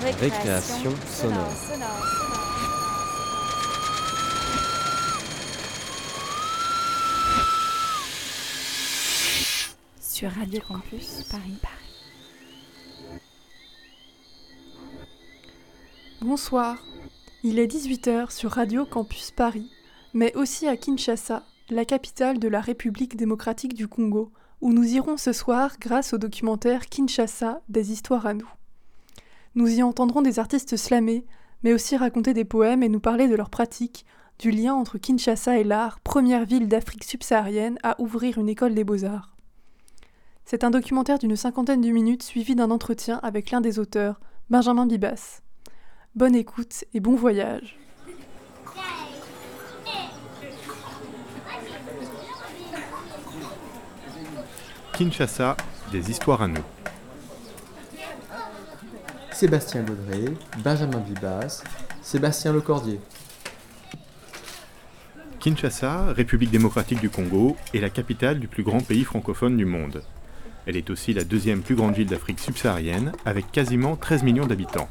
Récréation, 0.00 0.92
sonore. 1.06 1.48
Sur 10.00 10.30
Radio 10.30 10.60
Campus 10.68 11.24
Paris. 11.28 11.58
Bonsoir. 16.20 16.76
Il 17.42 17.58
est 17.58 17.66
18h 17.66 18.30
sur 18.30 18.52
Radio 18.52 18.84
Campus 18.84 19.32
Paris, 19.32 19.68
mais 20.14 20.32
aussi 20.36 20.68
à 20.68 20.76
Kinshasa, 20.76 21.42
la 21.70 21.84
capitale 21.84 22.38
de 22.38 22.46
la 22.46 22.60
République 22.60 23.16
démocratique 23.16 23.74
du 23.74 23.88
Congo, 23.88 24.32
où 24.60 24.72
nous 24.72 24.94
irons 24.94 25.16
ce 25.16 25.32
soir 25.32 25.76
grâce 25.80 26.12
au 26.12 26.18
documentaire 26.18 26.86
Kinshasa 26.86 27.62
des 27.68 27.90
histoires 27.90 28.26
à 28.26 28.34
nous. 28.34 28.48
Nous 29.54 29.78
y 29.78 29.82
entendrons 29.82 30.22
des 30.22 30.38
artistes 30.38 30.76
slamés, 30.76 31.24
mais 31.62 31.72
aussi 31.72 31.96
raconter 31.96 32.34
des 32.34 32.44
poèmes 32.44 32.82
et 32.82 32.88
nous 32.88 33.00
parler 33.00 33.28
de 33.28 33.34
leurs 33.34 33.50
pratiques, 33.50 34.04
du 34.38 34.50
lien 34.50 34.74
entre 34.74 34.98
Kinshasa 34.98 35.58
et 35.58 35.64
l'art, 35.64 35.98
première 36.00 36.44
ville 36.44 36.68
d'Afrique 36.68 37.04
subsaharienne 37.04 37.78
à 37.82 38.00
ouvrir 38.00 38.38
une 38.38 38.48
école 38.48 38.74
des 38.74 38.84
beaux-arts. 38.84 39.34
C'est 40.44 40.64
un 40.64 40.70
documentaire 40.70 41.18
d'une 41.18 41.36
cinquantaine 41.36 41.80
de 41.80 41.90
minutes 41.90 42.22
suivi 42.22 42.54
d'un 42.54 42.70
entretien 42.70 43.20
avec 43.22 43.50
l'un 43.50 43.60
des 43.60 43.78
auteurs, 43.78 44.20
Benjamin 44.48 44.86
Bibas. 44.86 45.42
Bonne 46.14 46.34
écoute 46.34 46.84
et 46.94 47.00
bon 47.00 47.16
voyage. 47.16 47.78
Kinshasa, 54.94 55.56
des 55.92 56.10
histoires 56.10 56.42
à 56.42 56.48
nous. 56.48 56.77
Sébastien 59.38 59.84
Baudré, 59.84 60.34
Benjamin 60.64 60.98
Bibas, 60.98 61.62
Sébastien 62.02 62.52
Lecordier. 62.52 62.98
Kinshasa, 65.38 66.06
République 66.12 66.50
démocratique 66.50 67.00
du 67.00 67.08
Congo, 67.08 67.56
est 67.72 67.78
la 67.78 67.88
capitale 67.88 68.40
du 68.40 68.48
plus 68.48 68.64
grand 68.64 68.80
pays 68.80 69.04
francophone 69.04 69.56
du 69.56 69.64
monde. 69.64 70.02
Elle 70.66 70.76
est 70.76 70.90
aussi 70.90 71.14
la 71.14 71.22
deuxième 71.22 71.62
plus 71.62 71.76
grande 71.76 71.94
ville 71.94 72.08
d'Afrique 72.08 72.40
subsaharienne, 72.40 73.12
avec 73.24 73.52
quasiment 73.52 73.94
13 73.94 74.24
millions 74.24 74.44
d'habitants. 74.44 74.88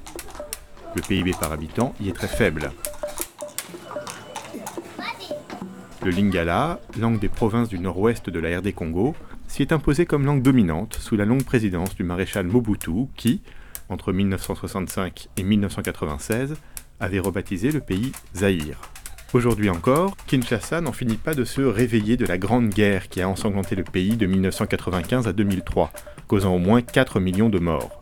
Le 0.96 1.02
PIB 1.02 1.32
par 1.38 1.52
habitant 1.52 1.94
y 2.00 2.08
est 2.08 2.14
très 2.14 2.30
faible. 2.30 2.72
Le 6.06 6.10
lingala, 6.10 6.80
langue 6.98 7.20
des 7.20 7.28
provinces 7.28 7.68
du 7.68 7.80
nord-ouest 7.80 8.30
de 8.30 8.40
la 8.40 8.60
RD 8.60 8.74
Congo, 8.74 9.14
s'y 9.50 9.62
est 9.62 9.74
imposé 9.74 10.06
comme 10.06 10.26
langue 10.26 10.42
dominante 10.42 10.96
sous 11.02 11.18
la 11.18 11.26
longue 11.26 11.44
présidence 11.44 11.96
du 11.96 12.04
maréchal 12.04 12.48
Mobutu 12.48 13.08
qui, 13.18 13.42
entre 13.90 14.14
1965 14.14 15.30
et 15.38 15.44
1996, 15.44 16.56
avait 17.00 17.20
rebaptisé 17.20 17.72
le 17.72 17.80
pays 17.80 18.12
Zaïre. 18.36 18.80
Aujourd'hui 19.34 19.70
encore, 19.70 20.16
Kinshasa 20.26 20.80
n'en 20.80 20.94
finit 20.94 21.18
pas 21.18 21.34
de 21.34 21.44
se 21.44 21.62
réveiller 21.62 22.16
de 22.16 22.26
la 22.26 22.38
grande 22.38 22.70
guerre 22.70 23.10
qui 23.10 23.22
a 23.22 23.28
ensanglanté 23.28 23.76
le 23.76 23.84
pays 23.84 24.16
de 24.16 24.26
1995 24.26 25.28
à 25.28 25.34
2003, 25.34 25.92
causant 26.28 26.56
au 26.56 26.60
moins 26.60 26.82
4 26.82 27.20
millions 27.20 27.50
de 27.50 27.60
morts. 27.60 28.02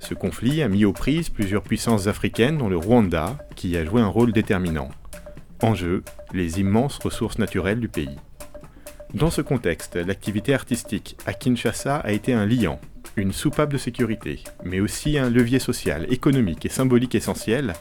Ce 0.00 0.14
conflit 0.14 0.62
a 0.62 0.68
mis 0.68 0.84
aux 0.84 0.92
prises 0.92 1.28
plusieurs 1.28 1.62
puissances 1.62 2.08
africaines 2.08 2.58
dont 2.58 2.68
le 2.68 2.76
Rwanda, 2.76 3.38
qui 3.54 3.76
a 3.76 3.84
joué 3.84 4.00
un 4.00 4.08
rôle 4.08 4.32
déterminant. 4.32 4.88
En 5.62 5.74
jeu, 5.74 6.02
les 6.32 6.60
immenses 6.60 6.98
ressources 6.98 7.38
naturelles 7.38 7.80
du 7.80 7.88
pays. 7.88 8.16
Dans 9.14 9.30
ce 9.30 9.42
contexte, 9.42 9.96
l'activité 9.96 10.54
artistique 10.54 11.16
à 11.24 11.32
Kinshasa 11.32 11.96
a 11.96 12.12
été 12.12 12.32
un 12.32 12.46
liant, 12.46 12.80
une 13.18 13.32
soupape 13.32 13.72
de 13.72 13.78
sécurité, 13.78 14.42
mais 14.64 14.80
aussi 14.80 15.18
un 15.18 15.30
levier 15.30 15.58
social, 15.58 16.06
économique 16.10 16.64
et 16.64 16.70
symbolique 16.70 17.14
essentiel, 17.14 17.74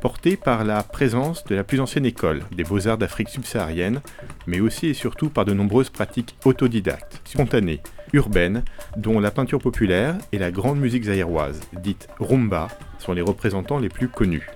porté 0.00 0.36
par 0.36 0.64
la 0.64 0.82
présence 0.82 1.44
de 1.44 1.54
la 1.54 1.64
plus 1.64 1.80
ancienne 1.80 2.06
école 2.06 2.42
des 2.56 2.64
beaux-arts 2.64 2.98
d'Afrique 2.98 3.28
subsaharienne, 3.28 4.00
mais 4.46 4.60
aussi 4.60 4.86
et 4.86 4.94
surtout 4.94 5.28
par 5.28 5.44
de 5.44 5.52
nombreuses 5.52 5.90
pratiques 5.90 6.36
autodidactes, 6.44 7.20
spontanées, 7.24 7.82
urbaines, 8.12 8.62
dont 8.96 9.20
la 9.20 9.30
peinture 9.30 9.60
populaire 9.60 10.16
et 10.32 10.38
la 10.38 10.50
grande 10.50 10.78
musique 10.78 11.04
zaïroise, 11.04 11.60
dite 11.82 12.08
rumba, 12.20 12.68
sont 12.98 13.12
les 13.12 13.22
représentants 13.22 13.78
les 13.78 13.88
plus 13.88 14.08
connus. 14.08 14.48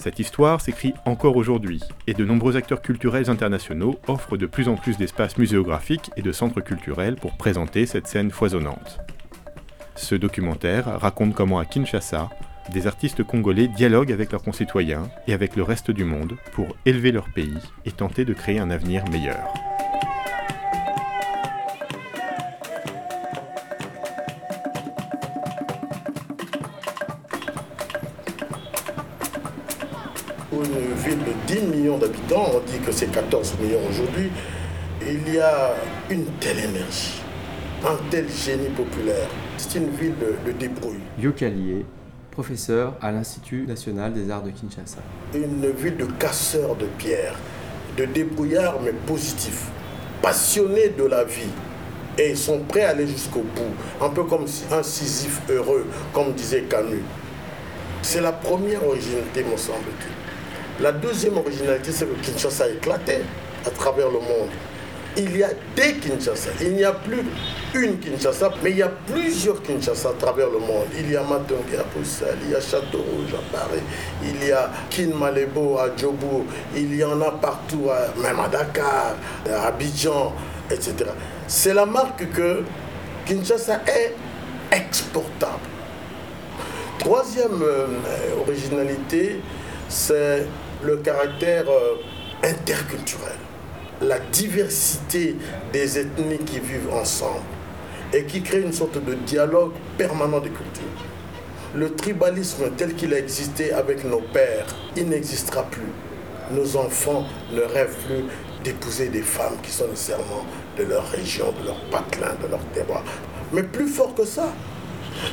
Cette 0.00 0.18
histoire 0.18 0.62
s'écrit 0.62 0.94
encore 1.04 1.36
aujourd'hui, 1.36 1.82
et 2.06 2.14
de 2.14 2.24
nombreux 2.24 2.56
acteurs 2.56 2.80
culturels 2.80 3.28
internationaux 3.28 4.00
offrent 4.08 4.38
de 4.38 4.46
plus 4.46 4.66
en 4.66 4.74
plus 4.74 4.96
d'espaces 4.96 5.36
muséographiques 5.36 6.10
et 6.16 6.22
de 6.22 6.32
centres 6.32 6.62
culturels 6.62 7.16
pour 7.16 7.36
présenter 7.36 7.84
cette 7.84 8.06
scène 8.06 8.30
foisonnante. 8.30 8.98
Ce 9.96 10.14
documentaire 10.14 10.86
raconte 10.98 11.34
comment 11.34 11.58
à 11.58 11.66
Kinshasa, 11.66 12.30
des 12.72 12.86
artistes 12.86 13.22
congolais 13.22 13.68
dialoguent 13.68 14.12
avec 14.12 14.32
leurs 14.32 14.42
concitoyens 14.42 15.10
et 15.26 15.34
avec 15.34 15.54
le 15.54 15.64
reste 15.64 15.90
du 15.90 16.04
monde 16.04 16.38
pour 16.52 16.74
élever 16.86 17.12
leur 17.12 17.28
pays 17.34 17.58
et 17.84 17.92
tenter 17.92 18.24
de 18.24 18.32
créer 18.32 18.58
un 18.58 18.70
avenir 18.70 19.04
meilleur. 19.10 19.52
Une 30.64 30.94
ville 30.94 31.18
de 31.18 31.32
10 31.46 31.62
millions 31.66 31.98
d'habitants, 31.98 32.50
on 32.54 32.60
dit 32.60 32.78
que 32.78 32.92
c'est 32.92 33.10
14 33.10 33.58
millions 33.60 33.80
aujourd'hui, 33.88 34.30
il 35.02 35.34
y 35.34 35.38
a 35.38 35.74
une 36.10 36.26
telle 36.40 36.58
énergie, 36.58 37.20
un 37.84 37.96
tel 38.10 38.26
génie 38.28 38.68
populaire. 38.68 39.28
C'est 39.56 39.78
une 39.78 39.90
ville 39.90 40.14
de, 40.18 40.52
débrouille. 40.52 41.00
Yokalier, 41.18 41.84
professeur 42.30 42.94
à 43.00 43.10
l'Institut 43.10 43.66
national 43.66 44.12
des 44.12 44.30
arts 44.30 44.42
de 44.42 44.50
Kinshasa. 44.50 45.00
Une 45.34 45.70
ville 45.70 45.96
de 45.96 46.06
casseurs 46.06 46.76
de 46.76 46.86
pierres, 46.98 47.36
de 47.96 48.04
débrouillards 48.04 48.80
mais 48.82 48.92
positifs, 48.92 49.66
passionnés 50.22 50.90
de 50.90 51.04
la 51.04 51.24
vie. 51.24 51.50
Et 52.18 52.30
ils 52.30 52.36
sont 52.36 52.58
prêts 52.68 52.82
à 52.82 52.90
aller 52.90 53.06
jusqu'au 53.06 53.40
bout, 53.40 54.04
un 54.04 54.08
peu 54.10 54.24
comme 54.24 54.44
un 54.72 54.82
Sisyphe 54.82 55.40
heureux, 55.48 55.86
comme 56.12 56.32
disait 56.32 56.62
Camus. 56.62 57.02
C'est 58.02 58.20
la 58.20 58.32
première 58.32 58.84
originalité, 58.86 59.44
me 59.44 59.56
semble-t-il. 59.56 60.19
La 60.80 60.92
deuxième 60.92 61.36
originalité, 61.36 61.92
c'est 61.92 62.06
que 62.06 62.24
Kinshasa 62.24 62.64
a 62.64 62.68
éclaté 62.68 63.18
à 63.66 63.70
travers 63.70 64.06
le 64.06 64.18
monde. 64.18 64.48
Il 65.16 65.36
y 65.36 65.42
a 65.42 65.50
des 65.76 65.94
Kinshasa. 65.94 66.50
Il 66.62 66.72
n'y 66.72 66.84
a 66.84 66.92
plus 66.92 67.22
une 67.74 67.98
Kinshasa, 67.98 68.50
mais 68.62 68.70
il 68.70 68.78
y 68.78 68.82
a 68.82 68.88
plusieurs 68.88 69.62
Kinshasa 69.62 70.08
à 70.08 70.12
travers 70.12 70.48
le 70.48 70.58
monde. 70.58 70.86
Il 70.98 71.10
y 71.10 71.16
a 71.16 71.22
Matongi 71.22 71.76
à 71.78 71.84
Bruxelles, 71.94 72.38
il 72.44 72.52
y 72.52 72.54
a 72.54 72.60
Château-Rouge 72.60 73.34
à 73.34 73.56
Paris, 73.56 73.82
il 74.22 74.46
y 74.46 74.52
a 74.52 74.70
Kinmalebo 74.88 75.78
à 75.78 75.90
Djobo, 75.94 76.46
il 76.74 76.94
y 76.94 77.04
en 77.04 77.20
a 77.20 77.30
partout, 77.32 77.88
même 78.16 78.40
à 78.40 78.48
Dakar, 78.48 79.16
à 79.52 79.66
Abidjan, 79.66 80.32
etc. 80.70 81.10
C'est 81.46 81.74
la 81.74 81.84
marque 81.84 82.30
que 82.32 82.62
Kinshasa 83.26 83.82
est 83.86 84.14
exportable. 84.74 85.58
Troisième 87.00 87.62
euh, 87.62 87.86
originalité, 88.40 89.40
c'est 89.88 90.46
le 90.82 90.96
caractère 90.98 91.64
euh, 91.68 91.96
interculturel, 92.42 93.36
la 94.00 94.18
diversité 94.18 95.36
des 95.72 95.98
ethnies 95.98 96.38
qui 96.38 96.58
vivent 96.58 96.92
ensemble 96.92 97.40
et 98.12 98.24
qui 98.24 98.42
crée 98.42 98.62
une 98.62 98.72
sorte 98.72 99.02
de 99.04 99.14
dialogue 99.14 99.72
permanent 99.98 100.40
des 100.40 100.50
cultures. 100.50 100.84
Le 101.74 101.94
tribalisme 101.94 102.70
tel 102.76 102.94
qu'il 102.94 103.14
a 103.14 103.18
existé 103.18 103.72
avec 103.72 104.04
nos 104.04 104.20
pères, 104.20 104.66
il 104.96 105.08
n'existera 105.08 105.62
plus. 105.64 105.86
Nos 106.50 106.76
enfants 106.76 107.24
ne 107.52 107.60
rêvent 107.60 107.96
plus 108.06 108.24
d'épouser 108.64 109.08
des 109.08 109.22
femmes 109.22 109.56
qui 109.62 109.70
sont 109.70 109.86
nécessairement 109.86 110.44
de 110.76 110.84
leur 110.84 111.08
région, 111.10 111.52
de 111.60 111.66
leur 111.66 111.80
patelin, 111.90 112.34
de 112.42 112.48
leur 112.48 112.64
terroir. 112.74 113.04
Mais 113.52 113.62
plus 113.62 113.86
fort 113.86 114.14
que 114.14 114.24
ça, 114.24 114.52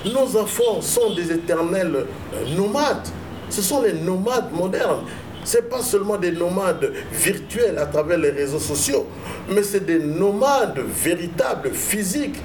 nos 0.06 0.38
enfants 0.38 0.82
sont 0.82 1.14
des 1.16 1.32
éternels 1.32 1.96
euh, 1.96 2.56
nomades. 2.56 3.08
Ce 3.50 3.62
sont 3.62 3.82
les 3.82 3.94
nomades 3.94 4.52
modernes 4.52 5.06
ce 5.48 5.60
pas 5.60 5.82
seulement 5.82 6.18
des 6.18 6.34
nomades 6.34 6.92
virtuels 7.14 7.78
à 7.78 7.86
travers 7.86 8.18
les 8.18 8.32
réseaux 8.32 8.60
sociaux, 8.60 9.08
mais 9.50 9.64
c'est 9.64 9.86
des 9.86 10.00
nomades 10.00 10.80
véritables, 10.80 11.72
physiques. 11.72 12.36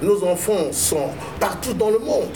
Nos 0.00 0.22
enfants 0.24 0.70
sont 0.70 1.08
partout 1.40 1.74
dans 1.74 1.90
le 1.90 1.98
monde. 1.98 2.30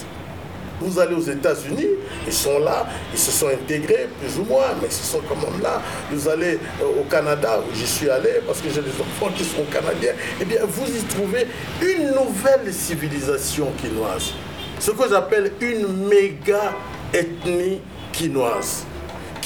Vous 0.81 0.99
allez 0.99 1.15
aux 1.15 1.21
États-Unis, 1.21 1.91
ils 2.27 2.33
sont 2.33 2.59
là, 2.59 2.87
ils 3.13 3.19
se 3.19 3.31
sont 3.31 3.47
intégrés 3.47 4.09
plus 4.21 4.39
ou 4.41 4.45
moins, 4.45 4.67
mais 4.83 4.89
ils 4.89 4.93
sont 4.93 5.21
quand 5.29 5.37
même 5.37 5.63
là. 5.63 5.81
Vous 6.11 6.29
allez 6.29 6.59
euh, 6.83 7.01
au 7.01 7.05
Canada, 7.05 7.61
où 7.61 7.75
j'y 7.75 7.87
suis 7.87 8.11
allé, 8.11 8.41
parce 8.47 8.61
que 8.61 8.69
j'ai 8.69 8.83
des 8.83 9.01
enfants 9.01 9.33
qui 9.35 9.45
sont 9.45 9.63
canadiens, 9.73 10.13
eh 10.41 10.45
bien, 10.45 10.59
vous 10.65 10.87
y 10.87 11.03
trouvez 11.05 11.47
une 11.81 12.09
nouvelle 12.09 12.75
civilisation 12.75 13.69
quinoise. 13.81 14.33
Ce 14.81 14.91
que 14.91 15.09
j'appelle 15.09 15.53
une 15.61 16.09
méga 16.09 16.73
ethnie 17.15 17.81
quinoise 18.13 18.85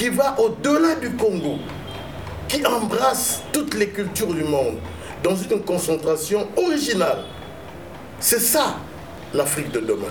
qui 0.01 0.09
va 0.09 0.35
au-delà 0.41 0.95
du 0.95 1.11
Congo, 1.11 1.59
qui 2.49 2.65
embrasse 2.65 3.43
toutes 3.53 3.75
les 3.75 3.91
cultures 3.91 4.33
du 4.33 4.45
monde 4.45 4.79
dans 5.23 5.37
une 5.37 5.61
concentration 5.61 6.49
originale. 6.57 7.25
C'est 8.19 8.39
ça 8.41 8.79
l'Afrique 9.35 9.71
de 9.73 9.81
demain. 9.81 10.09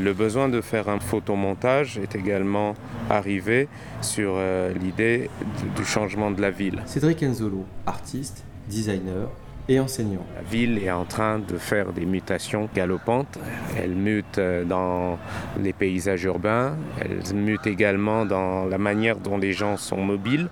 Le 0.00 0.12
besoin 0.12 0.48
de 0.48 0.60
faire 0.60 0.88
un 0.88 1.00
photomontage 1.00 1.98
est 1.98 2.14
également 2.14 2.74
arrivé 3.10 3.66
sur 4.02 4.34
euh, 4.36 4.72
l'idée 4.72 5.28
du 5.74 5.84
changement 5.84 6.30
de 6.30 6.40
la 6.40 6.52
ville. 6.52 6.84
Cédric 6.86 7.24
Enzolo, 7.24 7.64
artiste, 7.86 8.44
designer, 8.68 9.26
La 9.68 10.42
ville 10.48 10.78
est 10.78 10.92
en 10.92 11.04
train 11.04 11.40
de 11.40 11.58
faire 11.58 11.92
des 11.92 12.06
mutations 12.06 12.68
galopantes. 12.72 13.36
Elle 13.76 13.96
mute 13.96 14.38
euh, 14.38 14.64
dans 14.64 15.18
les 15.60 15.72
paysages 15.72 16.22
urbains, 16.22 16.76
elle 17.00 17.34
mute 17.34 17.66
également 17.66 18.24
dans 18.24 18.66
la 18.66 18.78
manière 18.78 19.16
dont 19.16 19.36
les 19.36 19.52
gens 19.52 19.76
sont 19.76 19.96
mobiles. 19.96 20.48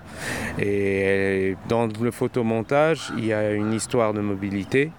Et 0.58 1.56
dans 1.68 1.86
le 1.86 2.10
photomontage, 2.10 3.12
il 3.16 3.26
y 3.26 3.32
a 3.32 3.52
une 3.52 3.72
histoire 3.72 4.14
de 4.14 4.20
mobilité, 4.20 4.90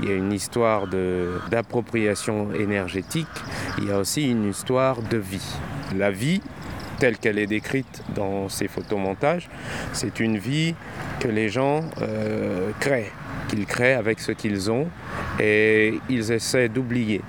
il 0.00 0.08
y 0.08 0.12
a 0.12 0.16
une 0.16 0.32
histoire 0.32 0.88
d'appropriation 1.48 2.52
énergétique, 2.52 3.28
il 3.78 3.86
y 3.86 3.92
a 3.92 3.98
aussi 3.98 4.28
une 4.28 4.50
histoire 4.50 5.00
de 5.00 5.16
vie. 5.16 5.54
La 5.96 6.10
vie, 6.10 6.40
telle 6.98 7.18
qu'elle 7.18 7.38
est 7.38 7.46
décrite 7.46 8.02
dans 8.16 8.48
ces 8.48 8.66
photomontages, 8.66 9.48
c'est 9.92 10.18
une 10.18 10.38
vie 10.38 10.74
que 11.20 11.28
les 11.28 11.48
gens 11.48 11.84
euh, 12.02 12.70
créent 12.80 13.12
qu'ils 13.50 13.66
créent 13.66 13.94
avec 13.94 14.20
ce 14.20 14.32
qu'ils 14.32 14.70
ont 14.70 14.86
et 15.40 15.98
ils 16.08 16.30
essaient 16.30 16.68
d'oublier. 16.68 17.20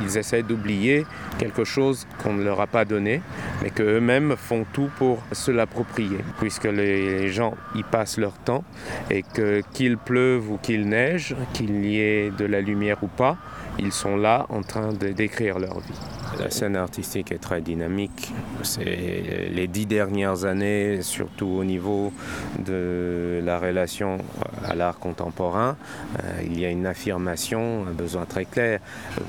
Ils 0.00 0.16
essaient 0.16 0.44
d'oublier 0.44 1.04
quelque 1.38 1.64
chose 1.64 2.06
qu'on 2.22 2.34
ne 2.34 2.44
leur 2.44 2.60
a 2.60 2.68
pas 2.68 2.84
donné, 2.84 3.20
mais 3.62 3.70
qu'eux-mêmes 3.70 4.36
font 4.36 4.64
tout 4.72 4.90
pour 4.96 5.22
se 5.32 5.50
l'approprier, 5.50 6.18
puisque 6.38 6.64
les 6.64 7.28
gens 7.30 7.54
y 7.74 7.82
passent 7.82 8.18
leur 8.18 8.34
temps 8.38 8.64
et 9.10 9.22
que 9.22 9.62
qu'il 9.72 9.98
pleuve 9.98 10.50
ou 10.52 10.58
qu'il 10.58 10.88
neige, 10.88 11.34
qu'il 11.52 11.84
y 11.84 12.00
ait 12.00 12.30
de 12.30 12.44
la 12.44 12.60
lumière 12.60 13.02
ou 13.02 13.08
pas, 13.08 13.36
ils 13.78 13.92
sont 13.92 14.16
là 14.16 14.46
en 14.50 14.62
train 14.62 14.92
de 14.92 15.08
décrire 15.08 15.58
leur 15.58 15.80
vie. 15.80 16.17
La 16.38 16.50
scène 16.50 16.76
artistique 16.76 17.32
est 17.32 17.38
très 17.38 17.60
dynamique. 17.60 18.32
C'est 18.62 19.48
les 19.50 19.66
dix 19.66 19.86
dernières 19.86 20.44
années, 20.44 21.02
surtout 21.02 21.46
au 21.46 21.64
niveau 21.64 22.12
de 22.58 23.40
la 23.44 23.58
relation 23.58 24.18
à 24.64 24.74
l'art 24.74 24.98
contemporain, 24.98 25.76
euh, 26.22 26.42
il 26.44 26.58
y 26.58 26.64
a 26.64 26.70
une 26.70 26.86
affirmation, 26.86 27.86
un 27.88 27.92
besoin 27.92 28.24
très 28.24 28.44
clair. 28.44 28.80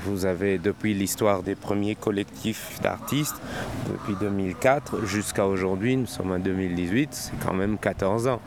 Vous 0.04 0.26
avez 0.26 0.58
depuis 0.58 0.94
l'histoire 0.94 1.42
des 1.42 1.54
premiers 1.54 1.94
collectifs 1.94 2.78
d'artistes, 2.82 3.40
depuis 3.88 4.14
2004 4.20 5.06
jusqu'à 5.06 5.46
aujourd'hui, 5.46 5.96
nous 5.96 6.06
sommes 6.06 6.32
en 6.32 6.38
2018, 6.38 7.08
c'est 7.12 7.44
quand 7.44 7.54
même 7.54 7.78
14 7.78 8.28
ans. 8.28 8.40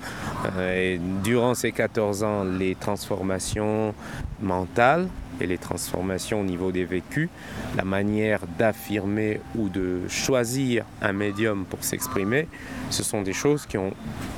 Euh, 0.57 0.93
et 0.93 0.99
durant 1.23 1.55
ces 1.55 1.71
14 1.71 2.23
ans, 2.23 2.43
les 2.43 2.75
transformations 2.75 3.93
mentales 4.41 5.07
et 5.39 5.47
les 5.47 5.57
transformations 5.57 6.41
au 6.41 6.43
niveau 6.43 6.71
des 6.71 6.85
vécus, 6.85 7.29
la 7.75 7.83
manière 7.83 8.41
d'affirmer 8.57 9.39
ou 9.55 9.69
de 9.69 10.01
choisir 10.07 10.85
un 11.01 11.13
médium 11.13 11.65
pour 11.65 11.83
s'exprimer, 11.83 12.47
ce 12.89 13.03
sont 13.03 13.21
des 13.21 13.33
choses 13.33 13.65
qui 13.65 13.77
ont 13.77 13.93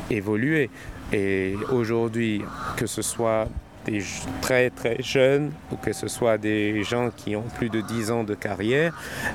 évolué. 0.10 0.70
Et 1.14 1.56
aujourd'hui, 1.72 2.42
que 2.78 2.88
ce 2.88 3.02
soit 3.02 3.48
des 3.86 4.04
très 4.42 4.70
très 4.70 5.02
jeunes 5.02 5.52
ou 5.72 5.76
que 5.76 5.94
ce 5.94 6.08
soit 6.08 6.38
des 6.38 6.84
gens 6.84 7.10
qui 7.16 7.36
ont 7.36 7.46
plus 7.58 7.70
de 7.70 7.82
10 7.82 8.12
ans 8.12 8.24
de 8.24 8.34
carrière, 8.34 8.94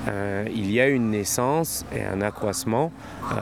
euh, 0.09 0.45
il 0.53 0.71
y 0.71 0.81
a 0.81 0.89
une 0.89 1.11
naissance 1.11 1.85
et 1.95 2.05
un 2.05 2.21
accroissement 2.21 2.93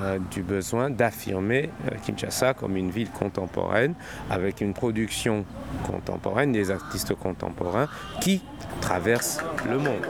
euh, 0.00 0.18
du 0.30 0.42
besoin 0.42 0.90
d'affirmer 0.90 1.70
euh, 1.86 1.96
Kinshasa 2.04 2.54
comme 2.54 2.76
une 2.76 2.90
ville 2.90 3.10
contemporaine 3.10 3.94
avec 4.30 4.60
une 4.60 4.74
production 4.74 5.44
contemporaine, 5.84 6.52
des 6.52 6.70
artistes 6.70 7.14
contemporains 7.14 7.88
qui 8.20 8.42
traversent 8.80 9.40
le 9.68 9.78
monde. 9.78 10.06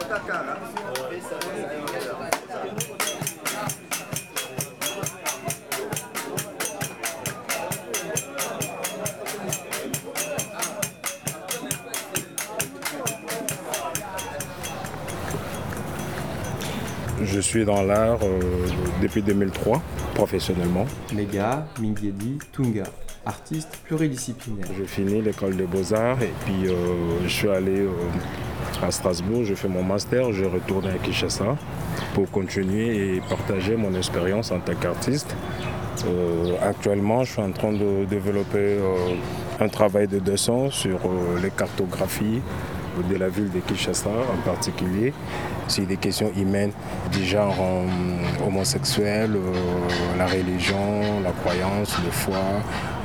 Je 17.30 17.40
suis 17.40 17.66
dans 17.66 17.82
l'art 17.82 18.20
euh, 18.22 18.40
depuis 19.02 19.20
2003, 19.20 19.82
professionnellement. 20.14 20.86
Lega, 21.14 21.66
Mingiedi, 21.78 22.38
Tunga, 22.52 22.84
artiste 23.26 23.78
pluridisciplinaire. 23.84 24.66
J'ai 24.78 24.86
fini 24.86 25.20
l'école 25.20 25.54
des 25.56 25.66
beaux-arts 25.66 26.22
et 26.22 26.32
puis 26.46 26.66
euh, 26.66 26.74
je 27.24 27.28
suis 27.28 27.48
allé 27.50 27.80
euh, 27.80 27.90
à 28.82 28.90
Strasbourg, 28.90 29.44
je 29.44 29.54
fais 29.54 29.68
mon 29.68 29.82
master, 29.82 30.32
je 30.32 30.46
retourne 30.46 30.86
à 30.86 30.94
Kinshasa 30.94 31.56
pour 32.14 32.30
continuer 32.30 33.16
et 33.16 33.20
partager 33.28 33.76
mon 33.76 33.94
expérience 33.94 34.50
en 34.50 34.60
tant 34.60 34.74
qu'artiste. 34.74 35.36
actuellement, 36.62 37.24
je 37.24 37.32
suis 37.32 37.42
en 37.42 37.52
train 37.52 37.72
de 37.72 38.06
développer 38.06 38.78
un 39.60 39.68
travail 39.68 40.06
de 40.08 40.18
dessin 40.18 40.70
sur 40.70 41.00
les 41.42 41.50
cartographies 41.50 42.40
de 43.10 43.16
la 43.16 43.28
ville 43.28 43.50
de 43.50 43.60
Kinshasa 43.60 44.10
en 44.10 44.40
particulier, 44.44 45.12
sur 45.68 45.86
des 45.86 45.96
questions 45.96 46.32
humaines 46.36 46.72
du 47.12 47.24
genre 47.24 47.54
euh, 47.60 48.46
homosexuel, 48.46 49.30
euh, 49.34 50.18
la 50.18 50.26
religion, 50.26 51.20
la 51.22 51.30
croyance, 51.32 51.96
le 52.04 52.10
foi, 52.10 52.38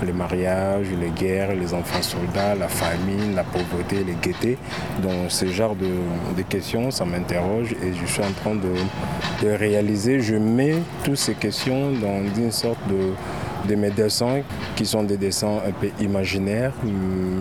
les 0.04 0.14
mariages, 0.14 0.88
les 1.00 1.10
guerres, 1.10 1.56
les 1.56 1.74
enfants 1.74 2.02
soldats, 2.02 2.56
la 2.56 2.68
famine, 2.68 3.36
la 3.36 3.44
pauvreté, 3.44 4.04
les 4.04 4.16
gaietés. 4.22 4.58
Donc 5.02 5.30
ce 5.30 5.46
genre 5.48 5.76
de, 5.76 6.42
questions, 6.44 6.92
ça 6.92 7.06
m'interroge 7.06 7.72
et 7.72 7.94
je 7.94 8.06
suis 8.06 8.22
en 8.22 8.32
train 8.32 8.56
de, 8.56 9.50
réaliser, 9.56 10.20
je 10.20 10.36
mets 10.36 10.76
toutes 11.04 11.18
ces 11.18 11.34
questions 11.34 11.92
dans 11.92 12.22
une 12.38 12.52
sorte 12.52 12.80
de, 12.88 13.70
de 13.70 13.76
mes 13.76 13.90
dessins 13.90 14.42
qui 14.76 14.86
sont 14.86 15.04
des 15.04 15.18
dessins 15.18 15.60
un 15.68 15.72
peu 15.72 15.90
imaginaires, 16.02 16.74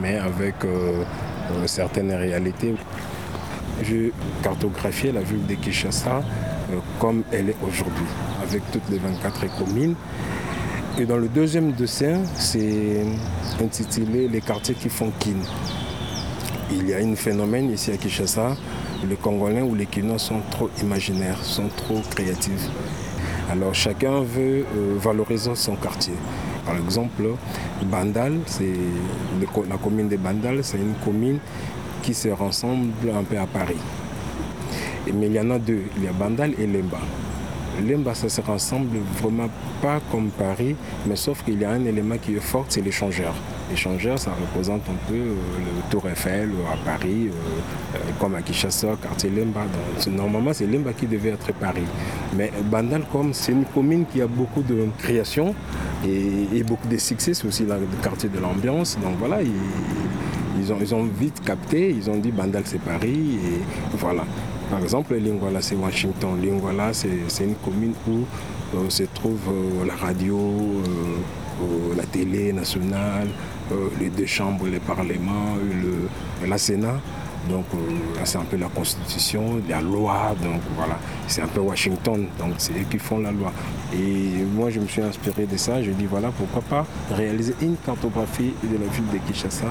mais 0.00 0.18
avec 0.18 0.54
euh, 0.64 1.04
certaines 1.66 2.12
réalités. 2.12 2.74
Je 3.82 4.10
cartographiais 4.42 5.10
la 5.12 5.22
ville 5.22 5.44
de 5.46 5.54
Kinshasa 5.54 6.18
euh, 6.18 6.76
comme 7.00 7.24
elle 7.32 7.50
est 7.50 7.56
aujourd'hui, 7.66 8.06
avec 8.42 8.62
toutes 8.70 8.88
les 8.90 8.98
24 8.98 9.58
communes. 9.58 9.94
Et 11.00 11.04
dans 11.04 11.16
le 11.16 11.28
deuxième 11.28 11.72
dessin, 11.72 12.20
c'est 12.36 13.04
intitulé 13.60 14.28
Les 14.28 14.40
quartiers 14.40 14.74
qui 14.74 14.88
font 14.88 15.10
kin. 15.18 15.36
Il 16.70 16.88
y 16.88 16.94
a 16.94 16.98
un 16.98 17.16
phénomène 17.16 17.70
ici 17.70 17.90
à 17.90 17.96
Kinshasa, 17.96 18.56
les 19.08 19.16
Congolais 19.16 19.62
ou 19.62 19.74
les 19.74 19.86
Kinois 19.86 20.18
sont 20.18 20.40
trop 20.50 20.70
imaginaires, 20.80 21.42
sont 21.42 21.68
trop 21.76 22.00
créatifs. 22.10 22.68
Alors 23.50 23.74
chacun 23.74 24.20
veut 24.20 24.64
euh, 24.76 24.96
valoriser 24.98 25.54
son 25.56 25.74
quartier. 25.74 26.14
Par 26.64 26.76
exemple, 26.76 27.24
Bandal, 27.84 28.38
c'est 28.46 28.72
la 29.68 29.76
commune 29.76 30.08
de 30.08 30.16
Bandal, 30.16 30.62
c'est 30.62 30.78
une 30.78 30.94
commune 31.04 31.38
qui 32.02 32.14
se 32.14 32.28
ressemble 32.28 32.92
un 33.14 33.22
peu 33.22 33.38
à 33.38 33.46
Paris. 33.46 33.80
Mais 35.12 35.26
il 35.26 35.32
y 35.32 35.40
en 35.40 35.50
a 35.50 35.58
deux, 35.58 35.82
il 35.96 36.04
y 36.04 36.08
a 36.08 36.12
Bandal 36.12 36.54
et 36.58 36.66
Lemba. 36.66 36.98
Lemba, 37.80 38.14
ça 38.14 38.28
se 38.28 38.40
ressemble 38.40 38.98
vraiment 39.20 39.48
pas 39.80 40.00
comme 40.10 40.28
Paris, 40.28 40.76
mais 41.06 41.16
sauf 41.16 41.42
qu'il 41.42 41.60
y 41.60 41.64
a 41.64 41.70
un 41.70 41.84
élément 41.84 42.16
qui 42.20 42.36
est 42.36 42.40
fort, 42.40 42.66
c'est 42.68 42.82
l'échangeur. 42.82 43.34
L'échangeur, 43.70 44.18
ça 44.18 44.32
représente 44.38 44.82
un 44.82 45.08
peu 45.08 45.14
euh, 45.14 45.34
le 45.58 45.90
Tour 45.90 46.06
Eiffel 46.08 46.50
à 46.70 46.76
Paris, 46.84 47.28
euh, 47.28 47.96
euh, 47.96 47.98
comme 48.20 48.34
à 48.34 48.42
Kinshasa, 48.42 48.88
quartier 49.00 49.30
Lemba. 49.30 49.62
normalement, 50.10 50.52
c'est 50.52 50.66
Lemba 50.66 50.92
qui 50.92 51.06
devait 51.06 51.30
être 51.30 51.52
Paris. 51.54 51.86
Mais 52.36 52.52
Bandal, 52.64 53.04
comme 53.10 53.32
c'est 53.32 53.52
une 53.52 53.64
commune 53.64 54.04
qui 54.04 54.20
a 54.20 54.26
beaucoup 54.26 54.62
de 54.62 54.88
création 54.98 55.54
et, 56.06 56.62
beaucoup 56.62 56.88
de 56.88 56.98
succès, 56.98 57.32
c'est 57.34 57.46
aussi 57.46 57.64
le 57.64 58.02
quartier 58.02 58.28
de 58.28 58.38
l'ambiance. 58.38 58.98
Donc 59.02 59.14
voilà, 59.18 59.38
ils, 60.80 60.94
ont, 60.94 61.04
vite 61.04 61.42
capté, 61.44 61.90
ils 61.90 62.08
ont 62.10 62.16
dit 62.16 62.30
Bandal 62.30 62.62
c'est 62.64 62.80
Paris, 62.80 63.38
voilà. 63.94 64.24
Par 64.70 64.80
exemple, 64.80 65.14
Lingwala, 65.14 65.60
c'est 65.60 65.74
Washington. 65.74 66.40
Lingwala, 66.42 66.94
c'est 66.94 67.44
une 67.44 67.56
commune 67.56 67.92
où 68.08 68.24
euh, 68.74 68.88
se 68.88 69.02
trouve 69.02 69.40
euh, 69.50 69.84
la 69.86 69.94
radio, 69.94 70.38
euh, 70.38 71.94
la 71.94 72.04
télé 72.04 72.54
nationale, 72.54 73.28
les 74.00 74.08
deux 74.08 74.24
chambres, 74.24 74.66
les 74.66 74.78
parlements, 74.78 75.56
le, 75.60 76.48
la 76.48 76.56
Sénat. 76.56 77.00
Donc 77.50 77.64
c'est 78.24 78.38
un 78.38 78.44
peu 78.44 78.56
la 78.56 78.68
constitution, 78.68 79.60
la 79.68 79.80
loi, 79.80 80.34
donc 80.42 80.60
voilà, 80.76 80.96
c'est 81.26 81.42
un 81.42 81.48
peu 81.48 81.60
Washington, 81.60 82.26
donc 82.38 82.54
c'est 82.58 82.72
eux 82.72 82.86
qui 82.88 82.98
font 82.98 83.18
la 83.18 83.32
loi. 83.32 83.52
Et 83.92 84.44
moi 84.54 84.70
je 84.70 84.78
me 84.78 84.86
suis 84.86 85.02
inspiré 85.02 85.46
de 85.46 85.56
ça, 85.56 85.82
je 85.82 85.90
dis 85.90 86.06
voilà 86.06 86.30
pourquoi 86.30 86.62
pas 86.62 86.86
réaliser 87.10 87.54
une 87.60 87.76
cartographie 87.76 88.54
de 88.62 88.78
la 88.78 88.86
ville 88.92 89.08
de 89.12 89.18
Kinshasa, 89.26 89.66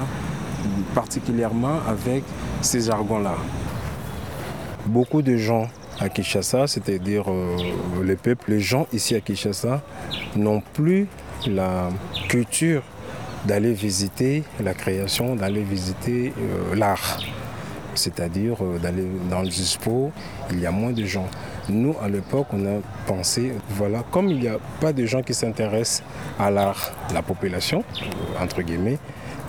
particulièrement 0.94 1.78
avec 1.88 2.24
ces 2.60 2.82
jargons-là. 2.82 3.36
Beaucoup 4.86 5.22
de 5.22 5.36
gens 5.36 5.68
à 6.00 6.08
Kinshasa, 6.08 6.66
c'est-à-dire 6.66 7.30
euh, 7.30 7.56
les 8.02 8.16
peuples, 8.16 8.50
les 8.50 8.60
gens 8.60 8.86
ici 8.92 9.14
à 9.14 9.20
Kinshasa, 9.20 9.80
n'ont 10.36 10.62
plus 10.72 11.06
la 11.46 11.88
culture 12.28 12.82
d'aller 13.46 13.72
visiter 13.72 14.44
la 14.62 14.74
création, 14.74 15.36
d'aller 15.36 15.62
visiter 15.62 16.32
euh, 16.38 16.74
l'art. 16.74 17.18
c'est-à-dire 17.94 18.56
euh, 18.62 18.78
d'aller 18.78 19.06
dans 19.30 19.42
le 19.42 19.50
sport, 19.50 20.10
il 20.50 20.60
y 20.60 20.66
a 20.66 20.70
moins 20.70 20.92
de 20.92 21.04
gens. 21.04 21.28
Nous, 21.68 21.94
à 22.02 22.08
l'époque, 22.08 22.46
on 22.52 22.64
a 22.64 22.80
pensé, 23.06 23.52
voilà, 23.70 24.02
comme 24.10 24.28
il 24.28 24.40
n'y 24.40 24.48
a 24.48 24.58
pas 24.80 24.92
de 24.92 25.04
gens 25.04 25.22
qui 25.22 25.34
s'intéressent 25.34 26.02
à 26.38 26.50
l'art, 26.50 26.92
la 27.12 27.22
population, 27.22 27.84
entre 28.40 28.62
guillemets, 28.62 28.98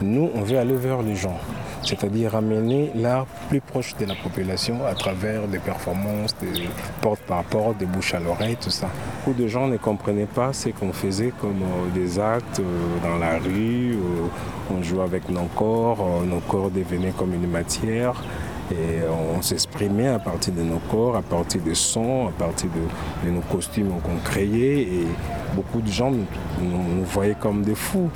nous, 0.03 0.29
on 0.35 0.41
veut 0.41 0.57
aller 0.57 0.75
vers 0.75 1.01
les 1.01 1.15
gens, 1.15 1.37
c'est-à-dire 1.81 2.35
amener 2.35 2.91
l'art 2.95 3.25
plus 3.49 3.61
proche 3.61 3.95
de 3.97 4.05
la 4.05 4.15
population 4.15 4.85
à 4.85 4.93
travers 4.93 5.47
des 5.47 5.59
performances, 5.59 6.35
des 6.41 6.67
porte 7.01 7.21
par 7.21 7.43
porte, 7.43 7.77
des 7.77 7.85
bouches 7.85 8.13
à 8.13 8.19
l'oreille, 8.19 8.57
tout 8.61 8.69
ça. 8.69 8.87
Beaucoup 9.25 9.41
de 9.41 9.47
gens 9.47 9.67
ne 9.67 9.77
comprenaient 9.77 10.25
pas 10.25 10.53
ce 10.53 10.69
qu'on 10.69 10.93
faisait 10.93 11.31
comme 11.39 11.61
euh, 11.61 11.93
des 11.93 12.19
actes 12.19 12.59
euh, 12.59 13.07
dans 13.07 13.17
la 13.17 13.39
rue, 13.39 13.97
on 14.71 14.81
jouait 14.81 15.03
avec 15.03 15.29
nos 15.29 15.45
corps, 15.55 16.23
nos 16.25 16.39
corps 16.39 16.69
devenaient 16.69 17.13
comme 17.17 17.33
une 17.33 17.49
matière. 17.49 18.21
Et 18.71 19.01
on 19.35 19.41
s'exprimait 19.41 20.07
à 20.07 20.19
partir 20.19 20.53
de 20.53 20.61
nos 20.61 20.79
corps, 20.89 21.17
à 21.17 21.21
partir 21.21 21.61
des 21.61 21.75
sons, 21.75 22.29
à 22.29 22.31
partir 22.31 22.69
de, 23.23 23.29
nos 23.29 23.41
costumes 23.41 23.91
qu'on 24.01 24.17
créait. 24.23 24.81
Et 24.81 25.07
beaucoup 25.53 25.81
de 25.81 25.91
gens 25.91 26.11
nous 26.11 27.03
voyaient 27.03 27.35
comme 27.39 27.61
des 27.61 27.75
fous 27.75 28.09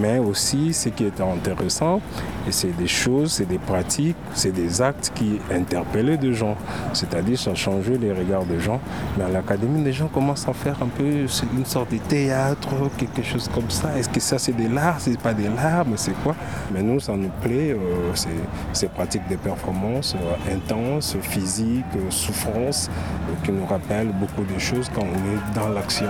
mais 0.00 0.18
aussi, 0.18 0.72
ce 0.72 0.88
qui 0.88 1.04
était 1.04 1.22
intéressant, 1.22 2.00
et 2.46 2.52
c'est 2.52 2.76
des 2.76 2.86
choses, 2.86 3.32
c'est 3.32 3.46
des 3.46 3.58
pratiques, 3.58 4.16
c'est 4.34 4.52
des 4.52 4.80
actes 4.80 5.12
qui 5.14 5.38
interpellaient 5.52 6.16
des 6.16 6.32
gens. 6.32 6.56
C'est-à-dire, 6.92 7.38
ça 7.38 7.54
changeait 7.54 7.98
les 7.98 8.12
regards 8.12 8.44
des 8.44 8.60
gens. 8.60 8.80
Mais 9.16 9.24
à 9.24 9.28
l'académie, 9.28 9.82
les 9.82 9.92
gens 9.92 10.08
commencent 10.08 10.48
à 10.48 10.52
faire 10.52 10.76
un 10.82 10.88
peu 10.88 11.26
une 11.56 11.64
sorte 11.64 11.92
de 11.92 11.98
théâtre, 11.98 12.68
quelque 12.96 13.22
chose 13.22 13.48
comme 13.54 13.70
ça. 13.70 13.96
Est-ce 13.98 14.08
que 14.08 14.20
ça, 14.20 14.38
c'est 14.38 14.56
de 14.56 14.72
l'art? 14.72 14.96
C'est 14.98 15.18
pas 15.18 15.34
de 15.34 15.44
l'art, 15.44 15.84
mais 15.86 15.96
c'est 15.96 16.14
quoi? 16.22 16.34
Mais 16.72 16.82
nous, 16.82 17.00
ça 17.00 17.14
nous 17.14 17.30
plaît. 17.42 17.72
Euh, 17.72 18.12
ces 18.72 18.88
pratiques 18.88 19.28
de 19.28 19.36
performance 19.36 20.14
euh, 20.14 20.54
intenses, 20.54 21.16
physiques, 21.20 21.84
euh, 21.96 22.10
souffrance, 22.10 22.90
qui 23.44 23.52
nous 23.52 23.66
rappellent 23.66 24.12
beaucoup 24.12 24.44
de 24.44 24.58
choses 24.58 24.90
quand 24.94 25.02
on 25.02 25.04
est 25.04 25.54
dans 25.54 25.68
l'action. 25.68 26.06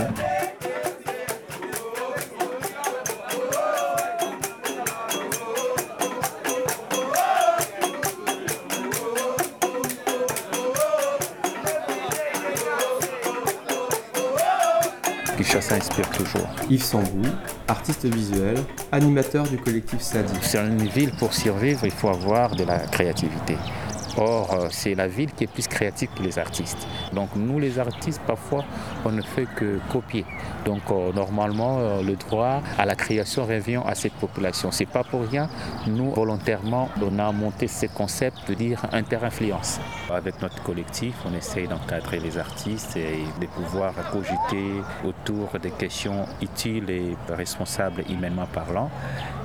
Ça 15.68 15.74
inspire 15.74 16.08
toujours. 16.10 16.48
Yves 16.70 16.82
Sambou, 16.82 17.28
artiste 17.66 18.06
visuel, 18.06 18.56
animateur 18.90 19.46
du 19.46 19.58
collectif 19.58 20.00
Sadi. 20.00 20.32
C'est 20.40 20.58
une 20.58 20.88
ville 20.88 21.12
pour 21.18 21.34
survivre, 21.34 21.84
il 21.84 21.90
faut 21.90 22.08
avoir 22.08 22.56
de 22.56 22.64
la 22.64 22.78
créativité. 22.78 23.56
Or, 24.16 24.52
euh, 24.52 24.68
c'est 24.70 24.94
la 24.94 25.06
ville 25.06 25.30
qui 25.32 25.44
est 25.44 25.46
plus 25.46 25.68
créative 25.68 26.08
que 26.16 26.22
les 26.22 26.38
artistes. 26.38 26.88
Donc 27.12 27.30
nous, 27.36 27.58
les 27.58 27.78
artistes, 27.78 28.20
parfois, 28.26 28.64
on 29.04 29.10
ne 29.10 29.22
fait 29.22 29.46
que 29.56 29.78
copier. 29.90 30.24
Donc 30.64 30.82
euh, 30.90 31.12
normalement, 31.12 31.78
euh, 31.78 32.02
le 32.02 32.16
droit 32.16 32.62
à 32.76 32.86
la 32.86 32.94
création 32.94 33.44
revient 33.46 33.80
à 33.86 33.94
cette 33.94 34.14
population. 34.14 34.70
C'est 34.70 34.86
pas 34.86 35.04
pour 35.04 35.22
rien. 35.22 35.48
Nous, 35.86 36.10
volontairement, 36.10 36.88
on 37.02 37.18
a 37.18 37.32
monté 37.32 37.68
ce 37.68 37.86
concept 37.86 38.48
de 38.48 38.54
dire 38.54 38.82
inter-influence. 38.92 39.80
Avec 40.10 40.40
notre 40.42 40.62
collectif, 40.62 41.14
on 41.26 41.34
essaye 41.34 41.68
d'encadrer 41.68 42.20
les 42.20 42.38
artistes 42.38 42.96
et 42.96 43.24
de 43.40 43.46
pouvoir 43.46 43.92
cogiter 44.10 44.82
autour 45.04 45.58
des 45.60 45.70
questions 45.70 46.26
utiles 46.42 46.90
et 46.90 47.16
responsables 47.28 48.02
humainement 48.08 48.46
parlant. 48.46 48.90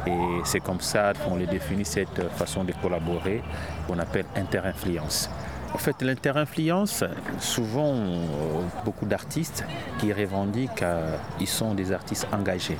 Et 0.06 0.12
c'est 0.44 0.60
comme 0.60 0.82
ça 0.82 1.14
qu'on 1.14 1.38
les 1.38 1.48
définit 1.48 1.86
cette 1.86 2.30
façon 2.32 2.64
de 2.64 2.74
collaborer 2.82 3.42
qu'on 3.88 4.00
appelle 4.00 4.26
inter-influence. 4.36 5.30
En 5.74 5.78
fait, 5.80 6.02
l'inter-influence, 6.02 7.04
souvent, 7.40 7.96
euh, 7.96 8.28
beaucoup 8.86 9.06
d'artistes 9.06 9.66
qui 10.00 10.14
revendiquent 10.14 10.84
qu'ils 11.38 11.48
sont 11.48 11.74
des 11.74 11.92
artistes 11.92 12.28
engagés. 12.32 12.78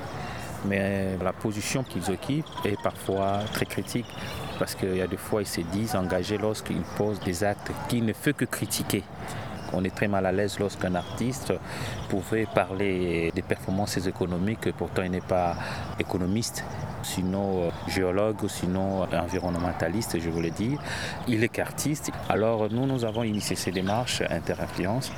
Mais 0.66 1.18
la 1.22 1.34
position 1.34 1.84
qu'ils 1.84 2.10
occupent 2.12 2.46
est 2.64 2.82
parfois 2.82 3.40
très 3.52 3.66
critique 3.66 4.06
parce 4.60 4.76
qu'il 4.76 4.96
y 4.96 5.02
a 5.02 5.08
des 5.08 5.18
fois, 5.18 5.42
ils 5.42 5.48
se 5.48 5.62
disent 5.62 5.96
engagés 5.96 6.38
lorsqu'ils 6.38 6.84
posent 6.96 7.20
des 7.20 7.44
actes 7.44 7.72
qu'ils 7.90 8.06
ne 8.06 8.14
font 8.14 8.32
que 8.32 8.46
critiquer. 8.46 9.04
On 9.74 9.84
est 9.84 9.96
très 9.96 10.08
mal 10.08 10.26
à 10.26 10.32
l'aise 10.32 10.60
lorsqu'un 10.60 10.96
artiste 10.96 11.54
pouvait 12.10 12.46
parler 12.46 13.32
des 13.34 13.42
performances 13.42 13.98
économiques, 14.06 14.72
pourtant 14.78 15.04
il 15.04 15.12
n'est 15.12 15.22
pas 15.22 15.56
économiste, 16.00 16.64
sinon 17.02 17.64
euh, 17.64 17.70
géologue 17.88 18.48
sinon 18.48 19.04
environnementaliste, 19.12 20.20
je 20.20 20.30
voulais 20.30 20.52
dire. 20.52 20.80
Il 21.28 21.44
est 21.44 21.50
qu'artiste. 21.50 22.12
Alors 22.30 22.70
nous, 22.70 22.86
nous 22.86 23.06
avons 23.06 23.24
initié 23.24 23.56
ces 23.56 23.72
démarches 23.72 24.22
inter-influence 24.30 25.12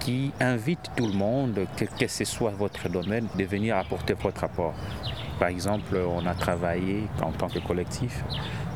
qui 0.00 0.32
invitent 0.40 0.90
tout 0.96 1.06
le 1.06 1.12
monde, 1.12 1.60
quel 1.76 1.88
que 1.88 2.06
ce 2.06 2.24
soit 2.24 2.50
votre 2.50 2.88
domaine, 2.88 3.28
de 3.36 3.44
venir 3.44 3.76
apporter 3.76 4.14
votre 4.14 4.44
apport. 4.44 4.74
Par 5.42 5.48
exemple, 5.48 5.96
on 5.96 6.24
a 6.24 6.34
travaillé 6.34 7.08
en 7.20 7.32
tant 7.32 7.48
que 7.48 7.58
collectif 7.58 8.22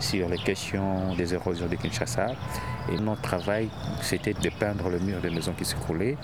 sur 0.01 0.29
les 0.29 0.37
questions 0.37 1.15
des 1.15 1.33
érosions 1.33 1.69
de 1.69 1.77
Kinshasa. 1.77 2.33
Et 2.93 2.99
notre 2.99 3.23
travail, 3.23 3.69
c'était 4.01 4.35
de 4.35 4.51
peindre 4.51 4.89
le 4.89 4.99
mur 4.99 5.21
des 5.21 5.31
maisons 5.31 5.53
qui 5.53 5.65
s'écroulaient. 5.65 6.17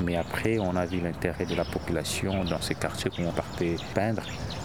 Mais 0.00 0.16
après, 0.16 0.60
on 0.60 0.76
a 0.76 0.86
vu 0.86 1.00
l'intérêt 1.00 1.46
de 1.46 1.56
la 1.56 1.64
population 1.64 2.44
dans 2.44 2.60
ces 2.60 2.76
quartiers 2.76 3.10
où 3.18 3.22
on 3.26 3.32
partait 3.32 3.74
peindre 3.92 4.22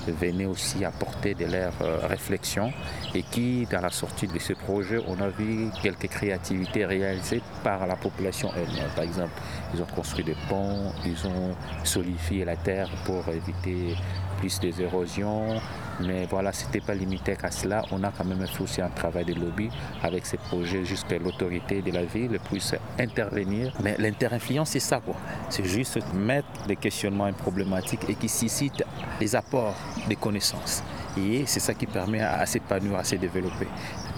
venait 0.07 0.45
aussi 0.45 0.85
apporter 0.85 1.33
de 1.33 1.45
leur 1.45 1.73
réflexion 2.07 2.71
et 3.15 3.23
qui, 3.23 3.65
dans 3.71 3.81
la 3.81 3.89
sortie 3.89 4.27
de 4.27 4.37
ce 4.37 4.53
projet, 4.53 4.99
on 5.07 5.19
a 5.19 5.29
vu 5.29 5.69
quelques 5.81 6.09
créativités 6.09 6.85
réalisées 6.85 7.41
par 7.63 7.87
la 7.87 7.95
population 7.95 8.51
elle-même. 8.55 8.91
Par 8.95 9.05
exemple, 9.05 9.41
ils 9.73 9.81
ont 9.81 9.87
construit 9.95 10.25
des 10.25 10.35
ponts, 10.47 10.91
ils 11.05 11.25
ont 11.25 11.55
solidifié 11.83 12.45
la 12.45 12.55
terre 12.55 12.89
pour 13.05 13.23
éviter 13.29 13.95
plus 14.43 14.59
des 14.59 14.81
érosions. 14.81 15.61
Mais 16.01 16.25
voilà, 16.25 16.51
ce 16.51 16.65
n'était 16.65 16.81
pas 16.81 16.93
limité 16.93 17.35
qu'à 17.35 17.49
cela. 17.49 17.83
On 17.91 18.03
a 18.03 18.11
quand 18.11 18.25
même 18.25 18.45
aussi 18.59 18.81
un 18.81 18.89
travail 18.89 19.23
de 19.23 19.33
lobby 19.33 19.69
avec 20.01 20.25
ces 20.25 20.37
projets, 20.37 20.83
jusqu'à 20.83 21.17
l'autorité 21.17 21.81
de 21.81 21.91
la 21.91 22.03
ville 22.03 22.37
puisse 22.49 22.75
intervenir. 22.99 23.73
Mais 23.81 23.95
l'inter-influence, 23.97 24.71
c'est 24.71 24.81
ça, 24.81 24.99
quoi. 24.99 25.15
C'est 25.49 25.63
juste 25.63 25.99
mettre 26.13 26.65
des 26.67 26.75
questionnements 26.75 27.27
et 27.27 27.31
problématiques 27.31 28.09
et 28.09 28.15
qui 28.15 28.27
suscitent 28.27 28.83
des 29.19 29.33
apports 29.33 29.75
de 30.09 30.15
connaissances. 30.15 30.83
Et 31.17 31.45
c'est 31.45 31.61
ça 31.61 31.73
qui 31.73 31.85
permet 31.85 32.19
à 32.19 32.45
s'épanouir, 32.45 32.97
à 32.97 33.03
se 33.05 33.15
développer. 33.15 33.67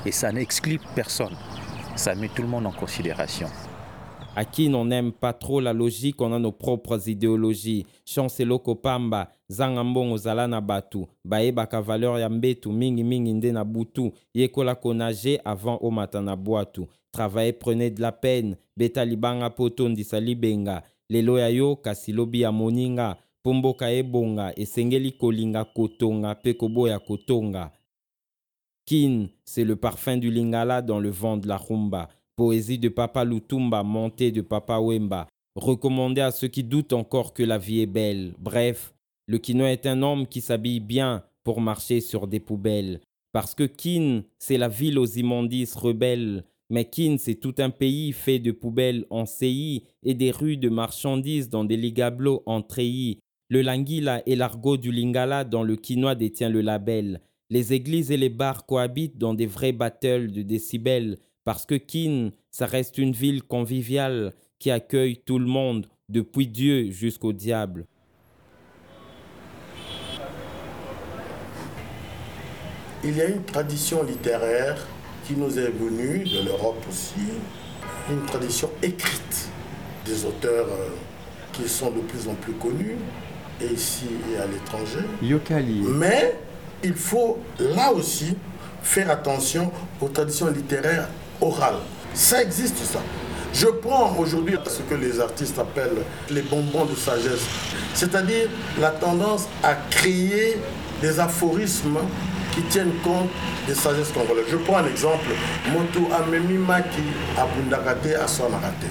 Et 0.07 0.11
ça 0.11 0.31
n'exclut 0.31 0.79
personne. 0.95 1.35
Ça 1.95 2.15
met 2.15 2.29
tout 2.29 2.41
le 2.41 2.47
monde 2.47 2.65
en 2.65 2.71
considération. 2.71 3.47
À 4.37 4.43
qui 4.43 4.67
n'on 4.67 4.83
n'aime 4.83 5.13
pas 5.13 5.31
trop 5.31 5.61
la 5.61 5.71
logique, 5.71 6.21
on 6.21 6.33
a 6.33 6.39
nos 6.39 6.51
propres 6.51 7.07
idéologies. 7.07 7.85
Chancelo 8.05 8.59
Kopamba, 8.59 9.29
Zangambon 9.49 10.17
Zala 10.17 10.47
na 10.47 10.61
batu, 10.61 11.07
baebaka 11.25 11.81
valeur 11.81 12.19
ya 12.19 12.29
mbetu 12.29 12.71
mingi 12.71 13.03
mingi 13.03 13.33
nde 13.33 13.51
na 13.51 13.63
butu, 13.63 14.11
yekola 14.33 14.75
konage 14.75 15.41
avant 15.45 15.79
omata 15.81 16.21
na 16.21 16.35
boatu. 16.35 16.87
Travailler 17.11 17.53
prenez 17.53 17.91
de 17.91 18.01
la 18.01 18.11
peine, 18.11 18.55
beta 18.77 19.05
libanga 19.05 19.49
poto 19.49 19.89
ndisa 19.89 20.19
libenga, 20.19 20.83
lelo 21.09 21.39
ya 21.39 21.49
yo 21.49 21.75
kasi 21.75 22.11
lobi 22.11 22.41
ya 22.41 22.51
moninga, 22.51 23.17
pomboka 23.43 23.91
ebonga, 23.91 24.59
esengeli 24.59 25.11
kolinga 25.11 25.65
kotonga 25.65 26.35
pe 26.35 26.53
koboya 26.53 26.99
kotonga. 26.99 27.71
Kin, 28.85 29.29
c'est 29.45 29.63
le 29.63 29.75
parfum 29.75 30.17
du 30.17 30.29
lingala 30.31 30.81
dans 30.81 30.99
le 30.99 31.09
vent 31.09 31.37
de 31.37 31.47
la 31.47 31.57
rumba. 31.57 32.09
Poésie 32.35 32.77
de 32.77 32.89
Papa 32.89 33.23
Lutumba, 33.23 33.81
montée 33.83 34.31
de 34.31 34.41
Papa 34.41 34.79
Wemba, 34.79 35.27
recommandée 35.55 36.21
à 36.21 36.31
ceux 36.31 36.49
qui 36.49 36.63
doutent 36.63 36.93
encore 36.93 37.33
que 37.33 37.43
la 37.43 37.57
vie 37.57 37.81
est 37.81 37.85
belle. 37.85 38.33
Bref, 38.37 38.93
le 39.27 39.37
Kinois 39.39 39.71
est 39.71 39.85
un 39.85 40.03
homme 40.03 40.27
qui 40.27 40.41
s'habille 40.41 40.79
bien 40.79 41.23
pour 41.43 41.61
marcher 41.61 41.99
sur 41.99 42.27
des 42.27 42.39
poubelles. 42.39 43.01
Parce 43.31 43.55
que 43.55 43.63
Kin, 43.63 44.23
c'est 44.37 44.57
la 44.57 44.69
ville 44.69 44.99
aux 44.99 45.05
immondices 45.05 45.75
rebelles. 45.75 46.45
Mais 46.69 46.85
Kin, 46.85 47.17
c'est 47.19 47.35
tout 47.35 47.55
un 47.57 47.69
pays 47.69 48.11
fait 48.11 48.39
de 48.39 48.51
poubelles 48.51 49.05
en 49.09 49.25
CI 49.25 49.83
et 50.03 50.13
des 50.13 50.31
rues 50.31 50.57
de 50.57 50.69
marchandises 50.69 51.49
dans 51.49 51.63
des 51.63 51.77
ligablos 51.77 52.43
en 52.45 52.61
treillis. 52.61 53.19
Le 53.49 53.61
Languila 53.61 54.23
et 54.25 54.35
l'argot 54.35 54.77
du 54.77 54.91
Lingala 54.91 55.43
dans 55.43 55.63
le 55.63 55.75
Quinois 55.75 56.15
détient 56.15 56.49
le 56.49 56.61
label. 56.61 57.21
Les 57.49 57.73
églises 57.73 58.11
et 58.11 58.17
les 58.17 58.29
bars 58.29 58.65
cohabitent 58.65 59.17
dans 59.17 59.33
des 59.33 59.45
vrais 59.45 59.73
battles 59.73 60.31
de 60.31 60.41
décibels. 60.41 61.17
Parce 61.43 61.65
que 61.65 61.75
Kin, 61.75 62.31
ça 62.51 62.65
reste 62.65 62.97
une 62.97 63.11
ville 63.11 63.43
conviviale 63.43 64.33
qui 64.59 64.71
accueille 64.71 65.17
tout 65.17 65.37
le 65.37 65.45
monde, 65.45 65.87
depuis 66.09 66.47
Dieu 66.47 66.89
jusqu'au 66.91 67.33
diable. 67.33 67.85
Il 73.07 73.15
y 73.17 73.21
a 73.21 73.25
une 73.25 73.43
tradition 73.43 74.01
littéraire 74.01 74.77
qui 75.27 75.35
nous 75.35 75.59
est 75.59 75.69
venue 75.69 76.23
de 76.23 76.43
l'Europe 76.43 76.83
aussi, 76.89 77.27
une 78.09 78.25
tradition 78.25 78.67
écrite 78.81 79.47
des 80.07 80.25
auteurs 80.25 80.65
euh, 80.65 80.89
qui 81.53 81.69
sont 81.69 81.91
de 81.91 81.99
plus 81.99 82.27
en 82.27 82.33
plus 82.33 82.53
connus, 82.53 82.95
et 83.61 83.67
ici 83.67 84.07
et 84.33 84.41
à 84.41 84.47
l'étranger. 84.47 85.05
Yokali. 85.21 85.83
Mais 85.87 86.35
il 86.83 86.95
faut 86.95 87.37
là 87.59 87.91
aussi 87.93 88.35
faire 88.81 89.11
attention 89.11 89.71
aux 90.01 90.09
traditions 90.09 90.47
littéraires 90.47 91.07
orales. 91.41 91.81
Ça 92.15 92.41
existe 92.41 92.77
ça. 92.77 93.01
Je 93.53 93.67
prends 93.67 94.17
aujourd'hui 94.17 94.57
ce 94.65 94.81
que 94.81 94.95
les 94.95 95.19
artistes 95.19 95.59
appellent 95.59 96.01
les 96.31 96.41
bonbons 96.41 96.85
de 96.85 96.95
sagesse, 96.95 97.45
c'est-à-dire 97.93 98.49
la 98.81 98.89
tendance 98.89 99.47
à 99.61 99.75
créer 99.91 100.57
des 101.01 101.19
aphorismes 101.19 101.99
qui 102.55 102.61
tiennent 102.63 102.93
compte 103.03 103.29
des 103.67 103.75
sagesses 103.75 104.11
congolaises. 104.11 104.45
Je 104.49 104.55
prends 104.55 104.77
un 104.77 104.87
exemple. 104.87 105.27
Moto 105.71 106.07
amemi 106.13 106.57
maki 106.57 107.03
abundakate 107.37 108.15
aswanakate. 108.15 108.87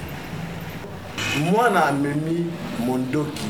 Mwana 1.51 1.87
amemi 1.87 2.47
mondoki 2.79 3.49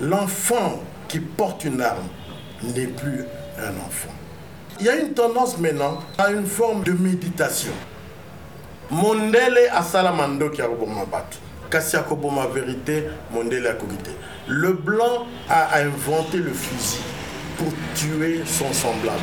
L'enfant 0.00 0.82
qui 1.08 1.20
porte 1.20 1.64
une 1.64 1.80
arme 1.80 2.08
n'est 2.62 2.86
plus 2.86 3.24
un 3.58 3.70
enfant. 3.86 4.12
Il 4.80 4.86
y 4.86 4.88
a 4.88 4.96
une 4.96 5.12
tendance 5.12 5.58
maintenant 5.58 6.00
à 6.18 6.30
une 6.30 6.46
forme 6.46 6.82
de 6.82 6.92
méditation. 6.92 7.72
Mondele 8.90 9.70
asala 9.72 10.12
mandoki 10.12 10.60
akoboma 10.60 11.04
bato. 11.04 11.38
Kasi 11.70 11.96
akoboma 11.96 12.46
vérité, 12.46 13.04
mondele 13.32 13.68
akokite. 13.68 14.10
Le 14.48 14.72
blanc 14.72 15.26
a 15.48 15.78
inventé 15.78 16.38
le 16.38 16.52
fusil 16.52 17.00
pour 17.56 17.72
tuer 17.94 18.42
son 18.44 18.72
semblable. 18.72 19.20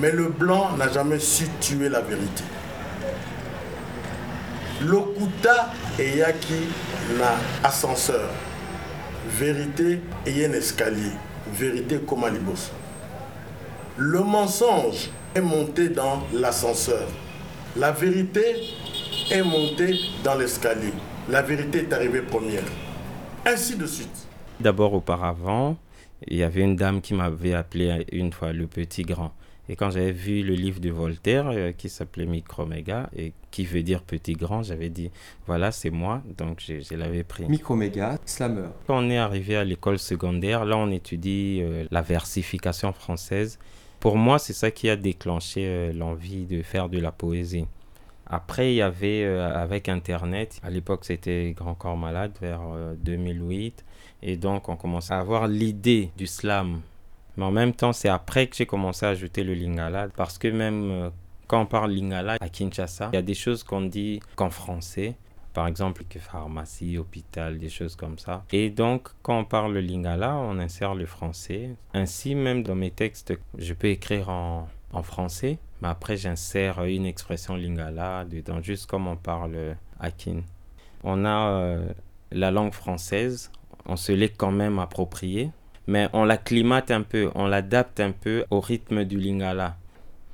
Mais 0.00 0.10
le 0.10 0.28
blanc 0.28 0.76
n'a 0.76 0.90
jamais 0.90 1.18
su 1.18 1.44
tuer 1.60 1.88
la 1.88 2.00
vérité. 2.00 2.44
Lokuta 4.82 5.70
eyaki 5.98 6.68
na 7.18 7.68
ascenseur. 7.68 8.28
Vérité 9.30 10.00
et 10.26 10.46
un 10.46 10.52
escalier. 10.52 11.12
Vérité 11.52 11.98
comme 12.06 12.24
à 12.24 12.30
libos. 12.30 12.70
Le 13.96 14.20
mensonge 14.20 15.10
est 15.34 15.40
monté 15.40 15.88
dans 15.88 16.22
l'ascenseur. 16.32 17.08
La 17.76 17.90
vérité 17.90 18.56
est 19.30 19.42
montée 19.42 19.98
dans 20.22 20.34
l'escalier. 20.34 20.92
La 21.28 21.42
vérité 21.42 21.80
est 21.80 21.92
arrivée 21.92 22.22
première. 22.22 22.64
Ainsi 23.44 23.76
de 23.76 23.86
suite. 23.86 24.26
D'abord, 24.60 24.94
auparavant, 24.94 25.76
il 26.26 26.36
y 26.36 26.42
avait 26.42 26.62
une 26.62 26.76
dame 26.76 27.00
qui 27.00 27.14
m'avait 27.14 27.54
appelé 27.54 28.06
une 28.12 28.32
fois 28.32 28.52
le 28.52 28.66
petit 28.66 29.02
grand. 29.02 29.32
Et 29.70 29.76
quand 29.76 29.90
j'avais 29.90 30.12
vu 30.12 30.42
le 30.42 30.54
livre 30.54 30.80
de 30.80 30.88
Voltaire 30.88 31.48
euh, 31.48 31.72
qui 31.72 31.90
s'appelait 31.90 32.24
Microméga 32.24 33.10
et 33.14 33.34
qui 33.50 33.66
veut 33.66 33.82
dire 33.82 34.02
petit 34.02 34.32
grand, 34.32 34.62
j'avais 34.62 34.88
dit 34.88 35.10
voilà, 35.46 35.72
c'est 35.72 35.90
moi. 35.90 36.22
Donc 36.38 36.62
je, 36.66 36.80
je 36.80 36.94
l'avais 36.94 37.22
pris. 37.22 37.46
Microméga, 37.48 38.18
slammer. 38.24 38.68
Quand 38.86 39.04
on 39.04 39.10
est 39.10 39.18
arrivé 39.18 39.56
à 39.56 39.64
l'école 39.64 39.98
secondaire, 39.98 40.64
là 40.64 40.78
on 40.78 40.90
étudie 40.90 41.60
euh, 41.62 41.84
la 41.90 42.00
versification 42.00 42.92
française. 42.94 43.58
Pour 44.00 44.16
moi, 44.16 44.38
c'est 44.38 44.52
ça 44.52 44.70
qui 44.70 44.88
a 44.88 44.96
déclenché 44.96 45.66
euh, 45.66 45.92
l'envie 45.92 46.46
de 46.46 46.62
faire 46.62 46.88
de 46.88 46.98
la 46.98 47.12
poésie. 47.12 47.66
Après, 48.30 48.72
il 48.72 48.76
y 48.76 48.82
avait 48.82 49.24
avec 49.24 49.88
Internet, 49.88 50.60
à 50.62 50.68
l'époque 50.68 51.06
c'était 51.06 51.54
Grand 51.56 51.74
Corps 51.74 51.96
Malade 51.96 52.32
vers 52.42 52.60
euh, 52.74 52.94
2008. 52.98 53.84
Et 54.22 54.36
donc 54.36 54.68
on 54.68 54.76
commençait 54.76 55.14
à 55.14 55.18
avoir 55.18 55.46
l'idée 55.46 56.10
du 56.16 56.26
slam. 56.26 56.80
Mais 57.36 57.44
en 57.44 57.52
même 57.52 57.72
temps, 57.72 57.92
c'est 57.92 58.08
après 58.08 58.48
que 58.48 58.56
j'ai 58.56 58.66
commencé 58.66 59.06
à 59.06 59.10
ajouter 59.10 59.44
le 59.44 59.54
lingala. 59.54 60.08
Parce 60.16 60.38
que 60.38 60.48
même 60.48 60.90
euh, 60.90 61.10
quand 61.46 61.60
on 61.60 61.66
parle 61.66 61.92
lingala 61.92 62.36
à 62.40 62.48
Kinshasa, 62.48 63.10
il 63.12 63.16
y 63.16 63.18
a 63.18 63.22
des 63.22 63.34
choses 63.34 63.62
qu'on 63.62 63.82
dit 63.82 64.20
qu'en 64.36 64.50
français. 64.50 65.14
Par 65.54 65.66
exemple, 65.66 66.04
que 66.08 66.18
pharmacie, 66.18 66.98
hôpital, 66.98 67.58
des 67.58 67.70
choses 67.70 67.96
comme 67.96 68.18
ça. 68.18 68.44
Et 68.52 68.70
donc, 68.70 69.08
quand 69.22 69.38
on 69.40 69.44
parle 69.44 69.72
le 69.72 69.80
lingala, 69.80 70.36
on 70.36 70.58
insère 70.58 70.94
le 70.94 71.06
français. 71.06 71.70
Ainsi, 71.94 72.34
même 72.36 72.62
dans 72.62 72.76
mes 72.76 72.92
textes, 72.92 73.34
je 73.56 73.72
peux 73.72 73.88
écrire 73.88 74.28
en, 74.28 74.68
en 74.92 75.02
français, 75.02 75.58
mais 75.80 75.88
après, 75.88 76.16
j'insère 76.16 76.84
une 76.84 77.06
expression 77.06 77.56
lingala 77.56 78.24
dedans, 78.24 78.62
juste 78.62 78.86
comme 78.86 79.08
on 79.08 79.16
parle 79.16 79.76
à 79.98 80.10
Kin. 80.10 80.42
On 81.02 81.24
a 81.24 81.50
euh, 81.50 81.88
la 82.30 82.50
langue 82.50 82.72
française, 82.72 83.50
on 83.88 83.96
se 83.96 84.12
l'est 84.12 84.36
quand 84.36 84.52
même 84.52 84.78
appropriée, 84.78 85.50
mais 85.86 86.08
on 86.12 86.24
l'acclimate 86.24 86.90
un 86.90 87.02
peu, 87.02 87.30
on 87.34 87.46
l'adapte 87.46 87.98
un 88.00 88.12
peu 88.12 88.44
au 88.50 88.60
rythme 88.60 89.04
du 89.04 89.18
lingala. 89.18 89.76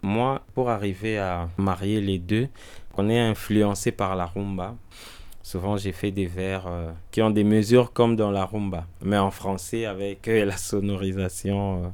Moi, 0.02 0.42
pour 0.52 0.68
arriver 0.68 1.18
à 1.18 1.48
marier 1.56 2.00
les 2.00 2.18
deux, 2.18 2.48
on 2.96 3.08
est 3.08 3.20
influencé 3.20 3.92
par 3.92 4.16
la 4.16 4.26
rumba. 4.26 4.74
Souvent, 5.42 5.76
j'ai 5.76 5.92
fait 5.92 6.10
des 6.10 6.26
vers 6.26 6.66
euh, 6.66 6.90
qui 7.10 7.22
ont 7.22 7.30
des 7.30 7.44
mesures 7.44 7.92
comme 7.92 8.16
dans 8.16 8.30
la 8.30 8.44
rumba, 8.44 8.86
mais 9.02 9.18
en 9.18 9.30
français 9.30 9.86
avec 9.86 10.26
euh, 10.28 10.44
la 10.46 10.56
sonorisation, 10.56 11.84
euh, 11.84 11.88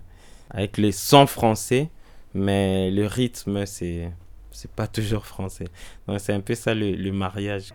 avec 0.50 0.78
les 0.78 0.92
sons 0.92 1.26
français, 1.26 1.90
mais 2.34 2.90
le 2.90 3.06
rythme, 3.06 3.66
c'est 3.66 4.10
c'est 4.52 4.70
pas 4.70 4.86
toujours 4.86 5.26
français. 5.26 5.66
Donc, 6.06 6.20
c'est 6.20 6.32
un 6.32 6.40
peu 6.40 6.54
ça 6.54 6.74
le 6.74 7.12
mariage. 7.12 7.72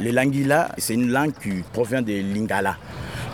Le 0.00 0.10
Lingala, 0.10 0.70
c'est 0.78 0.94
une 0.94 1.10
langue 1.10 1.32
qui 1.42 1.62
provient 1.72 2.02
de 2.02 2.12
Lingala. 2.12 2.76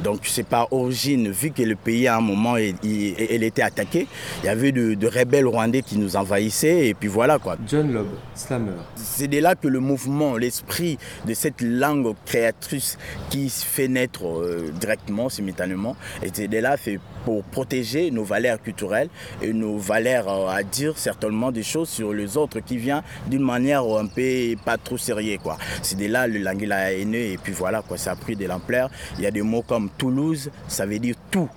Donc 0.02 0.20
c'est 0.24 0.46
par 0.46 0.72
origine, 0.72 1.30
vu 1.30 1.50
que 1.50 1.62
le 1.62 1.76
pays 1.76 2.06
à 2.08 2.16
un 2.16 2.20
moment 2.20 2.56
il, 2.56 3.42
était 3.42 3.62
attaqué, 3.62 4.06
il 4.42 4.46
y 4.46 4.48
avait 4.48 4.72
de, 4.72 5.06
rebelles 5.06 5.46
rwandais 5.46 5.82
qui 5.82 5.96
nous 5.96 6.16
envahissaient 6.16 6.88
et 6.88 6.94
puis 6.94 7.08
voilà 7.08 7.38
quoi. 7.38 7.56
John 7.66 7.92
Lobb, 7.92 8.08
slammer. 8.34 8.72
C'est 9.16 9.28
de 9.28 9.38
là 9.38 9.54
que 9.54 9.68
le 9.68 9.78
mouvement, 9.78 10.36
l'esprit 10.36 10.98
de 11.24 11.34
cette 11.34 11.60
langue 11.60 12.16
créatrice 12.26 12.98
qui 13.30 13.48
se 13.48 13.64
fait 13.64 13.86
naître 13.86 14.26
euh, 14.26 14.72
directement, 14.80 15.28
simultanément, 15.28 15.94
et 16.20 16.30
c'est 16.32 16.48
de 16.48 16.58
là 16.58 16.76
fait 16.76 16.98
pour 17.24 17.44
protéger 17.44 18.10
nos 18.10 18.24
valeurs 18.24 18.60
culturelles 18.60 19.08
et 19.40 19.52
nos 19.52 19.78
valeurs 19.78 20.28
euh, 20.28 20.48
à 20.48 20.64
dire 20.64 20.98
certainement 20.98 21.52
des 21.52 21.62
choses 21.62 21.90
sur 21.90 22.12
les 22.12 22.36
autres 22.36 22.58
qui 22.58 22.76
vient 22.76 23.04
d'une 23.28 23.44
manière 23.44 23.84
un 23.84 24.06
peu 24.06 24.56
pas 24.64 24.78
trop 24.78 24.98
sérieux 24.98 25.38
quoi. 25.40 25.58
C'est 25.82 25.96
de 25.96 26.06
là 26.06 26.26
le 26.26 26.40
Lingala 26.40 26.92
est 26.92 27.04
né 27.04 27.34
et 27.34 27.38
puis 27.38 27.52
voilà 27.52 27.82
quoi, 27.82 27.96
ça 27.96 28.10
a 28.10 28.16
pris 28.16 28.34
de 28.34 28.46
l'ampleur. 28.46 28.90
Il 29.18 29.22
y 29.22 29.28
a 29.28 29.30
des 29.30 29.42
mots 29.42 29.62
comme 29.62 29.90
Toulouse, 29.96 30.50
ça 30.66 30.86
veut 30.86 30.98
dire 30.98 31.14
tout 31.30 31.48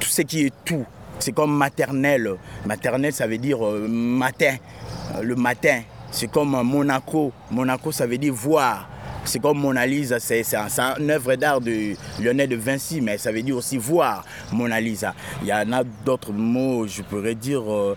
tout 0.00 0.08
ce 0.08 0.22
qui 0.22 0.46
est 0.46 0.52
tout. 0.64 0.84
C'est 1.20 1.30
comme 1.30 1.56
maternelle. 1.56 2.34
Maternelle, 2.66 3.12
ça 3.12 3.28
veut 3.28 3.38
dire 3.38 3.64
euh, 3.64 3.86
matin, 3.88 4.56
le 5.22 5.36
matin. 5.36 5.82
C'est 6.16 6.30
comme 6.30 6.50
Monaco. 6.62 7.32
Monaco, 7.50 7.90
ça 7.90 8.06
veut 8.06 8.18
dire 8.18 8.32
voir. 8.32 8.88
C'est 9.24 9.40
comme 9.40 9.58
Mona 9.58 9.84
Lisa, 9.86 10.20
c'est 10.20 10.42
c'est 10.44 10.56
un- 10.56 10.68
c'est 10.68 10.82
une 11.00 11.10
œuvre 11.10 11.34
d'art 11.34 11.60
de 11.60 11.94
Lionel 12.22 12.48
de 12.50 12.56
Vinci, 12.56 13.00
mais 13.00 13.16
ça 13.18 13.32
veut 13.32 13.42
dire 13.42 13.56
aussi 13.56 13.78
voir 13.78 14.22
Mona 14.52 14.78
Lisa. 14.80 15.12
Il 15.42 15.48
y 15.48 15.52
en 15.52 15.72
a 15.72 15.82
d'autres 16.04 16.30
mots, 16.32 16.86
je 16.86 17.02
pourrais 17.02 17.34
dire 17.34 17.62
euh. 17.68 17.96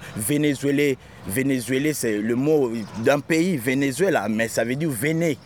Vénézuélé, 1.27 1.93
c'est 1.93 2.17
le 2.17 2.35
mot 2.35 2.71
d'un 3.03 3.19
pays, 3.19 3.57
Venezuela, 3.57 4.27
mais 4.29 4.47
ça 4.47 4.63
veut 4.63 4.75
dire 4.75 4.89
Véné. 4.89 5.37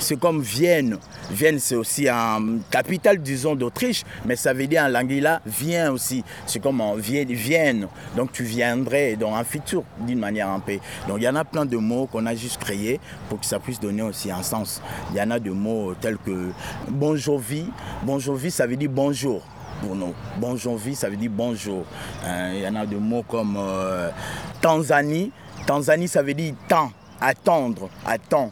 C'est 0.00 0.18
comme 0.18 0.40
Vienne. 0.40 0.96
Vienne, 1.30 1.58
c'est 1.58 1.76
aussi 1.76 2.08
un 2.08 2.58
capitale, 2.70 3.18
disons, 3.18 3.54
d'Autriche, 3.54 4.02
mais 4.24 4.34
ça 4.34 4.54
veut 4.54 4.66
dire 4.66 4.82
en 4.84 4.88
langila, 4.88 5.42
vient 5.44 5.92
aussi. 5.92 6.24
C'est 6.46 6.58
comme 6.58 6.80
en 6.80 6.94
Vienne, 6.94 7.28
Vienne. 7.28 7.86
Donc 8.16 8.32
tu 8.32 8.42
viendrais 8.42 9.16
dans 9.16 9.34
un 9.34 9.44
futur, 9.44 9.84
d'une 10.00 10.18
manière 10.18 10.48
un 10.48 10.58
peu. 10.58 10.78
Donc 11.06 11.18
il 11.18 11.24
y 11.24 11.28
en 11.28 11.36
a 11.36 11.44
plein 11.44 11.66
de 11.66 11.76
mots 11.76 12.06
qu'on 12.06 12.24
a 12.24 12.34
juste 12.34 12.58
créés 12.58 12.98
pour 13.28 13.40
que 13.40 13.46
ça 13.46 13.60
puisse 13.60 13.78
donner 13.78 14.00
aussi 14.00 14.30
un 14.30 14.42
sens. 14.42 14.80
Il 15.10 15.18
y 15.18 15.20
en 15.20 15.30
a 15.30 15.38
des 15.38 15.50
mots 15.50 15.94
tels 16.00 16.16
que 16.16 16.48
bonjour-vie. 16.88 17.66
Bonjour-vie, 18.02 18.50
ça 18.50 18.66
veut 18.66 18.76
dire 18.76 18.90
bonjour 18.90 19.42
pour 19.82 19.94
nous. 19.94 20.14
Bonjour-vie, 20.38 20.94
ça 20.94 21.10
veut 21.10 21.16
dire 21.16 21.30
bonjour. 21.30 21.84
Hein, 22.26 22.54
Il 22.54 22.60
y 22.60 22.66
en 22.66 22.74
a 22.74 22.86
des 22.86 22.96
mots 22.96 23.22
comme 23.22 23.56
euh, 23.58 24.08
Tanzanie. 24.62 25.30
Tanzanie, 25.66 26.08
ça 26.08 26.22
veut 26.22 26.34
dire 26.34 26.54
temps, 26.68 26.90
attendre, 27.20 27.90
attends. 28.06 28.50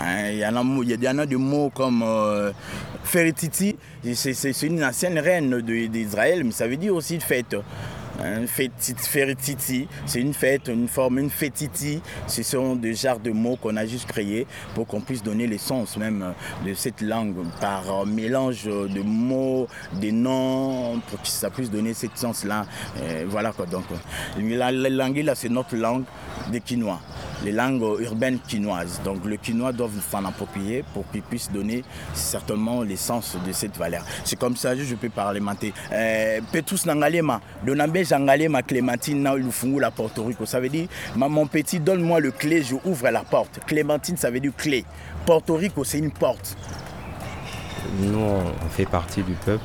Hein, 0.00 0.30
Il 0.32 0.38
y, 0.38 0.46
en 0.46 0.56
a, 0.56 0.64
il 0.82 1.02
y 1.02 1.08
en 1.08 1.18
a 1.18 1.26
des 1.26 1.36
mots 1.36 1.70
comme 1.74 2.02
euh, 2.02 2.52
c'est 3.04 4.62
une 4.62 4.84
ancienne 4.84 5.18
reine 5.18 5.60
d'Israël, 5.60 6.42
mais 6.44 6.52
ça 6.52 6.66
veut 6.66 6.76
dire 6.76 6.94
aussi 6.94 7.20
fête. 7.20 7.56
Fétiti, 8.46 9.88
c'est 10.04 10.20
une 10.20 10.34
fête, 10.34 10.68
une 10.68 10.88
forme, 10.88 11.18
une 11.20 11.30
fétiti. 11.30 12.02
Ce 12.26 12.42
sont 12.42 12.76
des 12.76 12.94
genres 12.94 13.18
de 13.18 13.30
mots 13.30 13.56
qu'on 13.56 13.76
a 13.76 13.86
juste 13.86 14.08
créés 14.08 14.46
pour 14.74 14.86
qu'on 14.86 15.00
puisse 15.00 15.22
donner 15.22 15.46
le 15.46 15.56
sens 15.56 15.96
même 15.96 16.34
de 16.66 16.74
cette 16.74 17.00
langue 17.00 17.34
par 17.60 18.04
mélange 18.04 18.64
de 18.64 19.00
mots, 19.00 19.68
des 19.94 20.12
noms, 20.12 21.00
pour 21.08 21.22
que 21.22 21.28
ça 21.28 21.48
puisse 21.48 21.70
donner 21.70 21.94
ce 21.94 22.06
sens-là. 22.14 22.66
Voilà 23.26 23.52
quoi. 23.52 23.64
Donc, 23.64 23.84
la, 24.38 24.70
langue 24.70 25.16
là, 25.24 25.34
c'est 25.34 25.48
notre 25.48 25.76
langue 25.76 26.04
des 26.52 26.60
Quinois 26.60 27.00
les 27.44 27.52
langues 27.52 28.00
urbaines 28.00 28.38
quinoises. 28.46 29.00
Donc 29.04 29.24
le 29.24 29.36
quinois 29.36 29.72
doit 29.72 29.90
s'en 30.10 30.24
approprier 30.24 30.84
pour 30.94 31.08
qu'il 31.10 31.22
puisse 31.22 31.50
donner 31.50 31.84
certainement 32.14 32.82
l'essence 32.82 33.36
de 33.46 33.52
cette 33.52 33.76
valeur. 33.76 34.04
C'est 34.24 34.38
comme 34.38 34.56
ça 34.56 34.74
que 34.74 34.84
je 34.84 34.94
peux 34.94 35.08
parlementer. 35.08 35.72
Euh, 35.92 36.40
Petrus 36.52 36.86
Nangalema, 36.86 37.40
Donambe 37.64 38.02
Jangalema 38.04 38.62
Clémentine 38.62 39.22
la 39.78 39.90
Porto 39.90 40.24
Rico. 40.24 40.46
Ça 40.46 40.60
veut 40.60 40.68
dire, 40.68 40.88
mon 41.16 41.46
petit, 41.46 41.80
donne-moi 41.80 42.20
le 42.20 42.30
clé, 42.30 42.62
je 42.62 42.76
ouvre 42.84 43.08
la 43.10 43.22
porte. 43.22 43.60
Clémentine, 43.66 44.16
ça 44.16 44.30
veut 44.30 44.40
dire 44.40 44.52
clé. 44.56 44.84
Porto 45.26 45.54
Rico, 45.54 45.84
c'est 45.84 45.98
une 45.98 46.10
porte. 46.10 46.56
Nous, 48.00 48.18
on 48.18 48.68
fait 48.70 48.86
partie 48.86 49.22
du 49.22 49.32
peuple. 49.32 49.64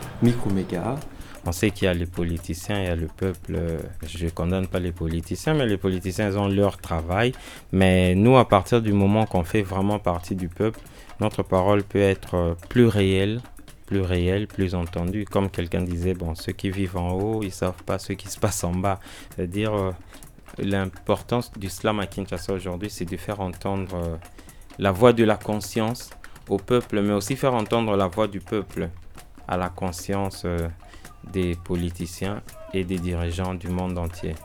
Méga, 0.53 0.95
on 1.45 1.51
sait 1.51 1.71
qu'il 1.71 1.85
y 1.85 1.87
a 1.87 1.93
les 1.93 2.05
politiciens, 2.05 2.79
il 2.79 2.85
y 2.85 2.89
a 2.89 2.95
le 2.95 3.07
peuple. 3.07 3.57
Je 4.05 4.25
ne 4.25 4.29
condamne 4.29 4.67
pas 4.67 4.79
les 4.79 4.91
politiciens, 4.91 5.53
mais 5.53 5.65
les 5.65 5.77
politiciens 5.77 6.29
ils 6.29 6.37
ont 6.37 6.47
leur 6.47 6.77
travail. 6.77 7.33
Mais 7.71 8.15
nous, 8.15 8.37
à 8.37 8.47
partir 8.47 8.81
du 8.81 8.93
moment 8.93 9.25
qu'on 9.25 9.43
fait 9.43 9.61
vraiment 9.61 9.99
partie 9.99 10.35
du 10.35 10.47
peuple, 10.47 10.79
notre 11.19 11.43
parole 11.43 11.83
peut 11.83 12.01
être 12.01 12.57
plus 12.69 12.87
réelle, 12.87 13.41
plus 13.85 14.01
réelle, 14.01 14.47
plus 14.47 14.75
entendue. 14.75 15.25
Comme 15.25 15.49
quelqu'un 15.49 15.81
disait, 15.81 16.13
bon, 16.13 16.35
ceux 16.35 16.51
qui 16.51 16.71
vivent 16.71 16.97
en 16.97 17.11
haut, 17.11 17.41
ils 17.41 17.47
ne 17.47 17.51
savent 17.51 17.83
pas 17.83 17.99
ce 17.99 18.13
qui 18.13 18.27
se 18.27 18.39
passe 18.39 18.63
en 18.63 18.73
bas. 18.73 18.99
C'est-à-dire, 19.35 19.73
euh, 19.73 19.91
l'importance 20.57 21.51
du 21.57 21.69
slam 21.69 21.99
à 21.99 22.07
Kinshasa 22.07 22.53
aujourd'hui, 22.53 22.89
c'est 22.89 23.05
de 23.05 23.17
faire 23.17 23.39
entendre 23.39 23.95
euh, 23.95 24.15
la 24.79 24.91
voix 24.91 25.13
de 25.13 25.23
la 25.23 25.37
conscience 25.37 26.09
au 26.49 26.57
peuple, 26.57 27.01
mais 27.01 27.13
aussi 27.13 27.35
faire 27.35 27.53
entendre 27.53 27.95
la 27.95 28.07
voix 28.07 28.27
du 28.27 28.39
peuple 28.39 28.89
à 29.47 29.57
la 29.57 29.69
conscience. 29.69 30.43
Euh, 30.45 30.67
des 31.31 31.55
politiciens 31.55 32.41
et 32.73 32.83
des 32.83 32.97
dirigeants 32.97 33.53
du 33.53 33.69
monde 33.69 33.97
entier. 33.97 34.35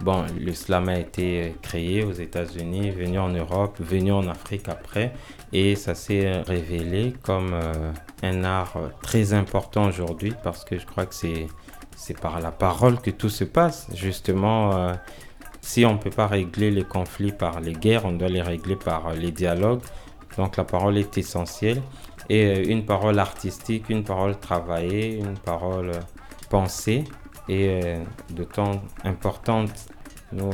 Bon, 0.00 0.24
le 0.38 0.54
slam 0.54 0.88
a 0.88 0.98
été 0.98 1.54
créé 1.60 2.02
aux 2.02 2.12
États-Unis, 2.12 2.90
venu 2.90 3.18
en 3.18 3.28
Europe, 3.28 3.76
venu 3.80 4.12
en 4.12 4.26
Afrique 4.28 4.68
après, 4.68 5.12
et 5.52 5.76
ça 5.76 5.94
s'est 5.94 6.40
révélé 6.40 7.12
comme 7.22 7.52
euh, 7.52 7.92
un 8.22 8.44
art 8.44 8.78
très 9.02 9.34
important 9.34 9.88
aujourd'hui 9.88 10.32
parce 10.42 10.64
que 10.64 10.78
je 10.78 10.86
crois 10.86 11.04
que 11.04 11.14
c'est 11.14 11.46
c'est 12.00 12.18
par 12.18 12.40
la 12.40 12.50
parole 12.50 12.98
que 12.98 13.10
tout 13.10 13.28
se 13.28 13.44
passe. 13.44 13.86
Justement, 13.94 14.74
euh, 14.74 14.94
si 15.60 15.84
on 15.84 15.92
ne 15.92 15.98
peut 15.98 16.08
pas 16.08 16.26
régler 16.26 16.70
les 16.70 16.84
conflits 16.84 17.32
par 17.32 17.60
les 17.60 17.74
guerres, 17.74 18.06
on 18.06 18.12
doit 18.12 18.28
les 18.28 18.40
régler 18.40 18.76
par 18.76 19.12
les 19.12 19.30
dialogues. 19.30 19.82
Donc 20.38 20.56
la 20.56 20.64
parole 20.64 20.96
est 20.96 21.18
essentielle 21.18 21.82
et 22.30 22.46
euh, 22.46 22.64
une 22.64 22.84
parole 22.84 23.18
artistique, 23.18 23.90
une 23.90 24.04
parole 24.04 24.38
travaillée, 24.38 25.18
une 25.18 25.36
parole 25.36 25.90
euh, 25.90 26.00
pensée 26.48 27.04
et 27.48 27.82
euh, 27.84 28.04
de 28.30 28.44
temps 28.44 28.82
importante. 29.04 29.72
Nous, 30.32 30.48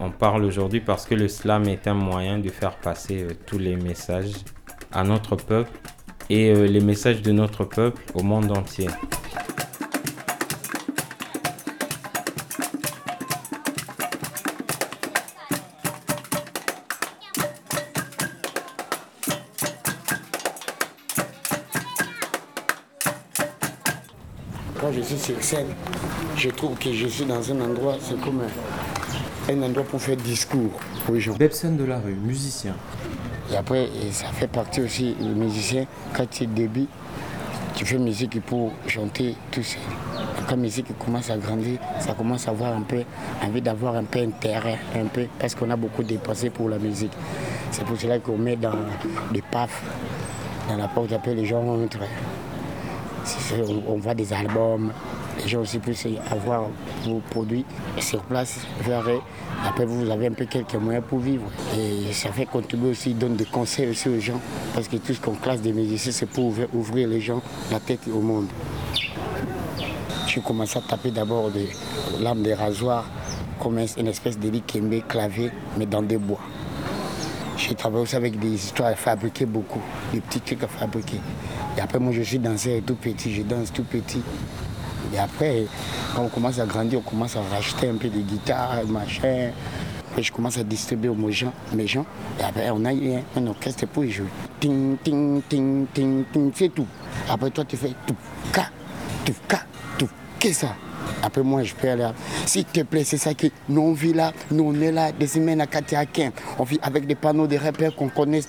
on 0.00 0.10
parle 0.10 0.44
aujourd'hui 0.44 0.80
parce 0.80 1.06
que 1.06 1.14
le 1.14 1.28
slam 1.28 1.68
est 1.68 1.86
un 1.86 1.94
moyen 1.94 2.38
de 2.38 2.48
faire 2.48 2.76
passer 2.76 3.28
tous 3.46 3.58
les 3.58 3.76
messages 3.76 4.32
à 4.90 5.04
notre 5.04 5.36
peuple 5.36 5.70
et 6.28 6.52
les 6.66 6.80
messages 6.80 7.22
de 7.22 7.30
notre 7.30 7.62
peuple 7.62 8.02
au 8.14 8.24
monde 8.24 8.50
entier. 8.50 8.88
Je 25.08 25.16
suis 25.16 25.34
sur 25.34 25.42
scène, 25.42 25.68
je 26.36 26.50
trouve 26.50 26.76
que 26.76 26.92
je 26.92 27.06
suis 27.06 27.24
dans 27.24 27.50
un 27.50 27.60
endroit, 27.62 27.96
c'est 28.00 28.20
comme 28.20 28.42
un, 29.48 29.62
endroit 29.62 29.84
pour 29.84 30.00
faire 30.00 30.16
discours 30.16 30.72
aux 31.08 31.18
gens. 31.18 31.34
Bebson 31.34 31.76
de 31.76 31.84
la 31.84 31.98
rue, 31.98 32.14
musicien. 32.14 32.74
Et 33.50 33.56
après, 33.56 33.88
ça 34.12 34.26
fait 34.28 34.48
partie 34.48 34.82
aussi, 34.82 35.16
le 35.20 35.34
musicien, 35.34 35.86
quand 36.14 36.28
tu 36.28 36.46
début, 36.46 36.86
tu 37.74 37.86
fais 37.86 37.96
musique 37.96 38.38
pour 38.42 38.72
chanter 38.86 39.34
tout 39.50 39.62
seul. 39.62 39.80
Quand 40.46 40.50
la 40.50 40.56
musique 40.56 40.86
commence 40.98 41.30
à 41.30 41.38
grandir, 41.38 41.78
ça 42.00 42.12
commence 42.12 42.46
à 42.46 42.50
avoir 42.50 42.76
un 42.76 42.82
peu 42.82 43.02
envie 43.42 43.62
d'avoir 43.62 43.96
un 43.96 44.04
peu 44.04 44.18
intérêt, 44.18 44.78
un 44.94 45.06
peu, 45.06 45.26
parce 45.38 45.54
qu'on 45.54 45.70
a 45.70 45.76
beaucoup 45.76 46.02
dépensé 46.02 46.50
pour 46.50 46.68
la 46.68 46.78
musique. 46.78 47.12
C'est 47.70 47.84
pour 47.84 47.98
cela 47.98 48.18
qu'on 48.18 48.36
met 48.36 48.56
dans 48.56 48.76
des 49.32 49.42
paf, 49.42 49.82
dans 50.68 50.76
la 50.76 50.88
porte, 50.88 51.12
après 51.12 51.34
les 51.34 51.46
gens 51.46 51.62
entrent 51.62 52.04
on 53.86 53.96
voit 53.96 54.14
des 54.14 54.32
albums, 54.32 54.92
les 55.42 55.48
gens 55.48 55.60
aussi 55.60 55.78
puissent 55.78 56.06
avoir 56.30 56.64
vos 57.04 57.20
produits 57.30 57.64
sur 57.98 58.22
place, 58.22 58.60
Après, 59.64 59.84
vous 59.84 60.08
avez 60.10 60.26
un 60.26 60.32
peu 60.32 60.44
quelques 60.44 60.74
moyens 60.74 61.04
pour 61.08 61.18
vivre. 61.18 61.44
Et 61.76 62.12
ça 62.12 62.30
fait 62.32 62.46
contribuer 62.46 62.90
aussi, 62.90 63.14
donne 63.14 63.36
des 63.36 63.44
conseils 63.44 63.88
aussi 63.90 64.08
aux 64.08 64.20
gens. 64.20 64.40
Parce 64.74 64.88
que 64.88 64.96
tout 64.96 65.14
ce 65.14 65.20
qu'on 65.20 65.34
classe 65.34 65.60
des 65.60 65.72
musiciens, 65.72 66.12
c'est 66.12 66.26
pour 66.26 66.52
ouvrir, 66.72 67.08
les 67.08 67.20
gens 67.20 67.42
la 67.70 67.80
tête 67.80 68.00
au 68.12 68.20
monde. 68.20 68.46
J'ai 70.26 70.40
commencé 70.40 70.78
à 70.78 70.82
taper 70.82 71.10
d'abord 71.10 71.50
des 71.50 71.68
lames 72.20 72.42
de 72.42 72.52
rasoir 72.52 73.08
comme 73.60 73.78
une 73.78 74.06
espèce 74.06 74.38
de 74.38 74.50
kembe 74.60 75.02
clavier, 75.08 75.50
mais 75.76 75.86
dans 75.86 76.02
des 76.02 76.18
bois. 76.18 76.40
J'ai 77.56 77.74
travaillé 77.74 78.02
aussi 78.04 78.14
avec 78.14 78.38
des 78.38 78.54
histoires 78.54 78.90
à 78.90 78.94
fabriquer 78.94 79.44
beaucoup, 79.44 79.80
des 80.12 80.20
petits 80.20 80.40
trucs 80.40 80.62
à 80.62 80.68
fabriquer. 80.68 81.20
Et 81.78 81.80
après, 81.80 82.00
moi, 82.00 82.12
je 82.12 82.22
suis 82.22 82.40
danseur 82.40 82.80
tout 82.84 82.96
petit, 82.96 83.32
je 83.32 83.42
danse 83.42 83.72
tout 83.72 83.84
petit. 83.84 84.20
Et 85.14 85.18
après, 85.20 85.64
quand 86.12 86.22
on 86.22 86.28
commence 86.28 86.58
à 86.58 86.66
grandir, 86.66 86.98
on 86.98 87.08
commence 87.08 87.36
à 87.36 87.40
racheter 87.40 87.88
un 87.88 87.94
peu 87.94 88.08
de 88.08 88.18
guitare, 88.18 88.84
machin. 88.88 89.52
Et 90.16 90.22
je 90.24 90.32
commence 90.32 90.58
à 90.58 90.64
distribuer 90.64 91.08
aux 91.08 91.30
gens, 91.30 91.52
mes 91.72 91.86
gens. 91.86 92.04
Et 92.40 92.42
après, 92.42 92.68
on 92.70 92.84
a 92.84 92.92
eu 92.92 93.12
un, 93.36 93.46
orchestre 93.46 93.86
pour 93.86 94.04
y 94.04 94.10
jouer. 94.10 94.26
Ting, 94.58 94.96
ting, 95.04 95.40
ting, 95.48 95.86
ting, 95.94 96.24
ting, 96.32 96.50
c'est 96.52 96.74
tout. 96.74 96.86
Après, 97.30 97.48
toi, 97.50 97.64
tu 97.64 97.76
fais 97.76 97.94
tout, 98.04 98.16
ka, 98.52 98.70
tout, 99.24 99.34
ka, 99.46 99.60
tout, 99.96 100.08
qu'est-ce 100.40 100.62
que 100.62 100.66
ça 100.66 100.74
après 101.22 101.42
moi, 101.42 101.62
je 101.62 101.74
peux 101.74 101.88
aller. 101.88 102.08
S'il 102.46 102.64
te 102.64 102.80
plaît, 102.82 103.04
c'est 103.04 103.18
ça 103.18 103.34
que 103.34 103.48
nous 103.68 103.80
on 103.80 103.92
vit 103.92 104.12
là. 104.12 104.32
Nous 104.50 104.64
on 104.64 104.80
est 104.80 104.92
là, 104.92 105.12
des 105.12 105.26
semaines 105.26 105.60
à 105.60 105.66
Katiakin. 105.66 106.30
On 106.58 106.64
vit 106.64 106.78
avec 106.82 107.06
des 107.06 107.14
panneaux 107.14 107.46
de 107.46 107.56
repères 107.56 107.94
qu'on 107.94 108.08
connaît, 108.08 108.40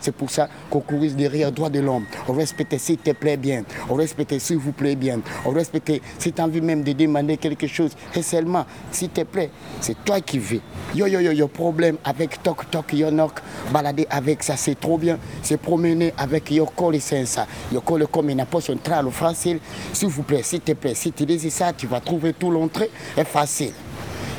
C'est 0.00 0.14
pour 0.14 0.30
ça 0.30 0.48
qu'on 0.70 0.80
court 0.80 1.00
derrière 1.16 1.52
droit 1.52 1.70
de 1.70 1.80
l'homme. 1.80 2.04
On 2.28 2.32
respecte 2.32 2.76
s'il 2.78 2.98
te 2.98 3.10
plaît 3.10 3.36
bien. 3.36 3.64
On 3.88 3.94
respecte 3.94 4.38
s'il 4.38 4.58
vous 4.58 4.72
plaît 4.72 4.96
bien. 4.96 5.20
On 5.44 5.50
respecte 5.50 5.92
si 6.18 6.32
tu 6.32 6.40
as 6.40 6.44
envie 6.44 6.60
même 6.60 6.82
de 6.82 6.92
demander 6.92 7.36
quelque 7.36 7.66
chose. 7.66 7.92
Et 8.14 8.22
seulement, 8.22 8.66
s'il 8.90 9.10
te 9.10 9.22
plaît, 9.22 9.50
c'est 9.80 9.96
toi 10.04 10.20
qui 10.20 10.38
veux. 10.38 10.60
Yo 10.94 11.06
yo 11.06 11.20
yo 11.20 11.32
yo, 11.32 11.48
problème 11.48 11.96
avec 12.04 12.42
Tok 12.42 12.70
Tok 12.70 12.92
Yonok. 12.92 13.40
Balader 13.72 14.06
avec 14.10 14.42
ça, 14.42 14.56
c'est 14.56 14.78
trop 14.78 14.98
bien. 14.98 15.18
C'est 15.42 15.56
promener 15.56 16.12
avec 16.16 16.50
Yoko 16.50 16.90
le 16.90 17.00
ça. 17.00 17.46
Yoko 17.72 17.98
le 17.98 18.06
comme 18.06 18.30
une 18.30 18.44
poche 18.44 18.64
centrale 18.64 19.10
facile. 19.10 19.58
S'il 19.92 20.08
vous 20.08 20.22
plaît, 20.22 20.42
s'il 20.42 20.60
te 20.60 20.72
plaît, 20.72 20.94
si 20.94 21.12
tu 21.12 21.24
dis 21.24 21.50
ça, 21.50 21.72
tu 21.72 21.86
vas 21.86 21.93
trouver 22.00 22.32
tout 22.32 22.50
l'entrée 22.50 22.90
est 23.16 23.24
facile. 23.24 23.72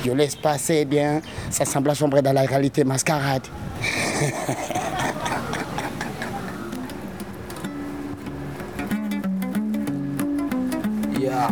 Je 0.05 0.11
laisse 0.11 0.35
passer 0.35 0.85
bien, 0.85 1.21
ça 1.49 1.65
semble 1.65 1.95
sombrer 1.95 2.21
dans 2.21 2.33
la 2.33 2.43
réalité 2.43 2.83
mascarade. 2.83 3.41
yeah. 11.19 11.49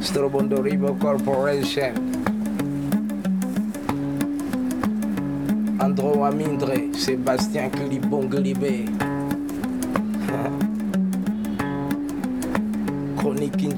Strobondo 0.00 0.62
River 0.62 0.92
Corporation. 1.00 1.94
Andro 5.80 6.24
Amindre, 6.24 6.72
Sébastien 6.94 7.68
Clibon 7.68 8.24
Glibé. 8.24 8.84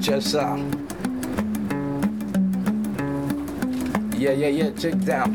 Chronique 0.01 0.21
Kinshasa. 0.21 0.57
Yeah, 4.17 4.31
yeah, 4.31 4.47
yeah, 4.47 4.69
check 4.71 4.97
down. 5.05 5.31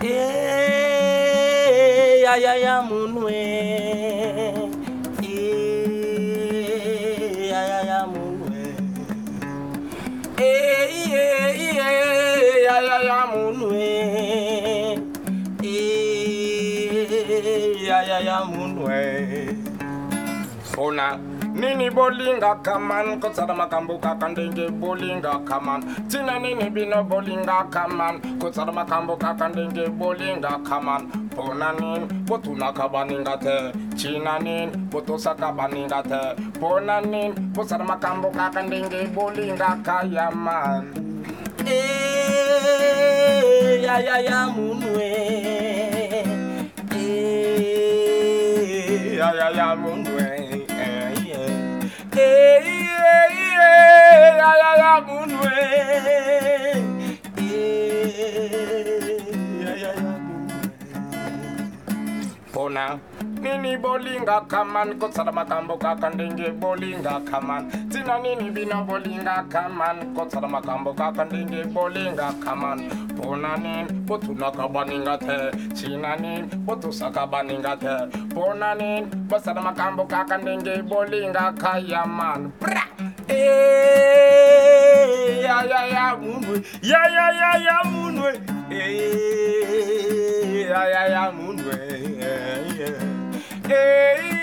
Hey, 0.00 1.42
ya 2.22 2.34
ya 2.36 2.54
ya 2.54 2.82
nini 21.54 21.90
bolinga 21.90 22.54
kaman 22.66 23.20
kotsara 23.22 23.54
makambo 23.54 23.94
kakandenge 24.04 24.66
bolinga 24.80 25.32
kaman 25.48 25.80
tina 26.10 26.38
nini 26.38 26.70
bino 26.70 27.02
bolinga 27.10 27.58
kaman 27.74 28.14
kotsara 28.40 28.72
makambo 28.72 29.16
kakandenge 29.16 29.84
bolinga 29.98 30.52
kaman 30.68 31.02
pona 31.36 31.68
nin 31.80 32.00
botuna 32.26 32.68
kabaninga 32.78 33.34
te 33.44 33.56
china 33.98 34.34
nin 34.44 34.68
botosa 34.90 35.32
kabaninga 35.40 36.00
te 36.10 36.20
pona 36.60 36.96
nin 37.00 37.30
botsara 37.54 37.84
makambo 37.90 38.28
kakandenge 38.38 39.00
bolinga 39.16 39.70
kayaman 39.86 40.84
Eh, 41.66 41.72
ya 43.82 43.96
ya 44.06 44.16
ya 44.28 44.40
munwe 44.54 45.10
Eh, 46.92 49.16
ya 49.18 49.28
ya 49.38 49.48
ya 49.58 49.66
munwe 49.82 50.13
bona 62.54 62.98
nini 63.42 63.76
bolinga 63.76 64.40
kaman 64.48 64.98
kotsala 64.98 65.32
makambo 65.32 65.76
kakandenge 65.76 66.48
bolinga 66.60 67.20
kaman 67.30 67.70
tsina 67.90 68.18
nini 68.24 68.50
bina 68.50 68.82
bolinga 68.88 69.44
kaman 69.52 70.14
kotsala 70.16 70.48
makambo 70.48 70.94
kakandenge 70.94 71.60
bolinga 71.74 72.28
kaman 72.44 73.04
Pona 73.14 73.56
nini? 73.56 73.88
Botunaka 74.06 74.68
baninga 74.68 75.16
te. 75.18 75.38
Tsina 75.74 76.16
nini? 76.16 76.48
Botusaka 76.66 77.26
baninga 77.26 77.76
te. 77.82 77.94
Pona 78.34 78.74
nini? 78.74 79.06
Botsala 79.28 79.60
makambo 79.62 80.04
kakandenge 80.04 80.82
bolinga 80.82 81.54
kayaman 81.56 82.52
bra! 82.60 82.84
Eh! 83.28 84.43
Ya 85.44 85.56
ya 85.72 85.80
ya 85.94 86.06
munwe 86.22 86.56
ya 86.90 87.00
ya 87.16 87.26
ya 87.40 87.50
ya 87.66 87.76
munwe 87.90 88.30
Eh, 88.70 90.66
ya 90.70 90.82
ya 90.94 91.02
ya 91.14 91.24
munwe 91.36 91.74
Eh, 93.68 94.33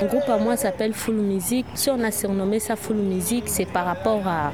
Mon 0.00 0.06
groupe 0.06 0.28
à 0.28 0.38
moi 0.38 0.56
s'appelle 0.56 0.94
Full 0.94 1.16
Music. 1.16 1.66
Si 1.74 1.90
on 1.90 2.02
a 2.02 2.10
surnommé 2.10 2.58
ça 2.58 2.74
Full 2.74 2.96
Music, 2.96 3.44
c'est 3.46 3.66
par 3.66 3.84
rapport 3.84 4.26
à 4.26 4.50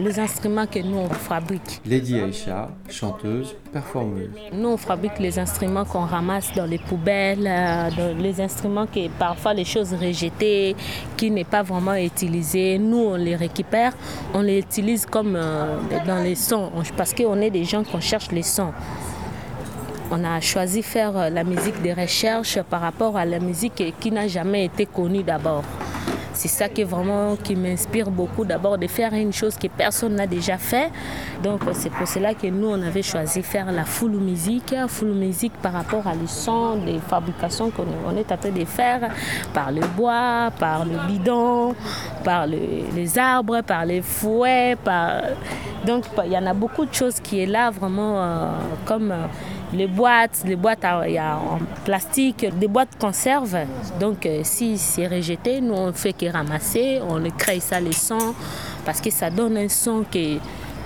les 0.00 0.18
instruments 0.18 0.66
que 0.66 0.80
nous 0.80 0.96
on 0.98 1.08
fabrique. 1.08 1.80
Lady 1.86 2.16
Aisha, 2.18 2.68
chanteuse, 2.88 3.54
performeuse. 3.72 4.30
Nous 4.52 4.68
on 4.68 4.76
fabrique 4.76 5.18
les 5.20 5.38
instruments 5.38 5.84
qu'on 5.84 6.00
ramasse 6.04 6.52
dans 6.54 6.66
les 6.66 6.78
poubelles, 6.78 7.46
euh, 7.46 7.90
dans 7.96 8.20
les 8.20 8.40
instruments 8.40 8.86
qui 8.86 9.08
parfois 9.08 9.54
les 9.54 9.64
choses 9.64 9.92
rejetées, 9.94 10.74
qui 11.16 11.30
n'est 11.30 11.44
pas 11.44 11.62
vraiment 11.62 11.94
utilisées. 11.94 12.78
Nous 12.78 12.98
on 12.98 13.14
les 13.16 13.36
récupère, 13.36 13.92
on 14.34 14.40
les 14.40 14.58
utilise 14.58 15.06
comme 15.06 15.36
euh, 15.36 15.76
dans 16.06 16.22
les 16.22 16.34
sons, 16.34 16.70
On- 16.76 16.82
parce 16.96 17.14
qu'on 17.14 17.40
est 17.40 17.50
des 17.50 17.64
gens 17.64 17.84
qu'on 17.84 18.00
cherche 18.00 18.30
les 18.32 18.42
sons. 18.42 18.72
On 20.10 20.24
a 20.24 20.40
choisi 20.40 20.82
faire 20.82 21.16
euh, 21.16 21.28
la 21.30 21.44
musique 21.44 21.82
de 21.82 21.90
recherche 22.00 22.60
par 22.62 22.80
rapport 22.80 23.16
à 23.16 23.24
la 23.26 23.38
musique 23.40 23.82
qui 24.00 24.10
n'a 24.10 24.26
jamais 24.26 24.64
été 24.64 24.86
connue 24.86 25.22
d'abord. 25.22 25.64
C'est 26.32 26.48
ça 26.48 26.68
qui 26.68 26.84
vraiment 26.84 27.34
qui 27.36 27.56
m'inspire 27.56 28.10
beaucoup 28.10 28.44
d'abord 28.44 28.78
de 28.78 28.86
faire 28.86 29.12
une 29.12 29.32
chose 29.32 29.56
que 29.56 29.66
personne 29.66 30.14
n'a 30.14 30.26
déjà 30.26 30.56
fait. 30.56 30.90
Donc 31.42 31.62
euh, 31.66 31.72
c'est 31.74 31.90
pour 31.90 32.06
cela 32.08 32.32
que 32.32 32.46
nous 32.46 32.68
on 32.68 32.80
avait 32.80 33.02
choisi 33.02 33.42
faire 33.42 33.70
la 33.70 33.84
full 33.84 34.12
musique, 34.12 34.74
full 34.86 35.12
musique 35.12 35.52
par 35.60 35.72
rapport 35.74 36.06
à 36.06 36.14
le 36.14 36.26
son 36.26 36.76
des 36.76 37.00
fabrications 37.00 37.70
qu'on 37.70 37.84
on 38.06 38.16
est 38.16 38.30
en 38.32 38.36
train 38.36 38.50
de 38.50 38.64
faire 38.64 39.10
par 39.52 39.70
le 39.72 39.82
bois, 39.96 40.50
par 40.58 40.84
le 40.86 40.96
bidon, 41.08 41.74
par 42.24 42.46
le- 42.46 42.86
les 42.94 43.18
arbres, 43.18 43.60
par 43.62 43.84
les 43.84 44.00
fouets, 44.00 44.76
par 44.82 45.22
donc 45.84 46.04
il 46.24 46.32
y 46.32 46.38
en 46.38 46.46
a 46.46 46.54
beaucoup 46.54 46.84
de 46.86 46.94
choses 46.94 47.18
qui 47.20 47.40
est 47.40 47.46
là 47.46 47.70
vraiment 47.70 48.22
euh, 48.22 48.48
comme 48.84 49.12
les 49.72 49.86
boîtes, 49.86 50.42
les 50.46 50.56
boîtes 50.56 50.84
en 50.84 51.58
plastique, 51.84 52.46
des 52.58 52.68
boîtes 52.68 52.98
conserve. 52.98 53.56
Donc 54.00 54.24
euh, 54.26 54.40
si 54.42 54.78
c'est 54.78 55.06
rejeté, 55.06 55.60
nous 55.60 55.74
on 55.74 55.92
fait 55.92 56.12
que 56.12 56.26
ramasser, 56.26 57.00
on 57.06 57.22
crée 57.30 57.60
ça 57.60 57.80
les 57.80 57.92
sons 57.92 58.34
parce 58.84 59.00
que 59.00 59.10
ça 59.10 59.30
donne 59.30 59.56
un 59.56 59.68
son 59.68 60.04
que 60.10 60.38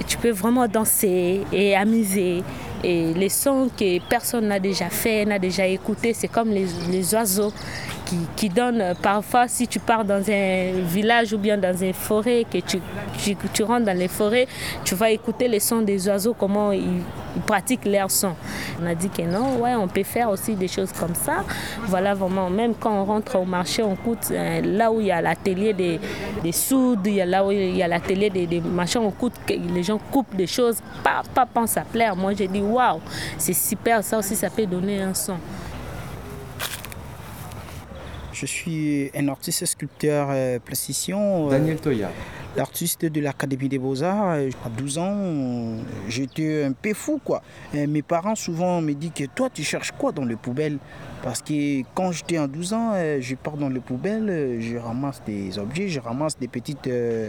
tu 0.06 0.16
peux 0.18 0.30
vraiment 0.30 0.66
danser 0.66 1.42
et 1.52 1.76
amuser. 1.76 2.42
Et 2.84 3.14
les 3.14 3.28
sons 3.28 3.70
que 3.78 4.00
personne 4.08 4.48
n'a 4.48 4.58
déjà 4.58 4.88
fait, 4.88 5.24
n'a 5.24 5.38
déjà 5.38 5.64
écouté, 5.66 6.12
c'est 6.14 6.26
comme 6.26 6.50
les 6.50 7.14
oiseaux 7.14 7.52
qui, 8.37 8.48
donnent 8.48 8.81
euh, 8.81 8.94
parfois 9.01 9.48
si 9.48 9.66
tu 9.66 9.79
pars 9.79 10.05
dans 10.05 10.22
un 10.29 10.72
village 10.83 11.33
ou 11.33 11.38
bien 11.38 11.57
dans 11.59 11.77
une 11.77 11.92
forêt, 11.92 12.44
que 12.51 12.59
tu, 12.59 13.62
rentres 13.62 13.87
dans 13.87 13.96
les 13.96 14.09
forêts, 14.09 14.46
tu 14.85 14.94
vas 14.94 15.11
écouter 15.11 15.48
les 15.48 15.61
sons 15.61 15.83
des 15.83 16.09
oiseaux, 16.09 16.35
comment 16.35 16.72
ils, 16.72 17.03
pratiquent 17.46 17.87
leur 17.87 18.11
son. 18.11 18.35
On 18.83 18.87
a 18.87 18.94
dit 18.94 19.09
que 19.09 19.22
non, 19.22 19.57
ouais, 19.57 19.75
on 19.75 19.88
peut 19.88 20.03
faire 20.03 20.29
aussi 20.29 20.55
des 20.55 20.68
choses 20.68 20.92
comme 20.92 21.14
ça. 21.14 21.44
Voilà 21.87 22.12
vraiment, 22.12 22.51
même 22.51 22.75
quand 22.75 22.92
on 22.92 23.05
rentre 23.05 23.38
au 23.38 23.46
marché, 23.46 23.83
on 23.83 23.96
coûte 23.96 24.29
euh, 24.31 24.61
là 24.61 24.92
où 24.92 25.01
il 25.01 25.07
y 25.07 25.12
a 25.12 25.22
l'atelier 25.22 25.72
des, 25.72 25.98
des 26.42 26.53
soudes, 26.53 27.07
il 27.07 27.14
y 27.14 27.20
a 27.22 27.27
là 27.27 27.46
où 27.46 27.51
il 27.51 27.75
y 27.75 27.83
a 27.83 27.88
l'atelier 27.88 28.29
des, 28.29 28.46
des 28.46 28.61
machins, 28.61 29.01
on 29.01 29.11
coûte, 29.11 29.33
les 29.48 29.83
gens 29.83 29.98
coupent 30.11 30.37
des 30.37 30.46
choses, 30.46 30.77
pas, 31.03 31.22
pas 31.35 31.46
pense 31.46 31.77
à 31.79 31.83
plaire. 31.83 32.14
Moi 32.14 32.35
j'ai 32.35 32.48
dit 32.48 32.61
waouh, 32.61 33.01
c'est 33.38 33.55
super, 33.55 34.05
ça 34.05 34.18
aussi 34.18 34.37
ça 34.37 34.51
peut 34.51 34.66
donner 34.66 35.01
un 35.01 35.14
son. 35.14 35.37
Je 38.42 38.46
suis 38.48 39.09
un 39.14 39.28
artiste 39.28 39.64
sculpteur 39.66 40.26
euh, 40.33 40.59
plasticien. 40.59 41.16
euh, 41.16 41.48
Daniel 41.48 41.76
Toya. 41.81 42.11
L'artiste 42.57 43.05
de 43.05 43.20
l'Académie 43.20 43.68
des 43.68 43.78
Beaux-Arts, 43.78 44.33
euh, 44.33 44.50
à 44.66 44.68
12 44.68 44.98
ans, 44.98 45.76
j'étais 46.09 46.64
un 46.64 46.72
peu 46.72 46.92
fou 46.92 47.20
quoi. 47.24 47.40
Mes 47.72 48.02
parents 48.02 48.35
souvent 48.35 48.81
me 48.83 48.94
disent 48.94 49.12
que 49.14 49.24
toi 49.26 49.48
tu 49.48 49.62
cherches 49.62 49.92
quoi 49.92 50.11
dans 50.11 50.24
les 50.24 50.35
poubelles? 50.35 50.78
Parce 51.22 51.40
que 51.40 51.82
quand 51.94 52.11
j'étais 52.11 52.38
en 52.38 52.48
12 52.48 52.72
ans, 52.72 52.92
euh, 52.94 53.18
je 53.20 53.37
pars 53.37 53.56
dans 53.56 53.68
les 53.68 53.78
poubelles, 53.78 54.28
euh, 54.28 54.61
je 54.61 54.76
ramasse 54.76 55.22
des 55.24 55.56
objets, 55.58 55.88
je 55.88 56.00
ramasse 56.00 56.37
des 56.37 56.48
petites 56.48 56.88
euh, 56.88 57.28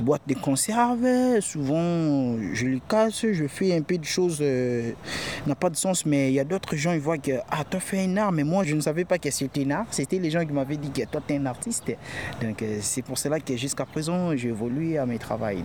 boîtes 0.00 0.22
de 0.26 0.34
conserve. 0.34 1.04
Souvent 1.40 2.36
je 2.52 2.66
les 2.66 2.82
casse, 2.88 3.26
je 3.32 3.46
fais 3.48 3.76
un 3.76 3.82
peu 3.82 3.98
de 3.98 4.04
choses, 4.04 4.42
n'a 5.46 5.54
pas 5.54 5.70
de 5.70 5.76
sens, 5.76 6.06
mais 6.06 6.30
il 6.30 6.34
y 6.34 6.40
a 6.40 6.44
d'autres 6.44 6.76
gens, 6.76 6.92
ils 6.92 7.00
voient 7.00 7.18
que 7.18 7.32
ah, 7.50 7.64
toi 7.64 7.80
fais 7.80 8.04
un 8.04 8.16
art, 8.16 8.30
mais 8.30 8.44
moi 8.44 8.62
je 8.64 8.74
ne 8.74 8.80
savais 8.80 9.04
pas 9.04 9.18
que 9.18 9.30
c'était 9.30 9.64
un 9.64 9.70
art. 9.70 9.86
C'était 9.90 10.18
les 10.18 10.30
gens 10.30 10.44
qui 10.44 10.52
m'avaient 10.52 10.76
dit 10.76 10.90
que 10.90 11.04
toi 11.06 11.20
tu 11.26 11.34
es 11.34 11.38
un 11.38 11.46
artiste. 11.46 11.92
Donc 12.40 12.62
c'est 12.80 13.02
pour 13.02 13.18
cela 13.18 13.40
que 13.40 13.56
jusqu'à 13.56 13.84
présent 13.84 14.36
j'ai 14.36 14.48
évolué 14.48 14.96
à 14.98 15.06
mes 15.06 15.18
travails. 15.18 15.64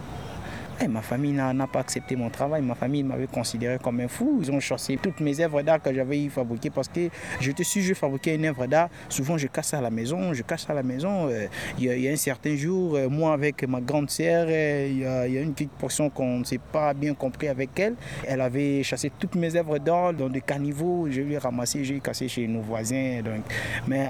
Ma 0.87 1.01
famille 1.01 1.33
n'a 1.33 1.67
pas 1.67 1.79
accepté 1.81 2.15
mon 2.15 2.29
travail. 2.29 2.61
Ma 2.61 2.73
famille 2.75 3.03
m'avait 3.03 3.27
considéré 3.27 3.77
comme 3.83 3.99
un 3.99 4.07
fou. 4.07 4.39
Ils 4.41 4.49
ont 4.51 4.59
chassé 4.59 4.97
toutes 5.01 5.19
mes 5.19 5.39
œuvres 5.41 5.61
d'art 5.61 5.81
que 5.81 5.93
j'avais 5.93 6.29
fabriquées 6.29 6.69
parce 6.69 6.87
que 6.87 7.09
je 7.41 7.51
te 7.51 7.63
suis, 7.63 7.81
je 7.81 7.93
fabriquais 7.93 8.35
une 8.35 8.45
œuvre 8.45 8.65
d'art. 8.65 8.89
Souvent, 9.09 9.37
je 9.37 9.47
casse 9.47 9.73
à 9.73 9.81
la 9.81 9.89
maison. 9.89 10.33
Je 10.33 10.41
casse 10.43 10.69
à 10.69 10.73
la 10.73 10.83
maison. 10.83 11.27
Euh, 11.29 11.47
Il 11.77 11.85
y, 11.85 12.07
a- 12.07 12.11
un 12.11 12.15
certain 12.15 12.55
jour, 12.55 12.95
euh, 12.95 13.09
moi 13.09 13.33
avec 13.33 13.63
ma 13.67 13.81
grande 13.81 14.09
sœur, 14.09 14.47
euh, 14.49 14.87
il 14.89 14.99
y, 14.99 15.05
a- 15.05 15.27
il 15.27 15.33
y 15.33 15.37
a 15.37 15.41
une 15.41 15.53
petite 15.53 15.71
portion 15.71 16.09
qu'on 16.09 16.39
ne 16.39 16.43
s'est 16.43 16.59
pas 16.71 16.93
bien 16.93 17.13
compris 17.13 17.47
avec 17.49 17.77
elle. 17.79 17.95
Elle 18.27 18.41
avait 18.41 18.81
chassé 18.83 19.11
toutes 19.19 19.35
mes 19.35 19.55
œuvres 19.55 19.77
d'art 19.79 20.13
dans 20.13 20.29
des 20.29 20.41
caniveaux. 20.41 21.07
Je 21.09 21.21
lui 21.21 21.33
ai 21.33 21.37
ramassé, 21.39 21.83
j'ai 21.83 21.99
cassé 21.99 22.27
chez 22.27 22.47
nos 22.47 22.61
voisins. 22.61 23.21
Donc. 23.23 23.43
Mais 23.87 24.09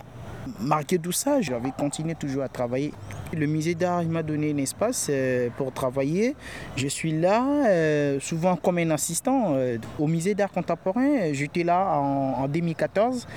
Marqué 0.60 0.98
tout 0.98 1.12
ça, 1.12 1.42
j'avais 1.42 1.72
continué 1.72 2.16
toujours 2.16 2.44
à 2.44 2.50
travailler. 2.50 2.94
Le 3.34 3.46
musée 3.46 3.76
d'art 3.76 4.04
m'a 4.04 4.24
donné 4.24 4.52
un 4.52 4.58
espace 4.58 5.08
euh, 5.10 5.50
pour 5.58 5.72
travailler. 5.72 6.36
Je 6.76 6.88
suis 6.88 7.12
là 7.12 7.46
euh, 7.68 8.20
souvent 8.20 8.56
comme 8.56 8.78
un 8.80 8.90
assistant 8.92 9.54
euh, 9.54 9.78
au 10.00 10.08
musée 10.08 10.36
d'art 10.36 10.52
contemporain. 10.52 11.32
J'étais 11.34 11.64
là 11.64 11.98
en, 11.98 12.44
en 12.44 12.48
2014. 12.48 13.28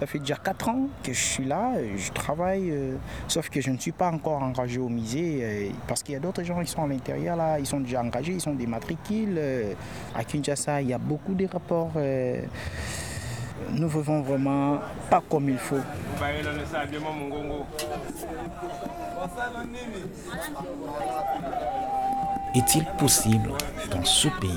Ça 0.00 0.06
fait 0.06 0.18
déjà 0.18 0.36
4 0.36 0.68
ans 0.68 0.88
que 1.02 1.12
je 1.12 1.20
suis 1.20 1.44
là, 1.44 1.72
je 1.94 2.10
travaille, 2.12 2.72
sauf 3.28 3.50
que 3.50 3.60
je 3.60 3.70
ne 3.70 3.76
suis 3.76 3.92
pas 3.92 4.10
encore 4.10 4.42
engagé 4.42 4.78
au 4.78 4.88
musée 4.88 5.72
parce 5.86 6.02
qu'il 6.02 6.14
y 6.14 6.16
a 6.16 6.20
d'autres 6.20 6.42
gens 6.42 6.58
qui 6.62 6.70
sont 6.70 6.82
à 6.82 6.86
l'intérieur 6.86 7.36
là, 7.36 7.58
ils 7.58 7.66
sont 7.66 7.80
déjà 7.80 8.00
engagés, 8.00 8.32
ils 8.32 8.40
sont 8.40 8.54
des 8.54 8.66
matricules. 8.66 9.38
à 10.14 10.24
Kinshasa, 10.24 10.80
il 10.80 10.88
y 10.88 10.94
a 10.94 10.98
beaucoup 10.98 11.34
de 11.34 11.46
rapports. 11.46 11.92
Nous 13.72 13.88
vivons 13.88 14.22
vraiment 14.22 14.80
pas 15.08 15.22
comme 15.28 15.48
il 15.48 15.58
faut. 15.58 15.80
Est-il 22.54 22.84
possible 22.98 23.52
dans 23.90 24.04
ce 24.04 24.28
pays, 24.40 24.50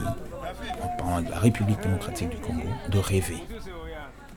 en 0.82 0.88
parlant 0.98 1.22
de 1.22 1.30
la 1.30 1.40
République 1.40 1.82
démocratique 1.82 2.30
du 2.30 2.38
Congo, 2.38 2.68
de 2.90 2.98
rêver? 2.98 3.44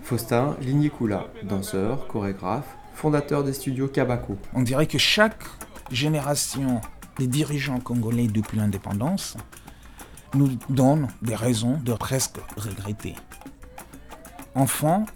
Faustin 0.02 0.57
Lignikula, 0.61 1.24
danseur, 1.42 2.07
chorégraphe, 2.07 2.76
fondateur 2.94 3.42
des 3.42 3.52
studios 3.52 3.88
Kabako. 3.88 4.37
On 4.55 4.62
dirait 4.62 4.87
que 4.87 4.98
chaque 4.98 5.42
génération 5.90 6.81
des 7.18 7.26
dirigeants 7.26 7.81
congolais 7.81 8.29
depuis 8.29 8.59
l'indépendance 8.59 9.37
nous 10.35 10.50
donne 10.68 11.09
des 11.22 11.35
raisons 11.35 11.79
de 11.83 11.92
presque 11.94 12.37
regretter. 12.57 13.14
Enfant, 14.57 15.07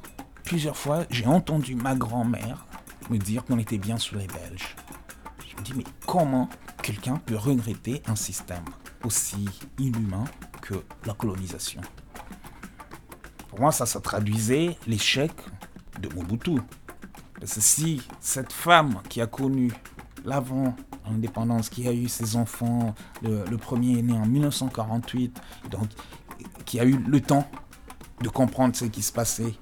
plusieurs 0.44 0.76
fois, 0.76 1.04
j'ai 1.10 1.26
entendu 1.26 1.74
ma 1.74 1.94
grand-mère 1.94 2.66
me 3.08 3.18
dire 3.18 3.44
qu'on 3.44 3.58
était 3.58 3.78
bien 3.78 3.98
sous 3.98 4.14
les 4.14 4.26
Belges. 4.26 4.76
Je 5.48 5.56
me 5.56 5.62
dis, 5.62 5.72
mais 5.74 5.84
comment 6.06 6.48
quelqu'un 6.82 7.16
peut 7.16 7.36
regretter 7.36 8.02
un 8.06 8.14
système 8.14 8.64
aussi 9.02 9.46
inhumain 9.78 10.24
que 10.62 10.74
la 11.06 11.14
colonisation? 11.14 11.80
Pour 13.48 13.60
moi, 13.60 13.72
ça, 13.72 13.86
ça 13.86 14.00
traduisait 14.00 14.76
l'échec 14.86 15.32
de 16.00 16.08
Mobutu. 16.14 16.60
Parce 17.40 17.54
que 17.54 17.60
si 17.60 18.02
cette 18.20 18.52
femme 18.52 19.00
qui 19.08 19.20
a 19.20 19.26
connu 19.26 19.72
l'avant 20.24 20.76
indépendance, 21.06 21.68
qui 21.68 21.88
a 21.88 21.92
eu 21.92 22.08
ses 22.08 22.36
enfants, 22.36 22.94
le, 23.22 23.56
premier 23.56 23.98
est 23.98 24.02
né 24.02 24.12
en 24.12 24.26
1948, 24.26 25.40
donc 25.70 25.88
qui 26.64 26.78
a 26.78 26.84
eu 26.84 26.98
le 26.98 27.20
temps 27.20 27.50
de 28.20 28.28
comprendre 28.28 28.76
ce 28.76 28.84
qui 28.84 29.02
se 29.02 29.12
passait, 29.12 29.54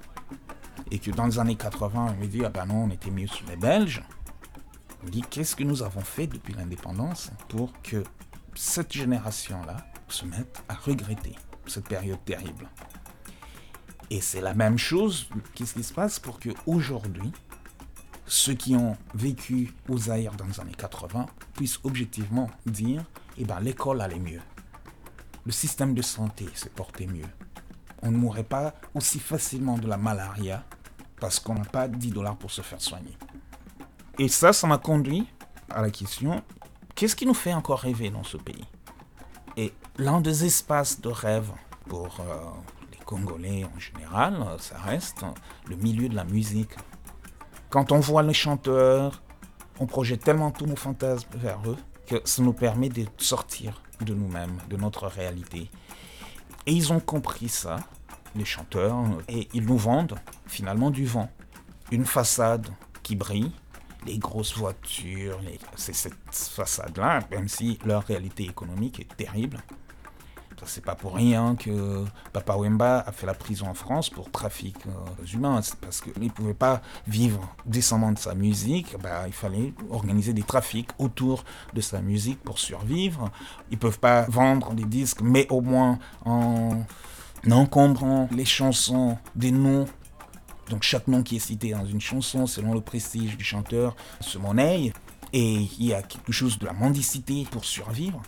et 0.91 0.99
que 0.99 1.11
dans 1.11 1.27
les 1.27 1.39
années 1.39 1.55
80, 1.55 2.15
on 2.17 2.21
me 2.21 2.27
dit, 2.27 2.43
ah 2.43 2.49
ben 2.49 2.65
non, 2.65 2.85
on 2.85 2.89
était 2.89 3.11
mieux 3.11 3.27
sous 3.27 3.45
les 3.45 3.55
Belges. 3.55 4.03
On 5.01 5.05
me 5.05 5.11
dit, 5.11 5.21
qu'est-ce 5.21 5.55
que 5.55 5.63
nous 5.63 5.83
avons 5.83 6.01
fait 6.01 6.27
depuis 6.27 6.53
l'indépendance 6.53 7.31
pour 7.47 7.71
que 7.81 8.03
cette 8.55 8.91
génération-là 8.91 9.77
se 10.07 10.25
mette 10.25 10.63
à 10.67 10.73
regretter 10.73 11.35
cette 11.67 11.87
période 11.87 12.23
terrible? 12.25 12.67
Et 14.09 14.21
c'est 14.21 14.41
la 14.41 14.55
même 14.55 14.77
chose, 14.77 15.29
qu'est-ce 15.53 15.75
qui 15.75 15.83
se 15.83 15.93
passe 15.93 16.19
pour 16.19 16.39
que 16.39 16.49
aujourd'hui, 16.65 17.31
ceux 18.25 18.53
qui 18.53 18.75
ont 18.75 18.97
vécu 19.13 19.73
aux 19.87 19.97
Zaïre 19.97 20.33
dans 20.33 20.45
les 20.45 20.59
années 20.59 20.75
80 20.77 21.27
puissent 21.53 21.79
objectivement 21.83 22.49
dire 22.65 23.03
eh 23.37 23.45
ben, 23.45 23.59
l'école 23.59 24.01
allait 24.01 24.19
mieux. 24.19 24.41
Le 25.45 25.51
système 25.51 25.93
de 25.93 26.01
santé 26.01 26.47
se 26.53 26.67
portait 26.69 27.07
mieux. 27.07 27.25
On 28.01 28.11
ne 28.11 28.17
mourrait 28.17 28.43
pas 28.43 28.73
aussi 28.93 29.19
facilement 29.19 29.77
de 29.77 29.87
la 29.87 29.97
malaria 29.97 30.63
parce 31.19 31.39
qu'on 31.39 31.55
n'a 31.55 31.65
pas 31.65 31.87
10 31.87 32.11
dollars 32.11 32.37
pour 32.37 32.51
se 32.51 32.61
faire 32.61 32.81
soigner. 32.81 33.17
Et 34.17 34.27
ça, 34.27 34.53
ça 34.53 34.67
m'a 34.67 34.77
conduit 34.77 35.27
à 35.69 35.81
la 35.81 35.89
question 35.89 36.43
qu'est-ce 36.95 37.15
qui 37.15 37.25
nous 37.25 37.33
fait 37.33 37.53
encore 37.53 37.79
rêver 37.79 38.09
dans 38.09 38.23
ce 38.23 38.37
pays? 38.37 38.65
Et 39.55 39.73
l'un 39.97 40.21
des 40.21 40.45
espaces 40.45 40.99
de 41.01 41.09
rêve 41.09 41.49
pour 41.87 42.19
euh, 42.19 42.39
les 42.91 42.97
Congolais 43.05 43.65
en 43.65 43.79
général, 43.79 44.45
ça 44.59 44.77
reste 44.77 45.25
le 45.67 45.75
milieu 45.75 46.09
de 46.09 46.15
la 46.15 46.23
musique. 46.23 46.71
Quand 47.69 47.91
on 47.91 47.99
voit 47.99 48.23
les 48.23 48.33
chanteurs, 48.33 49.21
on 49.79 49.85
projette 49.85 50.23
tellement 50.23 50.51
tous 50.51 50.65
nos 50.65 50.75
fantasmes 50.75 51.29
vers 51.35 51.59
eux 51.67 51.77
que 52.05 52.21
ça 52.25 52.41
nous 52.41 52.53
permet 52.53 52.89
de 52.89 53.05
sortir 53.17 53.81
de 54.01 54.13
nous-mêmes, 54.13 54.57
de 54.69 54.75
notre 54.75 55.07
réalité. 55.07 55.69
Et 56.65 56.73
ils 56.73 56.91
ont 56.93 56.99
compris 56.99 57.49
ça, 57.49 57.77
les 58.35 58.45
chanteurs, 58.45 58.95
et 59.27 59.47
ils 59.53 59.65
nous 59.65 59.77
vendent 59.77 60.19
finalement 60.47 60.91
du 60.91 61.05
vent. 61.05 61.31
Une 61.91 62.05
façade 62.05 62.67
qui 63.03 63.15
brille, 63.15 63.51
les 64.05 64.17
grosses 64.17 64.55
voitures, 64.55 65.39
c'est 65.75 65.95
cette 65.95 66.13
façade-là, 66.31 67.21
même 67.31 67.47
si 67.47 67.79
leur 67.85 68.03
réalité 68.03 68.43
économique 68.43 68.99
est 68.99 69.17
terrible, 69.17 69.57
c'est 70.65 70.83
pas 70.83 70.95
pour 70.95 71.15
rien 71.15 71.55
que 71.55 72.05
Papa 72.33 72.55
Wemba 72.55 72.99
a 72.99 73.11
fait 73.11 73.25
la 73.25 73.33
prison 73.33 73.67
en 73.67 73.73
France 73.73 74.09
pour 74.09 74.31
trafic 74.31 74.75
euh, 74.87 75.25
humain. 75.33 75.61
C'est 75.61 75.75
parce 75.75 76.01
qu'il 76.01 76.21
ne 76.21 76.29
pouvait 76.29 76.53
pas 76.53 76.81
vivre 77.07 77.47
décemment 77.65 78.11
de 78.11 78.19
sa 78.19 78.35
musique. 78.35 78.95
Bah, 79.01 79.23
il 79.27 79.33
fallait 79.33 79.73
organiser 79.89 80.33
des 80.33 80.43
trafics 80.43 80.89
autour 80.97 81.43
de 81.73 81.81
sa 81.81 82.01
musique 82.01 82.41
pour 82.41 82.59
survivre. 82.59 83.31
Ils 83.71 83.75
ne 83.75 83.79
peuvent 83.79 83.99
pas 83.99 84.23
vendre 84.29 84.73
des 84.73 84.85
disques, 84.85 85.21
mais 85.21 85.47
au 85.49 85.61
moins 85.61 85.99
en 86.25 86.83
encombrant 87.49 88.27
les 88.31 88.45
chansons 88.45 89.17
des 89.35 89.51
noms 89.51 89.85
donc 90.69 90.83
chaque 90.83 91.07
nom 91.07 91.23
qui 91.23 91.35
est 91.35 91.39
cité 91.39 91.71
dans 91.71 91.85
une 91.85 91.99
chanson, 91.99 92.45
selon 92.45 92.73
le 92.73 92.81
prestige 92.81 93.35
du 93.35 93.43
chanteur, 93.43 93.95
se 94.21 94.37
monnaie. 94.37 94.93
Et 95.33 95.55
il 95.55 95.85
y 95.85 95.93
a 95.93 96.01
quelque 96.01 96.31
chose 96.31 96.57
de 96.59 96.65
la 96.65 96.73
mendicité 96.73 97.47
pour 97.49 97.65
survivre. 97.65 98.21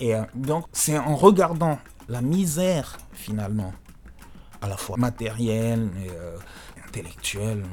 Et 0.00 0.14
euh, 0.14 0.22
donc, 0.34 0.64
c'est 0.72 0.98
en 0.98 1.14
regardant 1.14 1.78
la 2.08 2.22
misère, 2.22 2.96
finalement, 3.12 3.72
à 4.62 4.68
la 4.68 4.76
fois 4.76 4.96
matérielle 4.96 5.90
et 6.04 6.10
euh, 6.10 6.36
intellectuelle, 6.86 7.64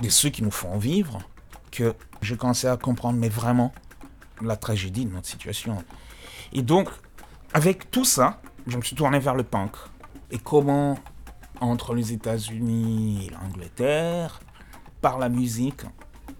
de 0.00 0.08
ceux 0.08 0.30
qui 0.30 0.42
nous 0.42 0.50
font 0.50 0.78
vivre, 0.78 1.18
que 1.72 1.94
j'ai 2.22 2.36
commencé 2.36 2.68
à 2.68 2.76
comprendre, 2.76 3.18
mais 3.18 3.28
vraiment, 3.28 3.72
la 4.40 4.56
tragédie 4.56 5.06
de 5.06 5.12
notre 5.12 5.26
situation. 5.26 5.82
Et 6.52 6.62
donc, 6.62 6.88
avec 7.52 7.90
tout 7.90 8.04
ça, 8.04 8.40
je 8.66 8.76
me 8.76 8.82
suis 8.82 8.96
tourné 8.96 9.18
vers 9.18 9.34
le 9.34 9.42
punk. 9.42 9.72
Et 10.30 10.38
comment, 10.38 10.98
entre 11.60 11.94
les 11.94 12.12
États-Unis 12.12 13.26
et 13.26 13.30
l'Angleterre, 13.30 14.40
par 15.00 15.18
la 15.18 15.28
musique, 15.28 15.82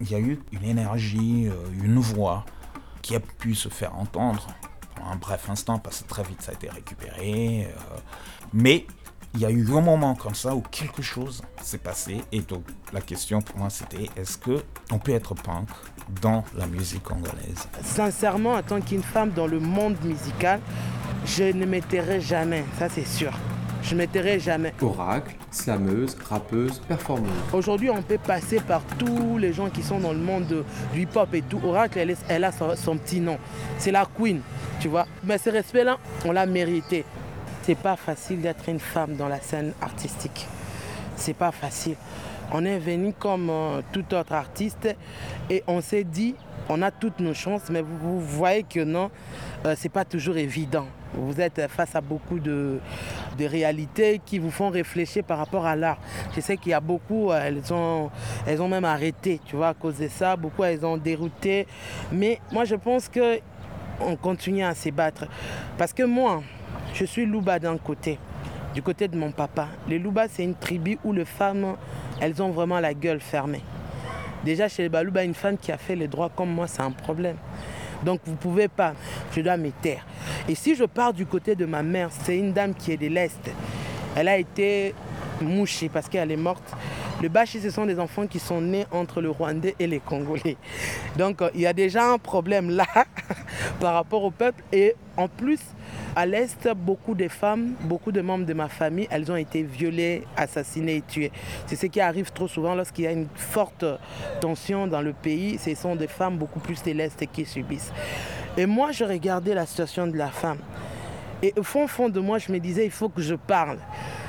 il 0.01 0.11
y 0.11 0.15
a 0.15 0.21
eu 0.21 0.41
une 0.53 0.65
énergie, 0.65 1.49
euh, 1.49 1.83
une 1.83 1.99
voix 1.99 2.45
qui 3.03 3.15
a 3.17 3.21
pu 3.21 3.55
se 3.55 3.69
faire 3.69 3.97
entendre 3.97 4.47
un 5.05 5.17
bref 5.17 5.49
instant, 5.49 5.79
parce 5.79 6.03
que 6.03 6.09
très 6.09 6.23
vite 6.23 6.43
ça 6.43 6.53
a 6.53 6.55
été 6.55 6.69
récupéré. 6.69 7.69
Euh, 7.69 7.97
mais 8.53 8.87
il 9.35 9.41
y 9.41 9.45
a 9.45 9.51
eu 9.51 9.67
un 9.75 9.83
moment 9.83 10.15
comme 10.15 10.35
ça 10.35 10.55
où 10.55 10.63
quelque 10.63 11.03
chose 11.03 11.43
s'est 11.63 11.79
passé. 11.79 12.23
Et 12.33 12.41
donc 12.41 12.65
la 12.93 13.01
question 13.01 13.43
pour 13.43 13.59
moi 13.59 13.71
c'était 13.71 14.09
est-ce 14.17 14.39
que 14.39 14.63
on 14.91 14.99
peut 14.99 15.13
être 15.13 15.35
punk 15.35 15.69
dans 16.23 16.45
la 16.57 16.67
musique 16.67 17.03
congolaise 17.03 17.69
Sincèrement, 17.83 18.55
en 18.55 18.63
tant 18.63 18.81
qu'une 18.81 19.03
femme 19.03 19.31
dans 19.31 19.47
le 19.47 19.61
monde 19.61 19.97
musical, 20.03 20.61
je 21.27 21.45
ne 21.45 21.67
m'étairai 21.67 22.21
jamais, 22.21 22.65
ça 22.79 22.89
c'est 22.89 23.07
sûr. 23.07 23.33
Je 23.87 23.95
ne 23.95 23.99
m'étairai 23.99 24.41
jamais. 24.41 24.75
Oracle, 24.83 25.37
slameuse, 25.53 26.17
rappeuse, 26.29 26.81
performeuse. 26.89 27.31
Aujourd'hui, 27.53 27.89
on 27.89 28.03
peut 28.03 28.19
passer 28.19 28.59
par 28.59 28.83
tous 28.99 29.39
les 29.39 29.53
gens 29.53 29.71
qui 29.71 29.85
sont 29.85 30.01
dans 30.01 30.13
le 30.13 30.19
monde 30.19 30.65
du 30.93 31.03
hip-hop 31.03 31.33
et 31.33 31.43
tout. 31.43 31.61
Oracle, 31.65 31.99
elle, 31.99 32.17
elle 32.29 32.45
a 32.45 32.51
son 32.51 32.97
petit 32.97 33.21
nom. 33.21 33.39
C'est 33.79 33.93
la 33.93 34.05
queen 34.05 34.41
tu 34.81 34.89
vois. 34.89 35.07
Mais 35.23 35.39
ce 35.39 35.51
respect-là, 35.51 35.99
on 36.25 36.33
l'a 36.33 36.47
mérité. 36.47 37.05
C'est 37.63 37.77
pas 37.77 37.97
facile 37.97 38.41
d'être 38.41 38.69
une 38.69 38.81
femme 38.81 39.15
dans 39.17 39.29
la 39.29 39.41
scène 39.41 39.73
artistique. 39.81 40.47
C'est 41.17 41.35
pas 41.35 41.53
facile. 41.53 41.97
On 42.53 42.65
est 42.65 42.79
venu 42.79 43.13
comme 43.13 43.51
euh, 43.51 43.83
tout 43.93 44.15
autre 44.15 44.33
artiste 44.33 44.89
et 45.51 45.63
on 45.67 45.81
s'est 45.81 46.05
dit, 46.05 46.35
on 46.69 46.83
a 46.83 46.91
toutes 46.91 47.21
nos 47.21 47.35
chances, 47.35 47.71
mais 47.71 47.83
vous, 47.83 48.21
voyez 48.21 48.63
que 48.63 48.85
non, 48.85 49.11
euh, 49.65 49.75
c'est 49.77 49.89
pas 49.89 50.05
toujours 50.05 50.37
évident. 50.37 50.87
Vous 51.17 51.41
êtes 51.41 51.67
face 51.69 51.97
à 51.97 52.01
beaucoup 52.01 52.39
de, 52.39 52.79
réalités 53.39 54.21
qui 54.25 54.39
vous 54.39 54.51
font 54.51 54.69
réfléchir 54.69 55.25
par 55.25 55.39
rapport 55.39 55.65
à 55.65 55.75
l'art. 55.75 55.99
Je 56.35 56.41
sais 56.41 56.57
qu'il 56.57 56.73
y 56.73 56.75
a 56.75 56.81
beaucoup, 56.81 57.31
euh, 57.31 57.41
elles 57.43 57.73
ont, 57.73 58.11
elles 58.47 58.61
ont 58.61 58.69
même 58.69 58.85
arrêté, 58.85 59.41
tu 59.45 59.57
vois, 59.57 59.69
à 59.69 59.75
cause 59.75 59.97
de 59.97 60.09
ça. 60.09 60.37
Beaucoup, 60.37 60.65
elles 60.65 60.85
ont 60.85 60.97
dérouté. 60.97 61.67
Mais 62.13 62.41
moi, 62.53 62.65
je 62.65 62.75
pense 62.75 63.09
que 63.09 63.41
on 64.01 64.17
continue 64.17 64.63
à 64.63 64.75
se 64.75 64.91
battre. 64.91 65.27
Parce 65.79 65.93
que 65.93 66.03
moi, 66.03 66.43
je 66.93 67.05
suis 67.05 67.25
Louba 67.25 67.59
d'un 67.59 67.79
côté, 67.79 68.19
du 68.75 68.83
côté 68.83 69.09
de 69.09 69.17
mon 69.17 69.33
papa. 69.33 69.69
Les 69.89 69.99
Louba, 69.99 70.29
c'est 70.29 70.45
une 70.45 70.55
tribu 70.55 70.99
où 71.05 71.13
les 71.13 71.25
femmes, 71.25 71.77
elles 72.21 72.43
ont 72.43 72.51
vraiment 72.51 72.81
la 72.81 72.95
gueule 72.95 73.21
fermée. 73.21 73.63
Déjà, 74.45 74.69
chez 74.69 74.83
les 74.83 74.89
Balouba, 74.89 75.25
une 75.25 75.35
femme 75.35 75.57
qui 75.59 75.73
a 75.73 75.79
fait 75.79 75.97
les 75.97 76.09
droits 76.09 76.31
comme 76.35 76.51
moi, 76.51 76.67
c'est 76.67 76.83
un 76.83 76.93
problème. 76.93 77.37
Donc 78.05 78.21
vous 78.25 78.33
ne 78.33 78.37
pouvez 78.37 78.69
pas, 78.69 78.95
je 79.35 79.41
dois 79.41 79.57
me 79.57 79.71
taire. 79.71 80.07
Et 80.49 80.55
si 80.55 80.75
je 80.75 80.85
pars 80.85 81.13
du 81.13 81.27
côté 81.27 81.55
de 81.55 81.65
ma 81.65 81.83
mère, 81.83 82.11
c'est 82.11 82.37
une 82.37 82.53
dame 82.53 82.75
qui 82.75 82.93
est 82.93 82.97
de 82.97 83.09
l'Est. 83.09 83.51
Elle 84.15 84.29
a 84.29 84.39
été 84.39 84.95
mouchée 85.41 85.89
parce 85.89 86.09
qu'elle 86.09 86.31
est 86.31 86.37
morte. 86.37 86.75
Le 87.23 87.31
Bachi, 87.31 87.61
ce 87.61 87.71
sont 87.71 87.87
des 87.87 87.99
enfants 87.99 88.27
qui 88.27 88.39
sont 88.39 88.61
nés 88.61 88.85
entre 88.91 89.23
le 89.23 89.31
Rwandais 89.31 89.75
et 89.79 89.87
les 89.87 90.01
Congolais. 90.01 90.59
Donc 91.17 91.41
euh, 91.41 91.49
il 91.55 91.63
y 91.63 91.67
a 91.67 91.73
déjà 91.73 92.13
un 92.13 92.19
problème 92.19 92.69
là 92.69 92.85
par 93.81 93.95
rapport 93.95 94.23
au 94.23 94.31
peuple. 94.31 94.63
Et 94.71 94.95
en 95.17 95.27
plus, 95.27 95.61
à 96.15 96.27
l'Est, 96.27 96.69
beaucoup 96.77 97.15
de 97.15 97.29
femmes, 97.29 97.73
beaucoup 97.81 98.13
de 98.13 98.21
membres 98.21 98.45
de 98.45 98.53
ma 98.53 98.69
famille, 98.69 99.09
elles 99.11 99.33
ont 99.33 99.37
été 99.37 99.63
violées, 99.63 100.25
assassinées 100.37 100.97
et 100.97 101.03
tuées. 101.03 101.33
C'est 101.67 101.77
ce 101.77 101.87
qui 101.87 102.03
arrive 102.03 102.33
trop 102.33 102.49
souvent 102.49 102.75
lorsqu'il 102.75 103.05
y 103.07 103.09
a 103.09 103.13
une 103.13 103.29
forte 103.35 103.87
tension 104.43 104.87
dans 104.87 105.01
le 105.01 105.15
pays. 105.15 105.59
Ce 105.59 105.75
sont 105.75 105.97
des 105.97 106.09
femmes 106.09 106.37
beaucoup 106.37 106.61
plus 106.61 106.83
de 106.83 106.93
l'Est 106.93 107.25
qui 107.33 107.47
subissent. 107.47 107.93
Et 108.59 108.67
moi, 108.67 108.93
je 108.93 109.05
regardais 109.05 109.55
la 109.55 109.65
situation 109.65 110.07
de 110.07 110.19
la 110.19 110.29
femme. 110.29 110.59
Et 111.43 111.55
au 111.57 111.63
fond, 111.63 111.87
fond 111.87 112.11
de 112.11 112.21
moi, 112.21 112.39
je 112.39 112.53
me 112.53 112.59
disais, 112.59 112.85
il 112.85 112.91
faut 112.91 113.09
que 113.09 113.23
je 113.23 113.35
parle 113.35 113.79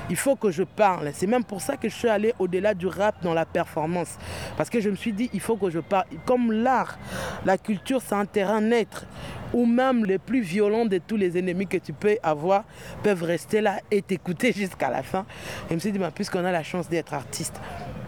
il 0.09 0.15
faut 0.15 0.35
que 0.35 0.51
je 0.51 0.63
parle. 0.63 1.11
C'est 1.13 1.27
même 1.27 1.43
pour 1.43 1.61
ça 1.61 1.77
que 1.77 1.89
je 1.89 1.95
suis 1.95 2.09
allé 2.09 2.33
au-delà 2.39 2.73
du 2.73 2.87
rap 2.87 3.21
dans 3.23 3.33
la 3.33 3.45
performance. 3.45 4.17
Parce 4.55 4.69
que 4.69 4.79
je 4.79 4.89
me 4.89 4.95
suis 4.95 5.13
dit, 5.13 5.29
il 5.33 5.39
faut 5.39 5.55
que 5.55 5.69
je 5.69 5.79
parle. 5.79 6.05
Comme 6.25 6.51
l'art, 6.51 6.97
la 7.45 7.57
culture, 7.57 8.01
c'est 8.05 8.15
un 8.15 8.25
terrain 8.25 8.61
neutre 8.61 9.05
où 9.53 9.65
même 9.65 10.05
les 10.05 10.17
plus 10.17 10.41
violents 10.41 10.85
de 10.85 10.97
tous 10.97 11.17
les 11.17 11.37
ennemis 11.37 11.67
que 11.67 11.77
tu 11.77 11.93
peux 11.93 12.17
avoir 12.21 12.65
peuvent 13.03 13.23
rester 13.23 13.61
là 13.61 13.79
et 13.91 14.01
t'écouter 14.01 14.51
jusqu'à 14.55 14.89
la 14.89 15.03
fin. 15.03 15.25
Et 15.65 15.69
je 15.71 15.75
me 15.75 15.79
suis 15.79 15.91
dit, 15.91 15.99
bah, 15.99 16.11
puisqu'on 16.13 16.45
a 16.45 16.51
la 16.51 16.63
chance 16.63 16.89
d'être 16.89 17.13
artiste, 17.13 17.59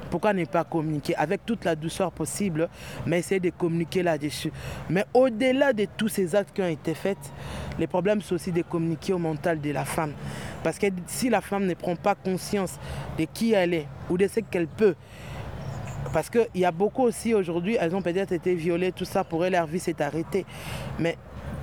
Pourquoi 0.10 0.34
ne 0.34 0.46
pas 0.46 0.64
communiquer 0.64 1.16
avec 1.16 1.46
toute 1.46 1.66
la 1.66 1.76
douceur 1.76 2.12
possible, 2.12 2.70
mais 3.06 3.20
essayer 3.20 3.40
de 3.40 3.50
communiquer 3.50 4.04
là-dessus. 4.04 4.52
Mais 4.90 5.06
au-delà 5.14 5.74
de 5.74 5.86
tous 5.98 6.08
ces 6.08 6.36
actes 6.36 6.56
qui 6.56 6.62
ont 6.62 6.68
été 6.68 6.94
faits, 6.94 7.18
les 7.78 7.88
problèmes 7.88 8.22
sont 8.22 8.36
aussi 8.36 8.52
de 8.52 8.62
communiquer 8.62 9.14
au 9.14 9.20
mental 9.20 9.62
de 9.62 9.72
la 9.72 9.86
femme. 9.86 10.14
Parce 10.64 10.78
que 10.78 10.88
si 11.08 11.30
la 11.30 11.42
femme 11.42 11.66
ne 11.66 11.74
prend 11.74 11.96
pas 11.96 12.16
conscience 12.16 12.80
de 13.18 13.26
qui 13.26 13.54
elle 13.54 13.74
est 13.74 13.88
ou 14.10 14.18
de 14.18 14.28
ce 14.28 14.40
qu'elle 14.40 14.68
peut, 14.68 14.96
parce 16.12 16.30
qu'il 16.30 16.48
y 16.56 16.66
a 16.66 16.72
beaucoup 16.72 17.04
aussi 17.04 17.34
aujourd'hui, 17.34 17.78
elles 17.80 17.96
ont 17.96 18.02
peut-être 18.02 18.32
été 18.32 18.56
violées, 18.56 18.92
tout 18.92 19.06
ça, 19.06 19.24
pour 19.24 19.46
elles, 19.46 19.54
leur 19.54 19.68
vie 19.68 19.80
s'est 19.80 20.02
arrêtée. 20.02 20.46
Mais 20.98 21.18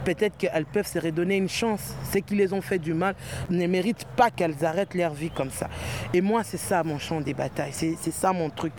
peut-être 0.07 0.37
qu'elles 0.39 0.65
peuvent 0.65 0.87
se 0.87 1.01
redonner 1.01 1.37
une 1.37 1.49
chance. 1.49 1.95
Ceux 2.13 2.21
qui 2.21 2.37
les 2.37 2.53
ont 2.53 2.63
fait 2.63 2.79
du 2.79 2.95
mal 2.95 3.17
ne 3.51 3.67
méritent 3.67 4.07
pas 4.17 4.31
qu'elles 4.31 4.65
arrêtent 4.65 4.95
leur 4.95 5.13
vie 5.13 5.31
comme 5.31 5.51
ça. 5.51 5.69
Et 6.15 6.21
moi, 6.21 6.45
c'est 6.45 6.57
ça 6.57 6.85
mon 6.85 6.99
champ 6.99 7.21
des 7.21 7.35
batailles, 7.35 7.73
c'est 7.73 8.13
ça 8.13 8.33
mon 8.33 8.49
truc. 8.49 8.73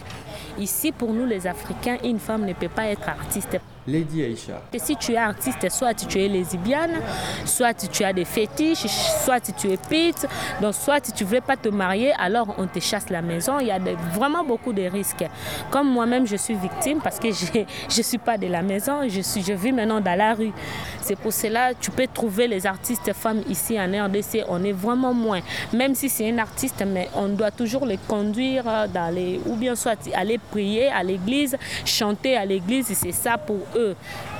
Ici, 0.57 0.93
pour 0.93 1.13
nous 1.13 1.25
les 1.25 1.45
Africains, 1.45 1.97
une 2.03 2.19
femme 2.19 2.45
ne 2.45 2.53
peut 2.53 2.69
pas 2.69 2.87
être 2.87 3.09
artiste. 3.09 3.59
Lady 3.87 4.21
Aisha. 4.21 4.61
Si 4.77 4.95
tu 4.97 5.13
es 5.13 5.17
artiste, 5.17 5.69
soit 5.71 5.93
tu 5.93 6.19
es 6.19 6.27
lesbienne, 6.27 6.99
soit 7.45 7.73
tu 7.73 8.03
as 8.03 8.11
des 8.11 8.25
fétiches, 8.25 8.85
soit 9.23 9.39
tu 9.39 9.71
es 9.71 9.77
pite, 9.77 10.27
donc 10.61 10.73
soit 10.73 10.99
tu 10.99 11.23
ne 11.23 11.29
veux 11.29 11.41
pas 11.41 11.55
te 11.55 11.69
marier, 11.69 12.11
alors 12.19 12.53
on 12.57 12.67
te 12.67 12.79
chasse 12.79 13.09
la 13.09 13.21
maison. 13.21 13.59
Il 13.59 13.67
y 13.67 13.71
a 13.71 13.79
vraiment 14.13 14.43
beaucoup 14.43 14.73
de 14.73 14.83
risques. 14.83 15.25
Comme 15.71 15.89
moi-même, 15.89 16.27
je 16.27 16.35
suis 16.35 16.55
victime 16.55 16.99
parce 17.01 17.17
que 17.17 17.29
je 17.31 17.97
ne 17.97 18.03
suis 18.03 18.17
pas 18.17 18.37
de 18.37 18.47
la 18.47 18.61
maison, 18.61 19.07
je, 19.07 19.21
suis, 19.21 19.41
je 19.41 19.53
vis 19.53 19.71
maintenant 19.71 20.01
dans 20.01 20.17
la 20.17 20.33
rue. 20.33 20.51
C'est 20.99 21.15
pour 21.15 21.31
cela 21.31 21.73
que 21.73 21.79
tu 21.79 21.91
peux 21.91 22.07
trouver 22.13 22.49
les 22.49 22.67
artistes 22.67 23.13
femmes 23.13 23.41
ici 23.47 23.79
en 23.79 23.85
RDC, 23.85 24.43
on 24.49 24.61
est 24.65 24.73
vraiment 24.73 25.13
moins. 25.13 25.39
Même 25.71 25.95
si 25.95 26.09
c'est 26.09 26.29
un 26.29 26.37
artiste, 26.39 26.83
mais 26.85 27.07
on 27.15 27.29
doit 27.29 27.51
toujours 27.51 27.85
les 27.85 27.99
conduire 28.07 28.65
dans 28.93 29.13
les, 29.13 29.39
ou 29.45 29.55
bien 29.55 29.75
soit 29.75 29.97
aller 30.13 30.37
prier 30.37 30.89
à 30.89 31.03
l'église, 31.03 31.55
chanter 31.85 32.35
à 32.35 32.43
l'église, 32.43 32.87
c'est 32.87 33.13
ça 33.13 33.37
pour 33.37 33.57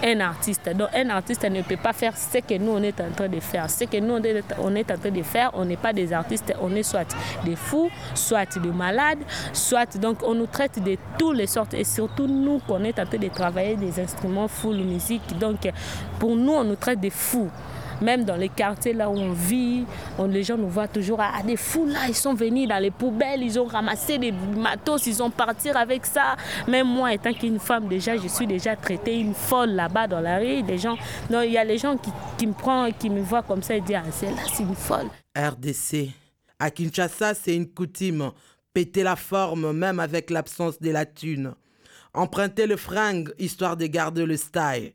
un 0.04 0.20
artiste. 0.20 0.70
Donc 0.76 0.90
un 0.94 1.10
artiste 1.10 1.44
ne 1.50 1.62
peut 1.62 1.78
pas 1.78 1.94
faire 1.94 2.16
ce 2.18 2.40
que 2.40 2.58
nous 2.58 2.72
on 2.72 2.84
est 2.84 3.00
en 3.02 3.12
train 3.16 3.28
de 3.28 3.40
faire. 3.40 3.70
Ce 3.70 3.86
que 3.86 3.98
nous 3.98 4.14
on 4.60 4.76
est 4.76 4.92
en 4.92 4.98
train 4.98 5.12
de 5.12 5.24
faire, 5.24 5.52
on 5.54 5.66
n'est 5.66 5.78
pas 5.78 5.94
des 5.94 6.14
artistes, 6.14 6.54
on 6.62 6.76
est 6.76 6.84
soit 6.84 7.16
des 7.44 7.56
fous, 7.56 7.90
soit 8.14 8.58
des 8.58 8.70
malades, 8.70 9.20
soit 9.54 9.98
donc 9.98 10.24
on 10.24 10.34
nous 10.34 10.48
traite 10.48 10.82
de 10.84 10.98
toutes 11.18 11.38
les 11.38 11.48
sortes 11.48 11.74
et 11.74 11.84
surtout 11.84 12.28
nous 12.28 12.60
qu'on 12.68 12.84
est 12.84 13.00
en 13.00 13.06
train 13.06 13.18
de 13.18 13.28
travailler 13.28 13.76
des 13.76 14.00
instruments 14.00 14.48
full 14.48 14.78
musique. 14.78 15.38
Donc 15.40 15.68
pour 16.20 16.36
nous 16.36 16.54
on 16.54 16.64
nous 16.64 16.76
traite 16.76 17.00
de 17.00 17.10
fous. 17.10 17.50
Même 18.02 18.24
dans 18.26 18.36
les 18.36 18.50
quartiers 18.50 18.94
là 18.94 19.10
où 19.10 19.18
on 19.18 19.32
vit, 19.32 19.86
on, 20.18 20.26
les 20.26 20.44
gens 20.44 20.58
nous 20.58 20.70
voient 20.70 20.88
toujours 20.88 21.20
ah, 21.22 21.42
des 21.44 21.58
fous 21.58 21.86
là, 21.86 22.02
ils 22.08 22.16
sont 22.16 22.34
venus 22.34 22.68
dans 22.68 22.82
les 22.82 22.92
poubelles, 22.92 23.42
ils 23.42 23.60
ont 23.60 23.66
ramassé 23.66 24.18
des 24.18 24.32
matos, 24.32 25.08
ils 25.08 25.22
ont 25.24 25.30
parti 25.30 25.70
avec 25.70 26.06
ça. 26.06 26.36
Même 26.68 26.88
moi, 26.88 27.14
étant 27.14 27.34
qu'une 27.34 27.60
femme, 27.60 27.88
déjà, 27.88 28.18
je 28.18 28.28
suis 28.28 28.48
déjà 28.48 28.76
traitée 28.76 29.20
une 29.20 29.34
folle 29.34 29.72
là-bas 29.72 30.08
dans 30.08 30.20
la 30.20 30.38
rue. 30.40 30.62
Des 30.64 30.78
gens, 30.78 30.98
non, 31.30 31.42
il 31.42 31.52
y 31.52 31.58
a 31.58 31.64
les 31.64 31.78
gens 31.78 31.98
qui, 32.38 32.48
me 32.48 32.54
prennent, 32.54 32.94
qui 32.94 33.10
me 33.10 33.22
voient 33.22 33.44
comme 33.44 33.64
ça 33.64 33.76
et 33.76 33.82
disent 33.82 33.98
ah, 33.98 34.12
c'est 34.12 34.28
là, 34.28 34.42
c'est 34.52 34.64
une 34.64 34.76
folle. 34.76 35.08
RDC. 35.36 36.10
À 36.60 36.72
Kinshasa, 36.72 37.34
c'est 37.34 37.56
une 37.56 37.68
coutume. 37.68 38.32
Péter 38.74 39.04
la 39.04 39.16
forme, 39.16 39.72
même 39.74 40.00
avec 40.00 40.30
l'absence 40.30 40.80
de 40.80 40.92
la 40.92 41.06
thune. 41.06 41.54
Emprunter 42.14 42.66
le 42.68 42.78
fringue, 42.78 43.32
histoire 43.38 43.78
de 43.78 43.86
garder 43.86 44.26
le 44.26 44.38
style. 44.38 44.94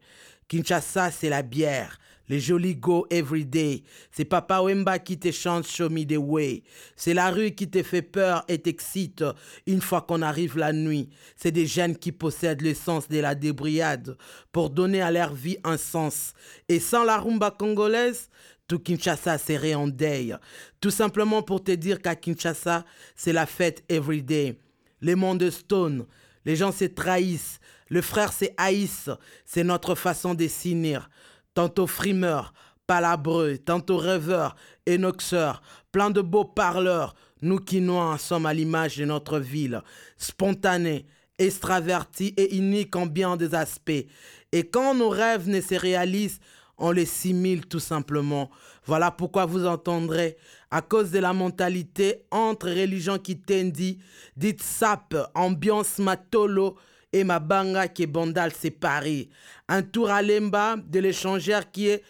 Kinshasa, 0.48 1.10
c'est 1.10 1.28
la 1.28 1.42
bière. 1.42 1.98
Les 2.32 2.40
jolis 2.40 2.76
go 2.76 3.06
everyday. 3.10 3.82
C'est 4.10 4.24
Papa 4.24 4.62
Wemba 4.62 4.98
qui 4.98 5.18
te 5.18 5.30
chante 5.30 5.66
Show 5.66 5.90
Me 5.90 6.06
the 6.06 6.16
Way. 6.16 6.62
C'est 6.96 7.12
la 7.12 7.30
rue 7.30 7.50
qui 7.50 7.68
te 7.68 7.82
fait 7.82 8.00
peur 8.00 8.42
et 8.48 8.56
t'excite 8.56 9.22
une 9.66 9.82
fois 9.82 10.00
qu'on 10.00 10.22
arrive 10.22 10.56
la 10.56 10.72
nuit. 10.72 11.10
C'est 11.36 11.50
des 11.50 11.66
jeunes 11.66 11.94
qui 11.94 12.10
possèdent 12.10 12.62
l'essence 12.62 13.06
de 13.06 13.18
la 13.18 13.34
débriade 13.34 14.16
pour 14.50 14.70
donner 14.70 15.02
à 15.02 15.10
leur 15.10 15.34
vie 15.34 15.58
un 15.62 15.76
sens. 15.76 16.32
Et 16.70 16.80
sans 16.80 17.04
la 17.04 17.18
rumba 17.18 17.50
congolaise, 17.50 18.30
tout 18.66 18.78
Kinshasa 18.78 19.36
serait 19.36 19.74
en 19.74 19.86
deuil. 19.86 20.34
Tout 20.80 20.90
simplement 20.90 21.42
pour 21.42 21.62
te 21.62 21.72
dire 21.72 22.00
qu'à 22.00 22.16
Kinshasa, 22.16 22.86
c'est 23.14 23.34
la 23.34 23.44
fête 23.44 23.84
everyday. 23.90 24.58
Les 25.02 25.16
mondes 25.16 25.50
stone, 25.50 26.06
les 26.46 26.56
gens 26.56 26.72
se 26.72 26.86
trahissent. 26.86 27.60
Le 27.90 28.00
frère 28.00 28.32
se 28.32 28.46
haïssent. 28.56 29.10
C'est 29.44 29.64
notre 29.64 29.94
façon 29.94 30.32
de 30.32 30.48
s'unir 30.48 31.10
tantôt 31.54 31.86
frimeur, 31.86 32.52
palabreux, 32.86 33.58
tantôt 33.58 33.96
rêveur, 33.96 34.56
énoxeur, 34.86 35.62
plein 35.92 36.10
de 36.10 36.20
beaux 36.20 36.44
parleurs, 36.44 37.14
nous 37.40 37.58
qui 37.58 37.80
noirs 37.80 38.20
sommes 38.20 38.46
à 38.46 38.54
l'image 38.54 38.96
de 38.96 39.04
notre 39.04 39.38
ville, 39.38 39.82
spontanés, 40.16 41.06
extravertis 41.38 42.34
et 42.36 42.56
uniques 42.56 42.96
en 42.96 43.06
bien 43.06 43.36
des 43.36 43.54
aspects. 43.54 44.06
Et 44.52 44.68
quand 44.68 44.94
nos 44.94 45.08
rêves 45.08 45.48
ne 45.48 45.60
se 45.60 45.74
réalisent, 45.74 46.40
on 46.78 46.90
les 46.90 47.06
simule 47.06 47.66
tout 47.66 47.80
simplement. 47.80 48.50
Voilà 48.84 49.10
pourquoi 49.10 49.46
vous 49.46 49.66
entendrez, 49.66 50.36
à 50.70 50.82
cause 50.82 51.10
de 51.10 51.18
la 51.18 51.32
mentalité 51.32 52.24
entre 52.30 52.68
religions 52.68 53.18
qui 53.18 53.38
tendit, 53.38 53.98
dites 54.36 54.62
sap, 54.62 55.14
ambiance 55.34 55.98
matolo, 55.98 56.76
et 57.12 57.24
Mabanga 57.24 57.88
qui 57.88 58.04
est 58.04 58.06
Bandal, 58.06 58.52
c'est 58.58 58.70
Paris. 58.70 59.28
Un 59.68 59.82
tour 59.82 60.10
à 60.10 60.22
Lemba 60.22 60.76
de 60.76 60.98
l'échangeur 60.98 61.70
qui 61.70 61.88
est 61.88 62.02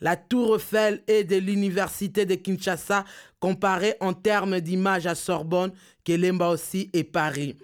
la 0.00 0.16
Tour 0.16 0.56
Eiffel 0.56 1.02
et 1.06 1.22
de 1.22 1.36
l'Université 1.36 2.26
de 2.26 2.34
Kinshasa, 2.34 3.04
comparé 3.38 3.94
en 4.00 4.12
termes 4.12 4.60
d'image 4.60 5.06
à 5.06 5.14
Sorbonne, 5.14 5.72
qui 6.02 6.12
est 6.12 6.18
Lemba 6.18 6.48
aussi 6.48 6.90
et 6.92 7.04
Paris. 7.04 7.56